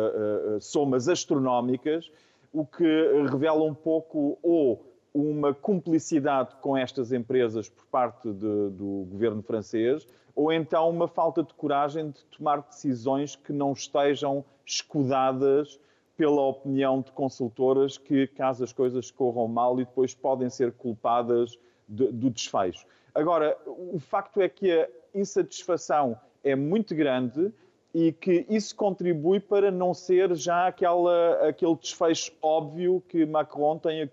somas 0.61 1.09
astronómicas, 1.09 2.11
o 2.53 2.65
que 2.65 2.85
revela 3.31 3.65
um 3.65 3.75
pouco 3.75 4.39
ou 4.43 4.92
uma 5.15 5.53
cumplicidade 5.53 6.55
com 6.61 6.77
estas 6.77 7.13
empresas 7.13 7.69
por 7.69 7.85
parte 7.87 8.33
de, 8.33 8.71
do 8.71 9.07
governo 9.11 9.43
francês, 9.43 10.07
ou 10.35 10.51
então 10.51 10.89
uma 10.89 11.07
falta 11.07 11.43
de 11.43 11.53
coragem 11.55 12.11
de 12.11 12.25
tomar 12.37 12.63
decisões 12.63 13.37
que 13.37 13.53
não 13.53 13.73
estejam 13.73 14.45
escudadas 14.65 15.79
pela 16.17 16.41
opinião 16.43 17.01
de 17.01 17.11
consultoras 17.13 17.99
que, 17.99 18.27
caso 18.29 18.65
as 18.65 18.73
coisas 18.73 19.11
corram 19.11 19.49
mal, 19.49 19.81
e 19.81 19.85
depois 19.85 20.15
podem 20.15 20.49
ser 20.49 20.73
culpadas 20.73 21.59
de, 21.89 22.07
do 22.09 22.31
desfecho. 22.31 22.87
Agora, 23.15 23.57
o 23.67 23.99
facto 23.99 24.41
é 24.41 24.49
que 24.49 24.71
a 24.71 24.89
insatisfação 25.15 26.19
é 26.43 26.55
muito 26.55 26.95
grande 26.95 27.53
e 27.95 28.13
que 28.13 28.47
isso 28.49 28.75
contribui 28.75 29.39
para 29.39 29.71
não 29.71 29.93
ser 29.93 30.35
já 30.35 30.67
aquela, 30.67 31.49
aquele 31.49 31.75
desfecho 31.77 32.33
óbvio 32.41 33.03
que 33.09 33.27
Macron 33.27 33.79
tem 33.79 34.03
a 34.03 34.09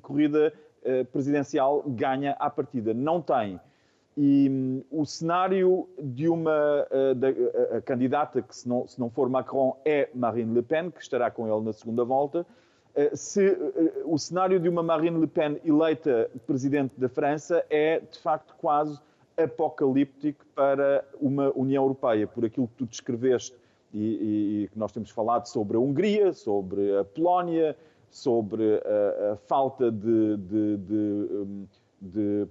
corrida 0.00 0.52
eh, 0.82 1.04
presidencial 1.04 1.82
ganha 1.86 2.32
à 2.38 2.48
partida. 2.48 2.94
Não 2.94 3.20
tem. 3.20 3.60
E 4.16 4.48
um, 4.50 4.82
o 4.90 5.04
cenário 5.04 5.88
de 5.98 6.28
uma 6.28 6.86
uh, 6.90 7.14
da, 7.14 7.28
a, 7.28 7.76
a 7.76 7.80
candidata, 7.82 8.42
que 8.42 8.56
se 8.56 8.68
não, 8.68 8.88
se 8.88 8.98
não 8.98 9.10
for 9.10 9.28
Macron, 9.28 9.76
é 9.84 10.08
Marine 10.14 10.54
Le 10.54 10.62
Pen, 10.62 10.90
que 10.90 11.00
estará 11.00 11.30
com 11.30 11.46
ele 11.46 11.64
na 11.64 11.72
segunda 11.72 12.04
volta, 12.04 12.44
se 13.14 13.56
o 14.04 14.18
cenário 14.18 14.58
de 14.58 14.68
uma 14.68 14.82
Marine 14.82 15.20
Le 15.20 15.26
Pen 15.26 15.60
eleita 15.64 16.28
presidente 16.46 16.98
da 16.98 17.08
França 17.08 17.64
é, 17.70 18.00
de 18.00 18.18
facto, 18.18 18.56
quase 18.58 18.98
apocalíptico 19.38 20.44
para 20.54 21.04
uma 21.20 21.52
União 21.54 21.84
Europeia, 21.84 22.26
por 22.26 22.44
aquilo 22.44 22.66
que 22.68 22.74
tu 22.74 22.86
descreveste 22.86 23.56
e, 23.94 24.68
que 24.70 24.78
nós 24.78 24.92
temos 24.92 25.10
falado 25.10 25.46
sobre 25.46 25.76
a 25.76 25.80
Hungria, 25.80 26.32
sobre 26.32 26.96
a 26.98 27.04
Polónia, 27.04 27.76
sobre 28.10 28.82
a, 28.84 29.32
a 29.32 29.36
falta 29.36 29.90
de, 29.90 30.36
de, 30.36 30.76
de, 32.00 32.46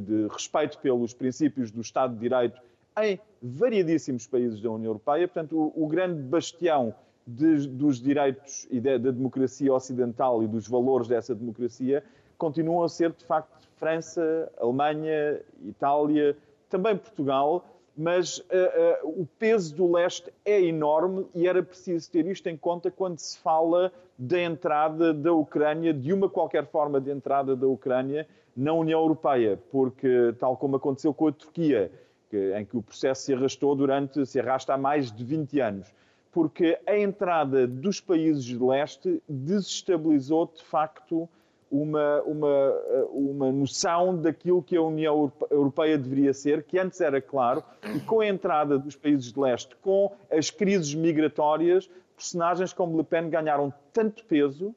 de, 0.00 0.26
respeito 0.28 0.78
pelos 0.78 1.14
princípios 1.14 1.70
do 1.70 1.80
Estado 1.80 2.14
de 2.14 2.20
Direito 2.20 2.60
em 2.98 3.18
variadíssimos 3.42 4.26
países 4.26 4.60
da 4.60 4.70
União 4.70 4.90
Europeia. 4.90 5.26
Portanto, 5.26 5.56
o, 5.56 5.84
o 5.84 5.86
grande 5.86 6.22
bastião 6.22 6.94
dos 7.26 8.00
direitos 8.00 8.66
e 8.70 8.80
da 8.80 8.98
democracia 8.98 9.72
ocidental 9.72 10.42
e 10.42 10.48
dos 10.48 10.66
valores 10.66 11.06
dessa 11.06 11.34
democracia 11.34 12.02
continuam 12.42 12.82
a 12.82 12.88
ser, 12.88 13.12
de 13.12 13.24
facto, 13.24 13.68
França, 13.76 14.50
Alemanha, 14.58 15.40
Itália, 15.64 16.36
também 16.68 16.96
Portugal, 16.96 17.64
mas 17.96 18.38
uh, 18.38 19.06
uh, 19.06 19.20
o 19.22 19.28
peso 19.38 19.76
do 19.76 19.92
leste 19.92 20.32
é 20.44 20.60
enorme 20.60 21.24
e 21.36 21.46
era 21.46 21.62
preciso 21.62 22.10
ter 22.10 22.26
isto 22.26 22.48
em 22.48 22.56
conta 22.56 22.90
quando 22.90 23.20
se 23.20 23.38
fala 23.38 23.92
da 24.18 24.40
entrada 24.40 25.14
da 25.14 25.32
Ucrânia, 25.32 25.94
de 25.94 26.12
uma 26.12 26.28
qualquer 26.28 26.66
forma 26.66 27.00
de 27.00 27.12
entrada 27.12 27.54
da 27.54 27.68
Ucrânia 27.68 28.26
na 28.56 28.72
União 28.72 29.00
Europeia, 29.00 29.56
porque, 29.70 30.34
tal 30.40 30.56
como 30.56 30.74
aconteceu 30.74 31.14
com 31.14 31.28
a 31.28 31.32
Turquia, 31.32 31.92
que, 32.28 32.56
em 32.56 32.64
que 32.64 32.76
o 32.76 32.82
processo 32.82 33.22
se 33.22 33.34
arrastou 33.34 33.76
durante, 33.76 34.26
se 34.26 34.40
arrasta 34.40 34.74
há 34.74 34.78
mais 34.78 35.12
de 35.12 35.24
20 35.24 35.60
anos, 35.60 35.94
porque 36.32 36.76
a 36.86 36.98
entrada 36.98 37.68
dos 37.68 38.00
países 38.00 38.42
de 38.42 38.58
leste 38.58 39.22
desestabilizou, 39.28 40.50
de 40.52 40.64
facto, 40.64 41.28
uma, 41.72 42.20
uma, 42.22 42.70
uma 43.10 43.50
noção 43.50 44.14
daquilo 44.20 44.62
que 44.62 44.76
a 44.76 44.82
União 44.82 45.32
Europeia 45.50 45.96
deveria 45.96 46.34
ser, 46.34 46.62
que 46.64 46.78
antes 46.78 47.00
era 47.00 47.20
claro, 47.20 47.64
e 47.96 48.00
com 48.00 48.20
a 48.20 48.26
entrada 48.26 48.78
dos 48.78 48.94
países 48.94 49.32
de 49.32 49.40
leste, 49.40 49.74
com 49.76 50.12
as 50.30 50.50
crises 50.50 50.94
migratórias, 50.94 51.90
personagens 52.14 52.74
como 52.74 52.98
Le 52.98 53.04
Pen 53.04 53.30
ganharam 53.30 53.72
tanto 53.90 54.22
peso 54.26 54.74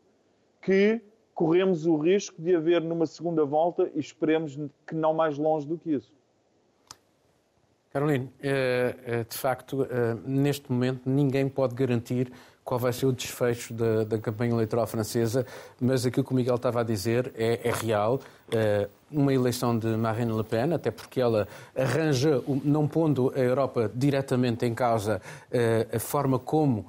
que 0.61 1.01
corremos 1.33 1.85
o 1.85 1.97
risco 1.97 2.41
de 2.41 2.55
haver 2.55 2.81
numa 2.81 3.05
segunda 3.05 3.43
volta 3.43 3.91
e 3.93 3.99
esperemos 3.99 4.57
que 4.87 4.95
não 4.95 5.13
mais 5.13 5.37
longe 5.37 5.67
do 5.67 5.77
que 5.77 5.91
isso. 5.91 6.13
Caroline, 7.91 8.29
eh, 8.41 8.95
eh, 9.05 9.23
de 9.23 9.37
facto, 9.37 9.83
eh, 9.83 10.15
neste 10.25 10.71
momento 10.71 11.09
ninguém 11.09 11.47
pode 11.47 11.75
garantir 11.75 12.31
qual 12.65 12.79
vai 12.79 12.91
ser 12.91 13.05
o 13.05 13.13
desfecho 13.13 13.75
da, 13.75 14.03
da, 14.03 14.17
campanha 14.17 14.51
eleitoral 14.51 14.87
francesa, 14.87 15.45
mas 15.79 16.03
aquilo 16.03 16.25
que 16.25 16.31
o 16.31 16.35
Miguel 16.35 16.55
estava 16.55 16.81
a 16.81 16.83
dizer 16.83 17.31
é, 17.37 17.61
é 17.63 17.71
real. 17.71 18.19
Uh, 18.49 18.89
uma 19.11 19.31
eleição 19.31 19.77
de 19.77 19.87
Marine 19.95 20.35
Le 20.35 20.43
Pen, 20.43 20.73
até 20.73 20.89
porque 20.89 21.21
ela 21.21 21.47
arranja, 21.77 22.43
não 22.63 22.87
pondo 22.87 23.31
a 23.35 23.39
Europa 23.39 23.89
diretamente 23.93 24.65
em 24.65 24.73
causa, 24.73 25.21
uh, 25.51 25.95
a 25.95 25.99
forma 25.99 26.39
como 26.39 26.87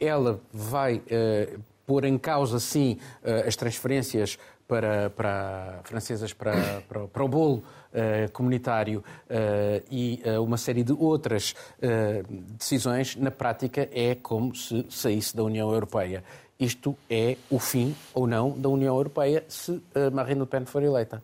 ela 0.00 0.40
vai 0.50 0.96
uh, 0.96 1.60
pôr 1.86 2.04
em 2.06 2.16
causa, 2.16 2.58
sim, 2.58 2.96
as 3.46 3.54
transferências 3.54 4.38
para, 4.72 5.10
para 5.10 5.80
francesas 5.84 6.32
para, 6.32 6.80
para, 6.88 7.06
para 7.06 7.24
o 7.24 7.28
bolo 7.28 7.56
uh, 7.56 8.32
comunitário 8.32 9.04
uh, 9.28 9.84
e 9.90 10.22
uh, 10.24 10.42
uma 10.42 10.56
série 10.56 10.82
de 10.82 10.94
outras 10.94 11.54
decisões, 12.56 13.14
na 13.16 13.30
prática 13.30 13.86
é 13.92 14.14
como 14.14 14.54
se 14.54 14.86
saísse 14.88 15.36
da 15.36 15.42
União 15.42 15.70
Europeia. 15.70 16.24
Isto 16.58 16.96
é 17.10 17.36
o 17.50 17.58
fim 17.58 17.94
ou 18.14 18.26
não 18.26 18.50
da 18.58 18.68
União 18.70 18.96
Europeia 18.96 19.44
se 19.48 19.82
Marine 20.12 20.40
Le 20.40 20.46
Pen 20.46 20.64
for 20.64 20.82
eleita. 20.82 21.22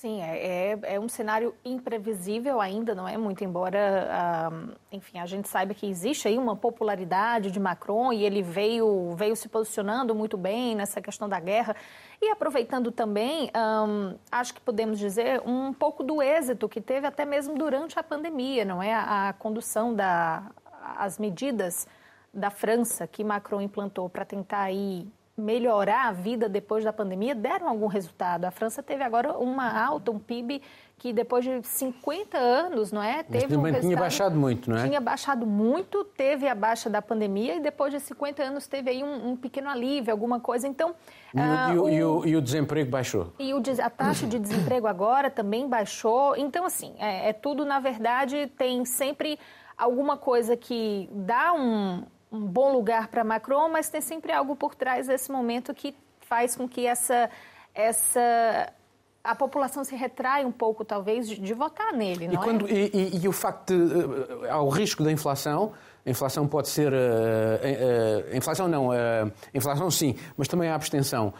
Sim, 0.00 0.22
é, 0.22 0.70
é, 0.70 0.78
é, 0.94 1.00
um 1.00 1.08
cenário 1.08 1.52
imprevisível 1.64 2.60
ainda, 2.60 2.94
não 2.94 3.08
é? 3.08 3.16
Muito 3.16 3.42
embora, 3.42 4.06
ah, 4.08 4.76
enfim, 4.92 5.18
a 5.18 5.26
gente 5.26 5.48
saiba 5.48 5.74
que 5.74 5.90
existe 5.90 6.28
aí 6.28 6.38
uma 6.38 6.54
popularidade 6.54 7.50
de 7.50 7.58
Macron 7.58 8.12
e 8.12 8.24
ele 8.24 8.40
veio, 8.40 9.12
veio 9.16 9.34
se 9.34 9.48
posicionando 9.48 10.14
muito 10.14 10.36
bem 10.36 10.76
nessa 10.76 11.00
questão 11.00 11.28
da 11.28 11.40
guerra. 11.40 11.74
E 12.22 12.30
aproveitando 12.30 12.92
também, 12.92 13.50
um, 13.56 14.16
acho 14.30 14.54
que 14.54 14.60
podemos 14.60 15.00
dizer, 15.00 15.42
um 15.44 15.72
pouco 15.72 16.04
do 16.04 16.22
êxito 16.22 16.68
que 16.68 16.80
teve 16.80 17.04
até 17.04 17.24
mesmo 17.24 17.58
durante 17.58 17.98
a 17.98 18.02
pandemia, 18.04 18.64
não 18.64 18.80
é? 18.80 18.94
A, 18.94 19.30
a 19.30 19.32
condução 19.32 19.92
das 19.92 20.44
as 20.96 21.18
medidas 21.18 21.88
da 22.32 22.50
França 22.50 23.04
que 23.08 23.24
Macron 23.24 23.60
implantou 23.60 24.08
para 24.08 24.24
tentar 24.24 24.60
aí 24.60 25.08
melhorar 25.40 26.08
a 26.08 26.12
vida 26.12 26.48
depois 26.48 26.84
da 26.84 26.92
pandemia 26.92 27.34
deram 27.34 27.68
algum 27.68 27.86
resultado. 27.86 28.44
A 28.44 28.50
França 28.50 28.82
teve 28.82 29.02
agora 29.02 29.32
uma 29.38 29.70
alta, 29.80 30.10
um 30.10 30.18
PIB 30.18 30.60
que 30.98 31.12
depois 31.12 31.44
de 31.44 31.62
50 31.62 32.36
anos, 32.36 32.90
não 32.90 33.00
é? 33.00 33.22
Teve 33.22 33.56
Mas 33.56 33.76
um 33.76 33.80
tinha 33.80 33.96
baixado 33.96 34.36
muito, 34.36 34.68
não 34.68 34.78
é? 34.78 34.88
Tinha 34.88 35.00
baixado 35.00 35.46
muito, 35.46 36.02
teve 36.02 36.48
a 36.48 36.54
baixa 36.54 36.90
da 36.90 37.00
pandemia 37.00 37.54
e 37.54 37.60
depois 37.60 37.92
de 37.92 38.00
50 38.00 38.42
anos 38.42 38.66
teve 38.66 38.90
aí 38.90 39.04
um, 39.04 39.30
um 39.30 39.36
pequeno 39.36 39.70
alívio, 39.70 40.10
alguma 40.10 40.40
coisa. 40.40 40.66
Então... 40.66 40.94
E, 41.32 41.38
ah, 41.38 41.68
o, 41.72 41.88
e, 41.88 42.02
o, 42.02 42.26
e 42.26 42.36
o, 42.36 42.42
desemprego 42.42 42.90
baixou? 42.90 43.32
E 43.38 43.54
o, 43.54 43.62
a 43.80 43.90
taxa 43.90 44.26
de 44.26 44.40
desemprego 44.40 44.88
agora 44.88 45.30
também 45.30 45.68
baixou. 45.68 46.36
Então, 46.36 46.64
assim, 46.64 46.94
é, 46.98 47.28
é 47.28 47.32
tudo, 47.32 47.64
na 47.64 47.78
verdade, 47.78 48.48
tem 48.58 48.84
sempre 48.84 49.38
alguma 49.76 50.16
coisa 50.16 50.56
que 50.56 51.08
dá 51.12 51.52
um 51.52 52.02
um 52.30 52.40
bom 52.40 52.72
lugar 52.72 53.08
para 53.08 53.24
Macron, 53.24 53.68
mas 53.68 53.88
tem 53.88 54.00
sempre 54.00 54.32
algo 54.32 54.54
por 54.54 54.74
trás 54.74 55.06
desse 55.06 55.30
momento 55.30 55.74
que 55.74 55.94
faz 56.20 56.54
com 56.54 56.68
que 56.68 56.86
essa, 56.86 57.30
essa 57.74 58.72
a 59.24 59.34
população 59.34 59.84
se 59.84 59.94
retrai 59.94 60.44
um 60.44 60.52
pouco, 60.52 60.84
talvez, 60.84 61.28
de, 61.28 61.38
de 61.38 61.54
votar 61.54 61.92
nele, 61.92 62.26
não 62.26 62.34
e 62.34 62.36
é? 62.36 62.40
quando? 62.40 62.68
E, 62.68 62.90
e, 62.94 63.20
e, 63.22 63.28
o 63.28 63.32
facto 63.32 63.74
de, 63.74 64.48
ao 64.48 64.68
risco 64.68 65.02
da 65.02 65.10
inflação, 65.12 65.72
a 66.06 66.10
inflação 66.10 66.46
pode 66.46 66.68
ser. 66.68 66.92
Uh, 66.92 68.32
uh, 68.32 68.36
inflação 68.36 68.68
não, 68.68 68.88
uh, 68.88 69.32
inflação 69.52 69.90
sim, 69.90 70.16
mas 70.36 70.48
também 70.48 70.70
a 70.70 70.74
abstenção. 70.74 71.34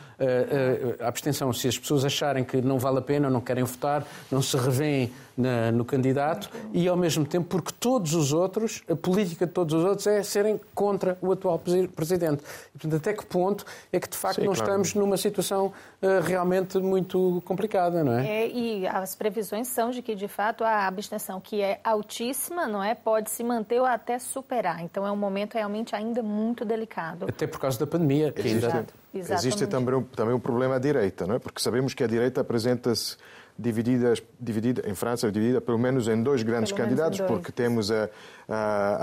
a 1.01 1.09
abstenção, 1.09 1.53
se 1.53 1.69
as 1.69 1.79
pessoas 1.79 2.05
acharem 2.05 2.45
que 2.45 2.61
não 2.61 2.79
vale 2.79 2.99
a 2.99 3.03
pena, 3.03 3.31
não 3.31 3.41
querem 3.41 3.65
votar, 3.65 4.05
não 4.31 4.43
se 4.43 4.57
revêem 4.57 5.13
na, 5.39 5.71
no 5.71 5.85
candidato 5.85 6.51
e, 6.73 6.89
ao 6.89 6.97
mesmo 6.97 7.25
tempo, 7.25 7.47
porque 7.49 7.73
todos 7.79 8.13
os 8.13 8.33
outros, 8.33 8.83
a 8.91 8.97
política 8.97 9.47
de 9.47 9.53
todos 9.53 9.73
os 9.73 9.85
outros 9.85 10.07
é 10.09 10.21
serem 10.25 10.61
contra 10.75 11.17
o 11.23 11.31
atual 11.31 11.61
presidente. 11.95 12.43
E, 12.75 12.79
portanto, 12.79 12.97
até 12.97 13.13
que 13.13 13.25
ponto 13.25 13.65
é 13.93 14.01
que, 14.01 14.09
de 14.09 14.17
facto, 14.17 14.41
Sim, 14.41 14.47
não 14.47 14.53
claro. 14.53 14.71
estamos 14.71 14.95
numa 14.95 15.17
situação 15.17 15.67
uh, 15.67 16.21
realmente 16.25 16.79
muito 16.79 17.41
complicada, 17.45 18.03
não 18.03 18.19
é? 18.19 18.27
é? 18.27 18.49
E 18.49 18.87
as 18.89 19.15
previsões 19.15 19.69
são 19.69 19.91
de 19.91 20.03
que, 20.03 20.17
de 20.17 20.27
fato, 20.27 20.65
a 20.65 20.89
abstenção, 20.89 21.41
que 21.41 21.63
é 21.63 21.81
altíssima, 21.85 22.67
não 22.67 22.83
é, 22.83 22.97
pode 22.97 23.31
se 23.31 23.45
manter 23.45 23.79
ou 23.79 23.87
até 23.87 24.19
superar. 24.19 24.83
Então, 24.83 25.07
é 25.07 25.13
um 25.13 25.17
momento 25.17 25.55
realmente 25.55 25.95
ainda 25.95 26.21
muito 26.21 26.65
delicado. 26.65 27.27
Até 27.29 27.47
por 27.47 27.61
causa 27.61 27.79
da 27.79 27.87
pandemia. 27.87 28.33
Que 28.33 28.41
Existe, 28.41 28.67
ainda... 28.67 28.87
Existe 29.15 29.67
também, 29.67 30.03
também 30.15 30.35
um 30.35 30.41
problema 30.41 30.77
à 30.77 30.79
direita, 30.79 31.27
não 31.27 31.37
é? 31.37 31.39
Porque 31.39 31.61
sabemos 31.61 31.95
que 31.95 32.03
a 32.03 32.07
direita 32.07 32.41
apresenta-se 32.41 33.17
divididas, 33.59 34.23
dividida, 34.41 34.89
em 34.89 34.95
França, 34.95 35.31
dividida 35.33 35.61
pelo 35.61 35.79
menos 35.79 36.07
em 36.07 36.23
dois 36.23 36.43
grandes 36.43 36.73
pelo 36.73 36.85
candidatos, 36.85 37.19
dois. 37.19 37.29
porque 37.29 37.51
temos 37.51 37.91
a, 37.91 38.09
a, 38.49 38.55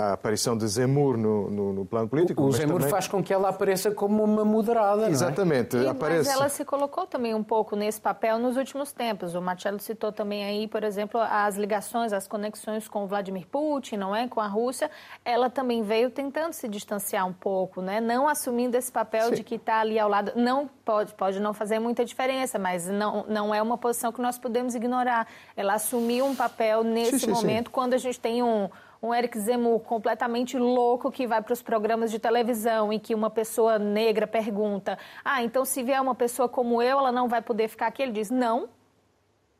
a, 0.08 0.12
aparição 0.14 0.56
de 0.56 0.66
Zemmour 0.66 1.16
no, 1.16 1.48
no, 1.48 1.72
no 1.72 1.86
plano 1.86 2.08
político. 2.08 2.42
O, 2.42 2.46
o 2.46 2.52
Zemmour 2.52 2.78
também... 2.78 2.90
faz 2.90 3.06
com 3.06 3.22
que 3.22 3.32
ela 3.32 3.48
apareça 3.48 3.92
como 3.92 4.24
uma 4.24 4.44
moderada, 4.44 5.08
Exatamente. 5.08 5.76
Não 5.76 5.82
é? 5.82 5.86
E, 5.86 5.88
aparece... 5.88 6.28
Mas 6.28 6.36
ela 6.36 6.48
se 6.48 6.64
colocou 6.64 7.06
também 7.06 7.32
um 7.32 7.44
pouco 7.44 7.76
nesse 7.76 8.00
papel 8.00 8.38
nos 8.38 8.56
últimos 8.56 8.92
tempos. 8.92 9.36
O 9.36 9.40
Marcelo 9.40 9.78
citou 9.78 10.10
também 10.10 10.44
aí, 10.44 10.66
por 10.66 10.82
exemplo, 10.82 11.20
as 11.20 11.56
ligações, 11.56 12.12
as 12.12 12.26
conexões 12.26 12.88
com 12.88 13.06
Vladimir 13.06 13.46
Putin, 13.46 13.96
não 13.96 14.14
é? 14.16 14.26
Com 14.26 14.40
a 14.40 14.48
Rússia. 14.48 14.90
Ela 15.24 15.48
também 15.48 15.82
veio 15.82 16.10
tentando 16.10 16.52
se 16.52 16.68
distanciar 16.68 17.24
um 17.26 17.32
pouco, 17.32 17.80
né? 17.80 18.00
Não 18.00 18.26
assumindo 18.26 18.76
esse 18.76 18.90
papel 18.90 19.28
Sim. 19.28 19.34
de 19.36 19.44
que 19.44 19.54
está 19.54 19.80
ali 19.80 19.96
ao 19.96 20.08
lado. 20.08 20.32
Não 20.34 20.68
pode, 20.84 21.14
pode 21.14 21.38
não 21.38 21.54
fazer 21.54 21.78
muita 21.78 22.04
diferença, 22.04 22.58
mas 22.58 22.88
não, 22.88 23.24
não 23.28 23.54
é 23.54 23.62
uma 23.62 23.78
posição 23.78 24.10
que 24.10 24.20
nós 24.20 24.38
podemos 24.38 24.74
ignorar. 24.74 25.28
Ela 25.56 25.74
assumiu 25.74 26.26
um 26.26 26.34
papel 26.34 26.82
nesse 26.82 27.20
sim, 27.20 27.26
sim, 27.26 27.30
momento, 27.30 27.66
sim. 27.66 27.72
quando 27.72 27.94
a 27.94 27.98
gente 27.98 28.18
tem 28.18 28.42
um, 28.42 28.68
um 29.06 29.14
Eric 29.14 29.38
Zemmour 29.38 29.80
completamente 29.80 30.58
louco 30.58 31.10
que 31.10 31.26
vai 31.26 31.40
para 31.40 31.52
os 31.52 31.62
programas 31.62 32.10
de 32.10 32.18
televisão 32.18 32.92
e 32.92 32.98
que 32.98 33.14
uma 33.14 33.30
pessoa 33.30 33.78
negra 33.78 34.26
pergunta: 34.26 34.98
Ah, 35.24 35.42
então 35.42 35.64
se 35.64 35.82
vier 35.82 36.00
uma 36.00 36.14
pessoa 36.14 36.48
como 36.48 36.82
eu, 36.82 36.98
ela 36.98 37.12
não 37.12 37.28
vai 37.28 37.40
poder 37.40 37.68
ficar 37.68 37.86
aqui? 37.86 38.02
Ele 38.02 38.12
diz: 38.12 38.30
Não. 38.30 38.68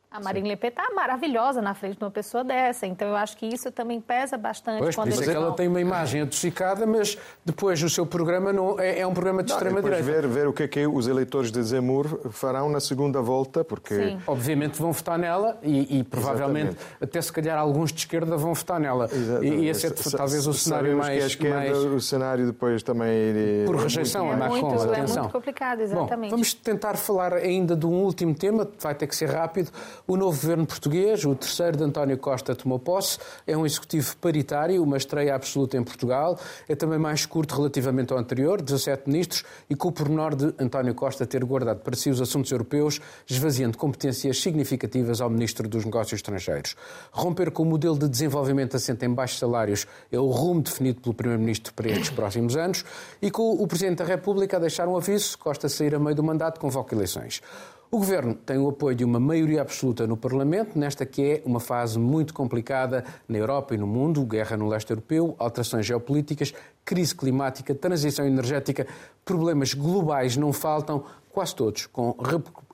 A 0.09 0.21
Marine 0.21 0.49
Le 0.49 0.57
Pen 0.57 0.71
está 0.71 0.89
maravilhosa 0.95 1.61
na 1.61 1.75
frente 1.75 1.99
de 1.99 2.05
uma 2.05 2.11
pessoa 2.11 2.43
dessa, 2.43 2.87
então 2.87 3.09
eu 3.09 3.17
acho 3.17 3.37
que 3.37 3.45
isso 3.45 3.71
também 3.71 4.01
pesa 4.01 4.39
bastante. 4.39 4.79
Pois, 4.79 4.95
quando 4.95 5.09
por 5.09 5.13
isso 5.15 5.23
é 5.23 5.27
que 5.27 5.37
ela 5.37 5.53
tem 5.53 5.69
uma 5.69 5.81
imagem 5.81 6.23
adocicada, 6.23 6.87
mas 6.87 7.19
depois 7.45 7.83
o 7.83 7.91
seu 7.91 8.07
programa 8.07 8.53
não, 8.53 8.81
é, 8.81 9.01
é 9.01 9.07
um 9.07 9.13
programa 9.13 9.43
de 9.43 9.53
extrema-direita. 9.53 10.03
Ver, 10.05 10.27
ver 10.27 10.47
o 10.47 10.53
que 10.53 10.63
é 10.63 10.69
que 10.69 10.87
os 10.87 11.07
eleitores 11.07 11.51
de 11.51 11.63
Zemmour 11.63 12.31
farão 12.31 12.71
na 12.71 12.81
segunda 12.81 13.21
volta, 13.21 13.65
porque... 13.65 13.95
Sim. 13.95 14.19
Obviamente 14.27 14.81
vão 14.81 14.93
votar 14.93 15.19
nela 15.19 15.59
e, 15.63 15.99
e 15.99 16.05
provavelmente 16.05 16.69
Exatamente. 16.69 17.03
até 17.03 17.21
se 17.21 17.33
calhar 17.33 17.59
alguns 17.59 17.93
de 17.93 17.99
esquerda 17.99 18.37
vão 18.37 18.55
votar 18.55 18.81
nela. 18.81 19.11
Exatamente. 19.13 19.57
E 19.57 19.69
esse 19.69 19.87
é 19.87 19.91
talvez 19.91 20.47
o 20.47 20.55
cenário 20.55 20.97
mais... 20.97 21.19
Que 21.19 21.23
a 21.23 21.27
esquerda, 21.27 21.57
mais... 21.57 21.77
o 21.79 22.01
cenário 22.01 22.47
depois 22.47 22.83
também... 22.83 23.35
Por 23.67 23.77
rejeição 23.77 24.31
é 24.31 24.35
a 24.35 24.37
Macron, 24.37 24.61
muito, 24.61 24.83
atenção. 24.83 25.17
É 25.17 25.21
muito 25.21 25.33
complicado, 25.33 25.81
exatamente. 25.81 26.31
Bom, 26.31 26.37
vamos 26.37 26.55
tentar 26.55 26.97
falar 26.97 27.35
ainda 27.35 27.77
de 27.77 27.85
um 27.85 28.03
último 28.05 28.35
tema, 28.35 28.67
vai 28.79 28.95
ter 28.95 29.07
que 29.07 29.17
ser 29.17 29.29
rápido. 29.29 29.71
O 30.09 30.17
novo 30.17 30.41
governo 30.41 30.65
português, 30.65 31.25
o 31.25 31.35
terceiro 31.35 31.79
de 31.79 31.83
António 31.83 32.17
Costa, 32.17 32.55
tomou 32.55 32.79
posse. 32.79 33.19
É 33.45 33.57
um 33.57 33.67
executivo 33.67 34.17
paritário, 34.19 34.81
uma 34.81 34.97
estreia 34.97 35.35
absoluta 35.35 35.77
em 35.77 35.83
Portugal. 35.83 36.39
É 36.69 36.77
também 36.77 36.97
mais 36.97 37.27
curto 37.27 37.57
relativamente 37.57 38.13
ao 38.13 38.19
anterior, 38.21 38.63
17 38.63 39.09
ministros, 39.09 39.43
e 39.69 39.75
com 39.75 39.89
o 39.89 39.93
pormenor 39.93 40.37
de 40.37 40.55
António 40.61 40.95
Costa 40.95 41.27
ter 41.27 41.45
guardado 41.45 41.81
para 41.81 41.97
si 41.97 42.09
os 42.09 42.21
assuntos 42.21 42.53
europeus, 42.53 43.01
esvaziando 43.29 43.77
competências 43.77 44.41
significativas 44.41 45.21
ao 45.21 45.29
Ministro 45.29 45.69
dos 45.69 45.85
Negócios 45.85 46.21
Estrangeiros. 46.21 46.77
Romper 47.11 47.51
com 47.51 47.65
o 47.65 47.67
modelo 47.67 47.99
de 47.99 48.09
desenvolvimento 48.09 48.77
assente 48.77 49.05
em 49.05 49.13
baixos 49.13 49.41
salários 49.41 49.89
é 50.13 50.21
o 50.21 50.31
rumo 50.31 50.63
definido 50.63 51.01
pelo 51.01 51.15
Primeiro-Ministro 51.17 51.75
para 51.75 51.91
estes 51.91 52.11
próximos 52.11 52.57
anos, 52.57 52.85
e 53.21 53.29
com 53.29 53.55
o 53.55 53.67
Presidente 53.67 53.99
da 53.99 54.05
República 54.05 54.57
a 54.57 54.61
deixar 54.61 54.87
um 54.87 54.97
aviso, 54.97 55.37
Costa 55.37 55.69
sair 55.69 55.97
a 55.97 55.99
meio 55.99 56.15
do 56.15 56.23
mandato, 56.23 56.61
convoca 56.61 56.95
eleições. 56.95 57.43
O 57.91 57.99
Governo 57.99 58.35
tem 58.35 58.59
o 58.59 58.69
apoio 58.69 58.97
de 58.97 59.05
uma 59.05 59.21
maioria 59.21 59.63
absoluta 59.63 60.07
no 60.07 60.17
Parlamento, 60.17 60.77
nesta 60.77 61.07
que 61.07 61.23
é 61.23 61.43
uma 61.45 61.61
fase 61.61 61.99
muito 61.99 62.35
complicada 62.35 63.05
na 63.29 63.39
Europa 63.39 63.75
e 63.75 63.79
no 63.79 63.87
mundo, 63.87 64.25
guerra 64.25 64.57
no 64.57 64.69
leste 64.69 64.91
europeu, 64.91 65.37
alterações 65.39 65.87
geopolíticas, 65.87 66.53
crise 66.85 67.15
climática, 67.15 67.75
transição 67.75 68.27
energética, 68.27 68.87
problemas 69.25 69.73
globais 69.73 70.37
não 70.37 70.53
faltam, 70.53 71.05
quase 71.31 71.55
todos 71.55 71.87
com 71.87 72.17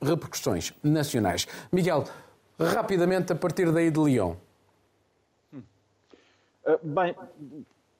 repercussões 0.01 0.73
nacionais. 0.83 1.47
Miguel, 1.71 2.05
rapidamente 2.59 3.31
a 3.31 3.35
partir 3.35 3.71
daí 3.71 3.91
de 3.91 3.99
Lyon. 3.99 4.35
Hum. 5.53 5.61
Uh, 6.65 6.87
bem, 6.87 7.15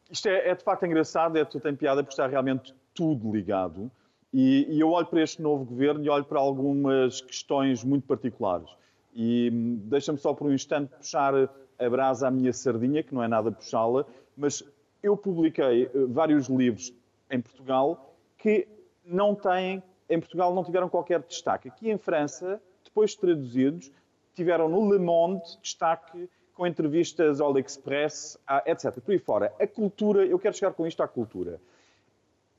isto 0.09 0.28
é, 0.28 0.49
é, 0.49 0.55
de 0.55 0.64
facto 0.64 0.86
engraçado, 0.86 1.38
é, 1.38 1.45
tem 1.45 1.76
piada 1.76 2.03
porque 2.03 2.14
está 2.14 2.26
realmente 2.26 2.74
tudo 2.93 3.32
ligado. 3.32 3.91
E, 4.34 4.66
e, 4.68 4.80
eu 4.80 4.90
olho 4.90 5.06
para 5.06 5.22
este 5.22 5.42
novo 5.42 5.64
governo 5.64 6.04
e 6.04 6.10
olho 6.10 6.26
para 6.26 6.40
algumas 6.40 7.22
questões 7.22 7.84
muito 7.84 8.08
particulares. 8.08 8.68
E 9.14 9.52
hum, 9.54 9.80
deixa-me 9.84 10.18
só 10.18 10.34
por 10.34 10.48
um 10.48 10.54
instante 10.54 10.90
puxar 10.90 11.36
a 11.78 11.90
brasa 11.90 12.28
à 12.28 12.32
minha 12.32 12.52
sardinha, 12.52 13.04
que 13.04 13.14
não 13.14 13.24
é 13.24 13.28
nada 13.28 13.52
puxá-la, 13.52 14.06
mas 14.36 14.64
eu 15.04 15.16
publiquei 15.16 15.84
eh, 15.84 15.90
vários 16.08 16.48
livros 16.48 16.92
em 17.30 17.42
Portugal 17.42 18.16
que 18.38 18.68
não 19.06 19.36
têm, 19.36 19.84
em 20.10 20.20
Portugal 20.20 20.54
não 20.54 20.64
tiveram 20.64 20.90
qualquer 20.90 21.22
destaque. 21.22 21.68
Aqui 21.68 21.92
em 21.92 21.98
França, 21.98 22.60
depois 22.84 23.14
traduzidos, 23.14 23.92
tiveram 24.34 24.68
no 24.68 24.92
Le 24.92 25.00
Monde 25.00 25.44
destaque 25.62 26.28
com 26.56 26.66
entrevistas 26.66 27.42
ao 27.42 27.52
L'Express, 27.52 28.38
etc. 28.66 29.00
Por 29.00 29.12
aí 29.12 29.20
fora. 29.20 29.54
A 29.60 29.68
cultura, 29.68 30.26
eu 30.26 30.40
quero 30.40 30.56
chegar 30.56 30.72
com 30.74 30.88
isto 30.88 31.02
à 31.04 31.08
cultura. 31.08 31.60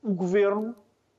O 0.03 0.13
governo 0.13 0.75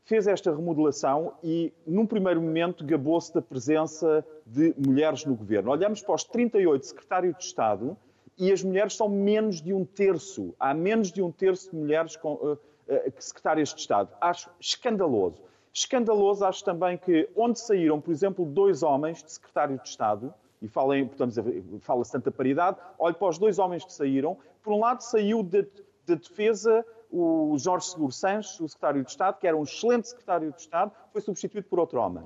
fez 0.06 0.28
esta 0.28 0.56
remodelação 0.56 1.34
e, 1.44 1.74
num 1.86 2.06
primeiro 2.06 2.40
momento, 2.40 2.86
gabou-se 2.86 3.34
da 3.34 3.42
presença 3.42 4.26
de 4.46 4.74
mulheres 4.78 5.26
no 5.26 5.36
governo. 5.36 5.72
Olhamos 5.72 6.02
para 6.02 6.14
os 6.14 6.24
38 6.24 6.86
secretários 6.86 7.36
de 7.38 7.44
Estado 7.44 7.98
e 8.38 8.52
as 8.52 8.64
mulheres 8.64 8.96
são 8.96 9.10
menos 9.10 9.62
de 9.62 9.74
um 9.74 9.84
terço. 9.84 10.54
Há 10.60 10.74
menos 10.74 11.12
de 11.12 11.24
um 11.24 11.32
terço 11.32 11.72
de 11.72 11.76
mulheres 11.76 12.16
com, 12.16 12.34
uh, 12.34 12.54
uh, 12.54 13.14
secretárias 13.18 13.74
de 13.74 13.82
Estado. 13.82 14.10
Acho 14.22 14.50
escandaloso. 14.60 15.42
Escandaloso 15.74 16.46
acho 16.46 16.64
também 16.64 16.98
que, 16.98 17.28
onde 17.36 17.60
saíram, 17.60 18.00
por 18.00 18.12
exemplo, 18.12 18.46
dois 18.46 18.84
homens 18.84 19.24
de 19.24 19.32
secretário 19.32 19.78
de 19.82 19.90
Estado, 19.90 20.34
e 20.62 20.68
fala-se 20.68 22.12
tanta 22.12 22.32
paridade, 22.32 22.78
olhe 22.98 23.14
para 23.14 23.28
os 23.28 23.38
dois 23.38 23.60
homens 23.60 23.84
que 23.84 23.92
saíram. 23.92 24.38
Por 24.64 24.74
um 24.74 24.80
lado, 24.80 25.02
saiu 25.02 25.44
da 25.44 25.62
de, 25.62 25.68
de 26.06 26.16
defesa 26.16 26.86
o 27.12 27.56
Jorge 27.58 27.88
Seguro 27.88 28.12
Sanches, 28.12 28.60
o 28.60 28.68
secretário 28.68 29.04
de 29.04 29.10
Estado, 29.10 29.40
que 29.40 29.48
era 29.48 29.56
um 29.56 29.64
excelente 29.64 30.10
secretário 30.10 30.52
de 30.52 30.62
Estado, 30.62 30.92
foi 31.12 31.22
substituído 31.22 31.68
por 31.68 31.80
outro 31.80 32.00
homem. 32.00 32.24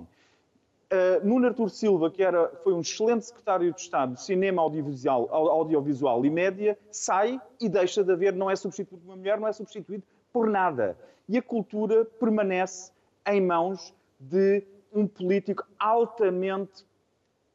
Uh, 0.92 1.24
Nuno 1.24 1.46
Artur 1.46 1.70
Silva, 1.70 2.10
que 2.10 2.24
era, 2.24 2.50
foi 2.64 2.74
um 2.74 2.82
excelente 2.82 3.26
secretário 3.26 3.72
de 3.72 3.80
Estado 3.80 4.14
de 4.14 4.24
Cinema, 4.24 4.62
audiovisual, 4.62 5.30
audiovisual 5.32 6.26
e 6.26 6.30
Média, 6.32 6.78
sai 6.92 7.40
e 7.62 7.70
deixa 7.70 8.04
de 8.04 8.12
haver, 8.12 8.34
não 8.34 8.50
é 8.50 8.56
substituído 8.56 9.02
por 9.02 9.10
uma 9.12 9.18
mulher, 9.18 9.40
não 9.40 9.48
é 9.48 9.54
substituído 9.54 10.04
por 10.34 10.50
nada. 10.50 10.98
E 11.28 11.38
a 11.38 11.42
cultura 11.44 12.06
permanece 12.06 12.92
em 13.28 13.40
mãos 13.40 13.94
de 14.20 14.66
um 14.92 15.06
político 15.06 15.64
altamente, 15.78 16.84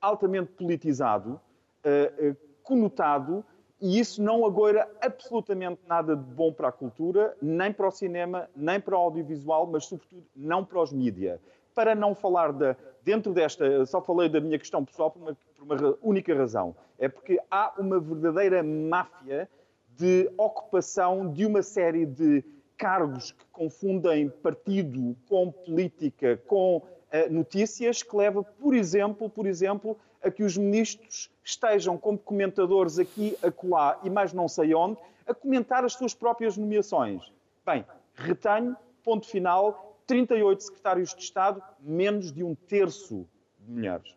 altamente 0.00 0.52
politizado, 0.52 1.40
uh, 1.84 2.30
uh, 2.30 2.36
conotado, 2.62 3.44
e 3.80 3.98
isso 3.98 4.22
não 4.22 4.46
agoura 4.46 4.88
absolutamente 5.00 5.80
nada 5.86 6.16
de 6.16 6.22
bom 6.22 6.52
para 6.52 6.68
a 6.68 6.72
cultura, 6.72 7.36
nem 7.42 7.72
para 7.72 7.88
o 7.88 7.90
cinema, 7.90 8.48
nem 8.54 8.80
para 8.80 8.96
o 8.96 9.00
audiovisual, 9.00 9.66
mas 9.66 9.86
sobretudo 9.86 10.24
não 10.34 10.64
para 10.64 10.80
os 10.80 10.92
mídia. 10.92 11.40
Para 11.74 11.94
não 11.94 12.14
falar 12.14 12.52
da. 12.52 12.76
Dentro 13.02 13.34
desta. 13.34 13.84
Só 13.84 14.00
falei 14.00 14.28
da 14.28 14.40
minha 14.40 14.58
questão 14.58 14.84
pessoal 14.84 15.10
por 15.10 15.20
uma, 15.20 15.36
por 15.56 15.64
uma 15.64 15.98
única 16.00 16.34
razão. 16.34 16.74
É 16.98 17.08
porque 17.08 17.38
há 17.50 17.74
uma 17.76 18.00
verdadeira 18.00 18.62
máfia 18.62 19.48
de 19.96 20.30
ocupação 20.38 21.30
de 21.30 21.44
uma 21.44 21.62
série 21.62 22.06
de 22.06 22.42
cargos 22.76 23.32
que 23.32 23.44
confundem 23.52 24.28
partido 24.28 25.16
com 25.28 25.50
política, 25.50 26.40
com 26.46 26.78
uh, 26.78 26.84
notícias, 27.30 28.02
que 28.02 28.16
leva, 28.16 28.42
por 28.42 28.74
exemplo, 28.74 29.28
por 29.28 29.46
exemplo, 29.46 29.96
a 30.24 30.30
que 30.30 30.42
os 30.42 30.56
ministros 30.56 31.30
estejam 31.44 31.98
como 31.98 32.18
comentadores 32.18 32.98
aqui, 32.98 33.36
acolá 33.42 34.00
e 34.02 34.10
mais 34.10 34.32
não 34.32 34.48
sei 34.48 34.74
onde, 34.74 34.98
a 35.26 35.34
comentar 35.34 35.84
as 35.84 35.92
suas 35.92 36.14
próprias 36.14 36.56
nomeações. 36.56 37.32
Bem, 37.64 37.84
retenho, 38.14 38.76
ponto 39.02 39.26
final, 39.26 39.98
38 40.06 40.62
secretários 40.62 41.14
de 41.14 41.22
Estado, 41.22 41.62
menos 41.80 42.32
de 42.32 42.42
um 42.42 42.54
terço 42.54 43.26
de 43.60 43.70
mulheres. 43.70 44.14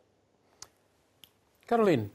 Caroline, 1.65 2.11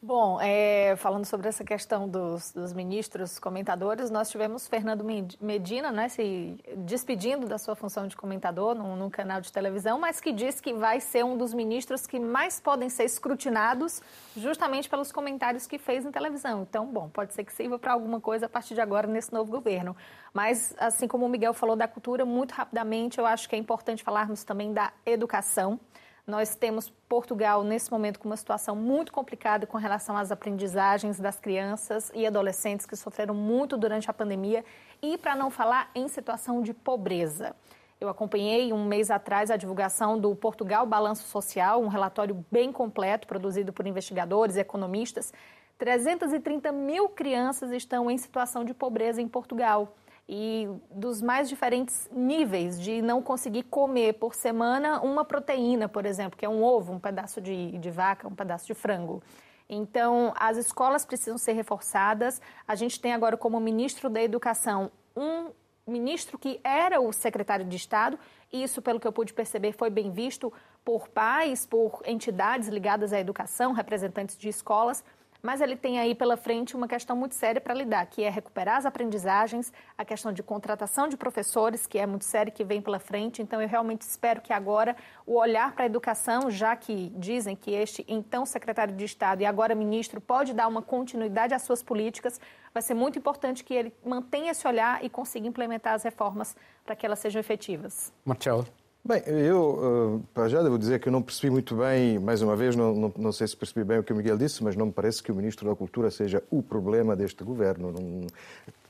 Bom, 0.00 0.40
é, 0.40 0.94
falando 0.94 1.24
sobre 1.24 1.48
essa 1.48 1.64
questão 1.64 2.08
dos, 2.08 2.52
dos, 2.52 2.72
ministros 2.72 3.36
comentadores, 3.40 4.12
nós 4.12 4.30
tivemos 4.30 4.68
Fernando 4.68 5.04
Medina 5.40 5.90
né, 5.90 6.08
se 6.08 6.56
despedindo 6.76 7.48
da 7.48 7.58
sua 7.58 7.74
função 7.74 8.06
de 8.06 8.16
comentador 8.16 8.76
num, 8.76 8.94
num, 8.94 9.10
canal 9.10 9.40
de 9.40 9.52
televisão, 9.52 9.98
mas 9.98 10.20
que 10.20 10.30
diz 10.30 10.60
que 10.60 10.72
vai 10.72 11.00
ser 11.00 11.24
um 11.24 11.36
dos 11.36 11.52
ministros 11.52 12.06
que 12.06 12.20
mais 12.20 12.60
podem 12.60 12.88
ser 12.88 13.06
escrutinados 13.06 14.00
justamente 14.36 14.88
pelos 14.88 15.10
comentários 15.10 15.66
que 15.66 15.78
fez 15.78 16.06
em 16.06 16.12
televisão. 16.12 16.62
Então, 16.62 16.86
bom, 16.86 17.08
pode 17.08 17.34
ser 17.34 17.42
que 17.42 17.52
sirva 17.52 17.76
para 17.76 17.92
alguma 17.92 18.20
coisa 18.20 18.46
a 18.46 18.48
partir 18.48 18.74
de 18.74 18.80
agora 18.80 19.08
nesse 19.08 19.32
novo 19.32 19.50
governo. 19.50 19.96
Mas, 20.32 20.76
assim 20.78 21.08
como 21.08 21.26
o 21.26 21.28
Miguel 21.28 21.52
falou 21.52 21.74
da 21.74 21.88
cultura, 21.88 22.24
muito 22.24 22.52
rapidamente, 22.52 23.18
eu 23.18 23.26
acho 23.26 23.48
que 23.48 23.56
é 23.56 23.58
importante 23.58 24.04
falarmos 24.04 24.44
também 24.44 24.72
da 24.72 24.92
educação. 25.04 25.80
Nós 26.28 26.54
temos 26.54 26.90
Portugal, 27.08 27.64
nesse 27.64 27.90
momento, 27.90 28.20
com 28.20 28.28
uma 28.28 28.36
situação 28.36 28.76
muito 28.76 29.10
complicada 29.10 29.66
com 29.66 29.78
relação 29.78 30.14
às 30.14 30.30
aprendizagens 30.30 31.18
das 31.18 31.40
crianças 31.40 32.12
e 32.14 32.26
adolescentes 32.26 32.84
que 32.84 32.94
sofreram 32.94 33.34
muito 33.34 33.78
durante 33.78 34.10
a 34.10 34.12
pandemia 34.12 34.62
e, 35.00 35.16
para 35.16 35.34
não 35.34 35.48
falar, 35.48 35.90
em 35.94 36.06
situação 36.06 36.60
de 36.60 36.74
pobreza. 36.74 37.56
Eu 37.98 38.10
acompanhei 38.10 38.74
um 38.74 38.84
mês 38.84 39.10
atrás 39.10 39.50
a 39.50 39.56
divulgação 39.56 40.20
do 40.20 40.36
Portugal 40.36 40.84
Balanço 40.84 41.26
Social, 41.26 41.80
um 41.80 41.88
relatório 41.88 42.44
bem 42.52 42.70
completo, 42.70 43.26
produzido 43.26 43.72
por 43.72 43.86
investigadores 43.86 44.56
e 44.56 44.60
economistas. 44.60 45.32
330 45.78 46.70
mil 46.72 47.08
crianças 47.08 47.72
estão 47.72 48.10
em 48.10 48.18
situação 48.18 48.66
de 48.66 48.74
pobreza 48.74 49.22
em 49.22 49.26
Portugal 49.26 49.94
e 50.28 50.68
dos 50.90 51.22
mais 51.22 51.48
diferentes 51.48 52.08
níveis 52.12 52.78
de 52.78 53.00
não 53.00 53.22
conseguir 53.22 53.62
comer 53.62 54.14
por 54.14 54.34
semana 54.34 55.00
uma 55.00 55.24
proteína, 55.24 55.88
por 55.88 56.04
exemplo, 56.04 56.38
que 56.38 56.44
é 56.44 56.48
um 56.48 56.62
ovo, 56.62 56.92
um 56.92 56.98
pedaço 56.98 57.40
de, 57.40 57.78
de 57.78 57.90
vaca, 57.90 58.28
um 58.28 58.34
pedaço 58.34 58.66
de 58.66 58.74
frango. 58.74 59.22
Então, 59.68 60.32
as 60.38 60.56
escolas 60.56 61.04
precisam 61.04 61.38
ser 61.38 61.52
reforçadas. 61.52 62.40
A 62.66 62.74
gente 62.74 63.00
tem 63.00 63.12
agora 63.12 63.36
como 63.36 63.58
ministro 63.58 64.10
da 64.10 64.22
Educação 64.22 64.90
um 65.16 65.50
ministro 65.86 66.38
que 66.38 66.60
era 66.62 67.00
o 67.00 67.12
secretário 67.12 67.64
de 67.64 67.76
Estado. 67.76 68.18
Isso, 68.52 68.82
pelo 68.82 69.00
que 69.00 69.06
eu 69.06 69.12
pude 69.12 69.32
perceber, 69.32 69.72
foi 69.72 69.90
bem 69.90 70.10
visto 70.10 70.52
por 70.84 71.08
pais, 71.08 71.66
por 71.66 72.02
entidades 72.04 72.68
ligadas 72.68 73.12
à 73.12 73.18
educação, 73.18 73.72
representantes 73.72 74.36
de 74.36 74.48
escolas. 74.48 75.02
Mas 75.42 75.60
ele 75.60 75.76
tem 75.76 75.98
aí 75.98 76.14
pela 76.14 76.36
frente 76.36 76.76
uma 76.76 76.88
questão 76.88 77.16
muito 77.16 77.34
séria 77.34 77.60
para 77.60 77.74
lidar, 77.74 78.06
que 78.06 78.22
é 78.22 78.30
recuperar 78.30 78.76
as 78.76 78.86
aprendizagens, 78.86 79.72
a 79.96 80.04
questão 80.04 80.32
de 80.32 80.42
contratação 80.42 81.08
de 81.08 81.16
professores, 81.16 81.86
que 81.86 81.98
é 81.98 82.06
muito 82.06 82.24
séria, 82.24 82.50
que 82.50 82.64
vem 82.64 82.82
pela 82.82 82.98
frente. 82.98 83.40
Então, 83.40 83.60
eu 83.62 83.68
realmente 83.68 84.02
espero 84.02 84.40
que 84.40 84.52
agora 84.52 84.96
o 85.26 85.36
olhar 85.36 85.72
para 85.72 85.84
a 85.84 85.86
educação, 85.86 86.50
já 86.50 86.74
que 86.74 87.10
dizem 87.16 87.54
que 87.54 87.70
este 87.70 88.04
então 88.08 88.44
secretário 88.44 88.94
de 88.94 89.04
Estado 89.04 89.42
e 89.42 89.46
agora 89.46 89.74
ministro 89.74 90.20
pode 90.20 90.52
dar 90.52 90.66
uma 90.66 90.82
continuidade 90.82 91.54
às 91.54 91.62
suas 91.62 91.82
políticas, 91.82 92.40
vai 92.72 92.82
ser 92.82 92.94
muito 92.94 93.18
importante 93.18 93.64
que 93.64 93.74
ele 93.74 93.92
mantenha 94.04 94.50
esse 94.50 94.66
olhar 94.66 95.04
e 95.04 95.08
consiga 95.08 95.46
implementar 95.46 95.94
as 95.94 96.02
reformas 96.02 96.56
para 96.84 96.96
que 96.96 97.06
elas 97.06 97.18
sejam 97.18 97.40
efetivas. 97.40 98.12
Marcelo. 98.24 98.66
Bem, 99.08 99.22
eu 99.24 100.20
eh, 100.20 100.28
para 100.34 100.50
já 100.50 100.62
devo 100.62 100.78
dizer 100.78 101.00
que 101.00 101.08
eu 101.08 101.12
não 101.12 101.22
percebi 101.22 101.48
muito 101.48 101.74
bem, 101.74 102.18
mais 102.18 102.42
uma 102.42 102.54
vez, 102.54 102.76
não, 102.76 102.94
não, 102.94 103.12
não, 103.16 103.32
sei 103.32 103.48
se 103.48 103.56
percebi 103.56 103.82
bem 103.82 103.98
o 103.98 104.02
que 104.02 104.12
o 104.12 104.16
Miguel 104.16 104.36
disse, 104.36 104.62
mas 104.62 104.76
não 104.76 104.84
me 104.84 104.92
parece 104.92 105.22
que 105.22 105.32
o 105.32 105.34
Ministro 105.34 105.66
da 105.66 105.74
Cultura 105.74 106.10
seja 106.10 106.42
o 106.50 106.62
problema 106.62 107.16
deste 107.16 107.42
governo. 107.42 107.90
Não, 107.90 108.26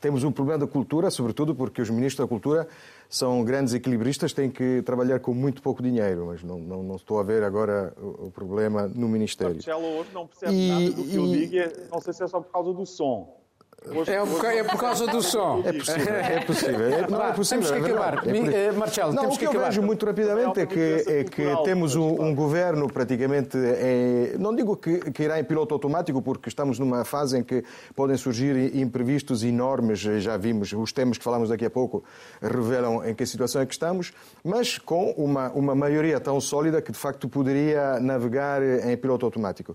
temos 0.00 0.24
um 0.24 0.32
problema 0.32 0.58
da 0.58 0.66
cultura, 0.66 1.08
sobretudo 1.08 1.54
porque 1.54 1.80
os 1.80 1.88
Ministros 1.88 2.26
da 2.26 2.28
Cultura 2.28 2.66
são 3.08 3.44
grandes 3.44 3.74
equilibristas, 3.74 4.32
têm 4.32 4.50
que 4.50 4.82
trabalhar 4.82 5.20
com 5.20 5.32
muito 5.32 5.62
pouco 5.62 5.80
dinheiro, 5.80 6.26
mas 6.26 6.42
não, 6.42 6.58
não, 6.58 6.82
não 6.82 6.96
estou 6.96 7.20
a 7.20 7.22
ver 7.22 7.44
agora 7.44 7.94
o, 7.96 8.26
o 8.26 8.30
problema 8.32 8.88
no 8.92 9.08
Ministério. 9.08 9.54
Marcelo 9.54 10.04
não 10.12 10.26
percebe 10.26 10.52
e, 10.52 10.68
nada 10.68 10.90
do 10.90 11.04
que 11.04 11.10
e... 11.10 11.14
eu 11.14 11.26
digo, 11.26 11.56
é, 11.58 11.72
não 11.92 12.00
sei 12.00 12.12
se 12.12 12.24
é 12.24 12.26
só 12.26 12.40
por 12.40 12.50
causa 12.50 12.72
do 12.72 12.84
som. 12.84 13.37
É, 13.86 14.24
por, 14.24 14.44
é 14.44 14.64
por 14.64 14.80
causa 14.80 15.06
do 15.06 15.22
som. 15.22 15.62
É 15.64 15.72
possível, 15.72 16.14
é 16.14 16.40
possível. 16.40 16.86
É, 16.86 17.08
não, 17.08 17.22
é 17.22 17.32
possível, 17.32 17.70
temos 17.70 17.86
que 17.86 17.92
acabar. 17.92 18.26
É, 18.26 18.64
é 18.64 18.72
Marcelo, 18.72 19.12
não, 19.12 19.22
temos 19.22 19.36
o 19.36 19.38
que, 19.38 19.46
que 19.46 19.56
eu 19.56 19.64
vejo 19.64 19.82
muito 19.82 20.04
rapidamente 20.04 20.60
é 20.60 20.66
que, 20.66 21.04
é 21.06 21.24
que 21.24 21.62
temos 21.64 21.94
um, 21.94 22.20
um 22.20 22.34
governo 22.34 22.92
praticamente, 22.92 23.56
é, 23.56 24.34
não 24.36 24.54
digo 24.54 24.76
que, 24.76 24.98
que 25.12 25.22
irá 25.22 25.38
em 25.38 25.44
piloto 25.44 25.74
automático, 25.74 26.20
porque 26.20 26.48
estamos 26.48 26.78
numa 26.78 27.04
fase 27.04 27.38
em 27.38 27.44
que 27.44 27.62
podem 27.94 28.16
surgir 28.16 28.76
imprevistos 28.76 29.44
enormes, 29.44 30.00
já 30.00 30.36
vimos, 30.36 30.72
os 30.72 30.92
temas 30.92 31.16
que 31.16 31.22
falamos 31.22 31.48
daqui 31.48 31.64
a 31.64 31.70
pouco 31.70 32.02
revelam 32.42 33.04
em 33.04 33.14
que 33.14 33.24
situação 33.24 33.62
é 33.62 33.66
que 33.66 33.72
estamos, 33.72 34.12
mas 34.42 34.76
com 34.76 35.12
uma, 35.12 35.50
uma 35.50 35.74
maioria 35.74 36.18
tão 36.18 36.40
sólida 36.40 36.82
que 36.82 36.90
de 36.90 36.98
facto 36.98 37.28
poderia 37.28 38.00
navegar 38.00 38.60
em 38.62 38.96
piloto 38.96 39.24
automático. 39.24 39.74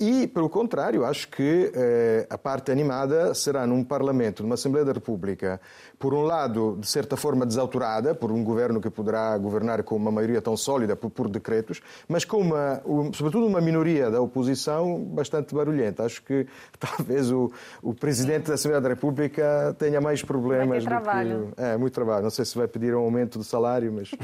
E, 0.00 0.26
pelo 0.26 0.48
contrário, 0.48 1.04
acho 1.04 1.28
que 1.28 1.70
eh, 1.74 2.26
a 2.30 2.38
parte 2.38 2.72
animada 2.72 3.34
será 3.40 3.66
num 3.66 3.82
Parlamento, 3.82 4.42
numa 4.42 4.54
Assembleia 4.54 4.84
da 4.84 4.92
República, 4.92 5.60
por 5.98 6.14
um 6.14 6.22
lado, 6.22 6.76
de 6.80 6.88
certa 6.88 7.16
forma 7.16 7.44
desautorada, 7.44 8.14
por 8.14 8.30
um 8.30 8.44
governo 8.44 8.80
que 8.80 8.90
poderá 8.90 9.36
governar 9.38 9.82
com 9.82 9.96
uma 9.96 10.10
maioria 10.10 10.40
tão 10.40 10.56
sólida 10.56 10.94
por, 10.94 11.10
por 11.10 11.28
decretos, 11.28 11.80
mas 12.08 12.24
com 12.24 12.38
uma, 12.38 12.80
um, 12.86 13.12
sobretudo 13.12 13.46
uma 13.46 13.60
minoria 13.60 14.10
da 14.10 14.20
oposição 14.20 15.02
bastante 15.04 15.54
barulhenta. 15.54 16.04
Acho 16.04 16.22
que 16.22 16.46
talvez 16.78 17.30
o, 17.30 17.50
o 17.82 17.94
Presidente 17.94 18.48
da 18.48 18.54
Assembleia 18.54 18.80
da 18.80 18.88
República 18.88 19.74
tenha 19.78 20.00
mais 20.00 20.22
problemas 20.22 20.84
do 20.84 20.90
que... 20.90 21.62
É, 21.62 21.76
muito 21.76 21.92
trabalho. 21.92 22.22
Não 22.22 22.30
sei 22.30 22.44
se 22.44 22.56
vai 22.56 22.68
pedir 22.68 22.94
um 22.94 23.00
aumento 23.00 23.38
do 23.38 23.44
salário, 23.44 23.92
mas... 23.92 24.10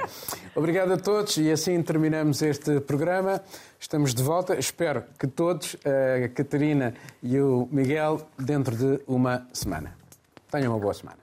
Obrigado 0.54 0.92
a 0.92 0.96
todos 0.96 1.36
e 1.36 1.50
assim 1.50 1.82
terminamos 1.82 2.42
este 2.42 2.80
programa. 2.80 3.40
Estamos 3.80 4.14
de 4.14 4.22
volta. 4.22 4.58
Espero 4.58 5.04
que 5.18 5.26
todos, 5.26 5.74
a 5.86 6.28
Catarina 6.28 6.92
e 7.22 7.40
o 7.40 7.66
Miguel, 7.72 8.28
dentro 8.38 8.76
de 8.76 9.00
uma 9.06 9.48
semana. 9.54 9.96
Tenham 10.50 10.74
uma 10.74 10.78
boa 10.78 10.92
semana. 10.92 11.19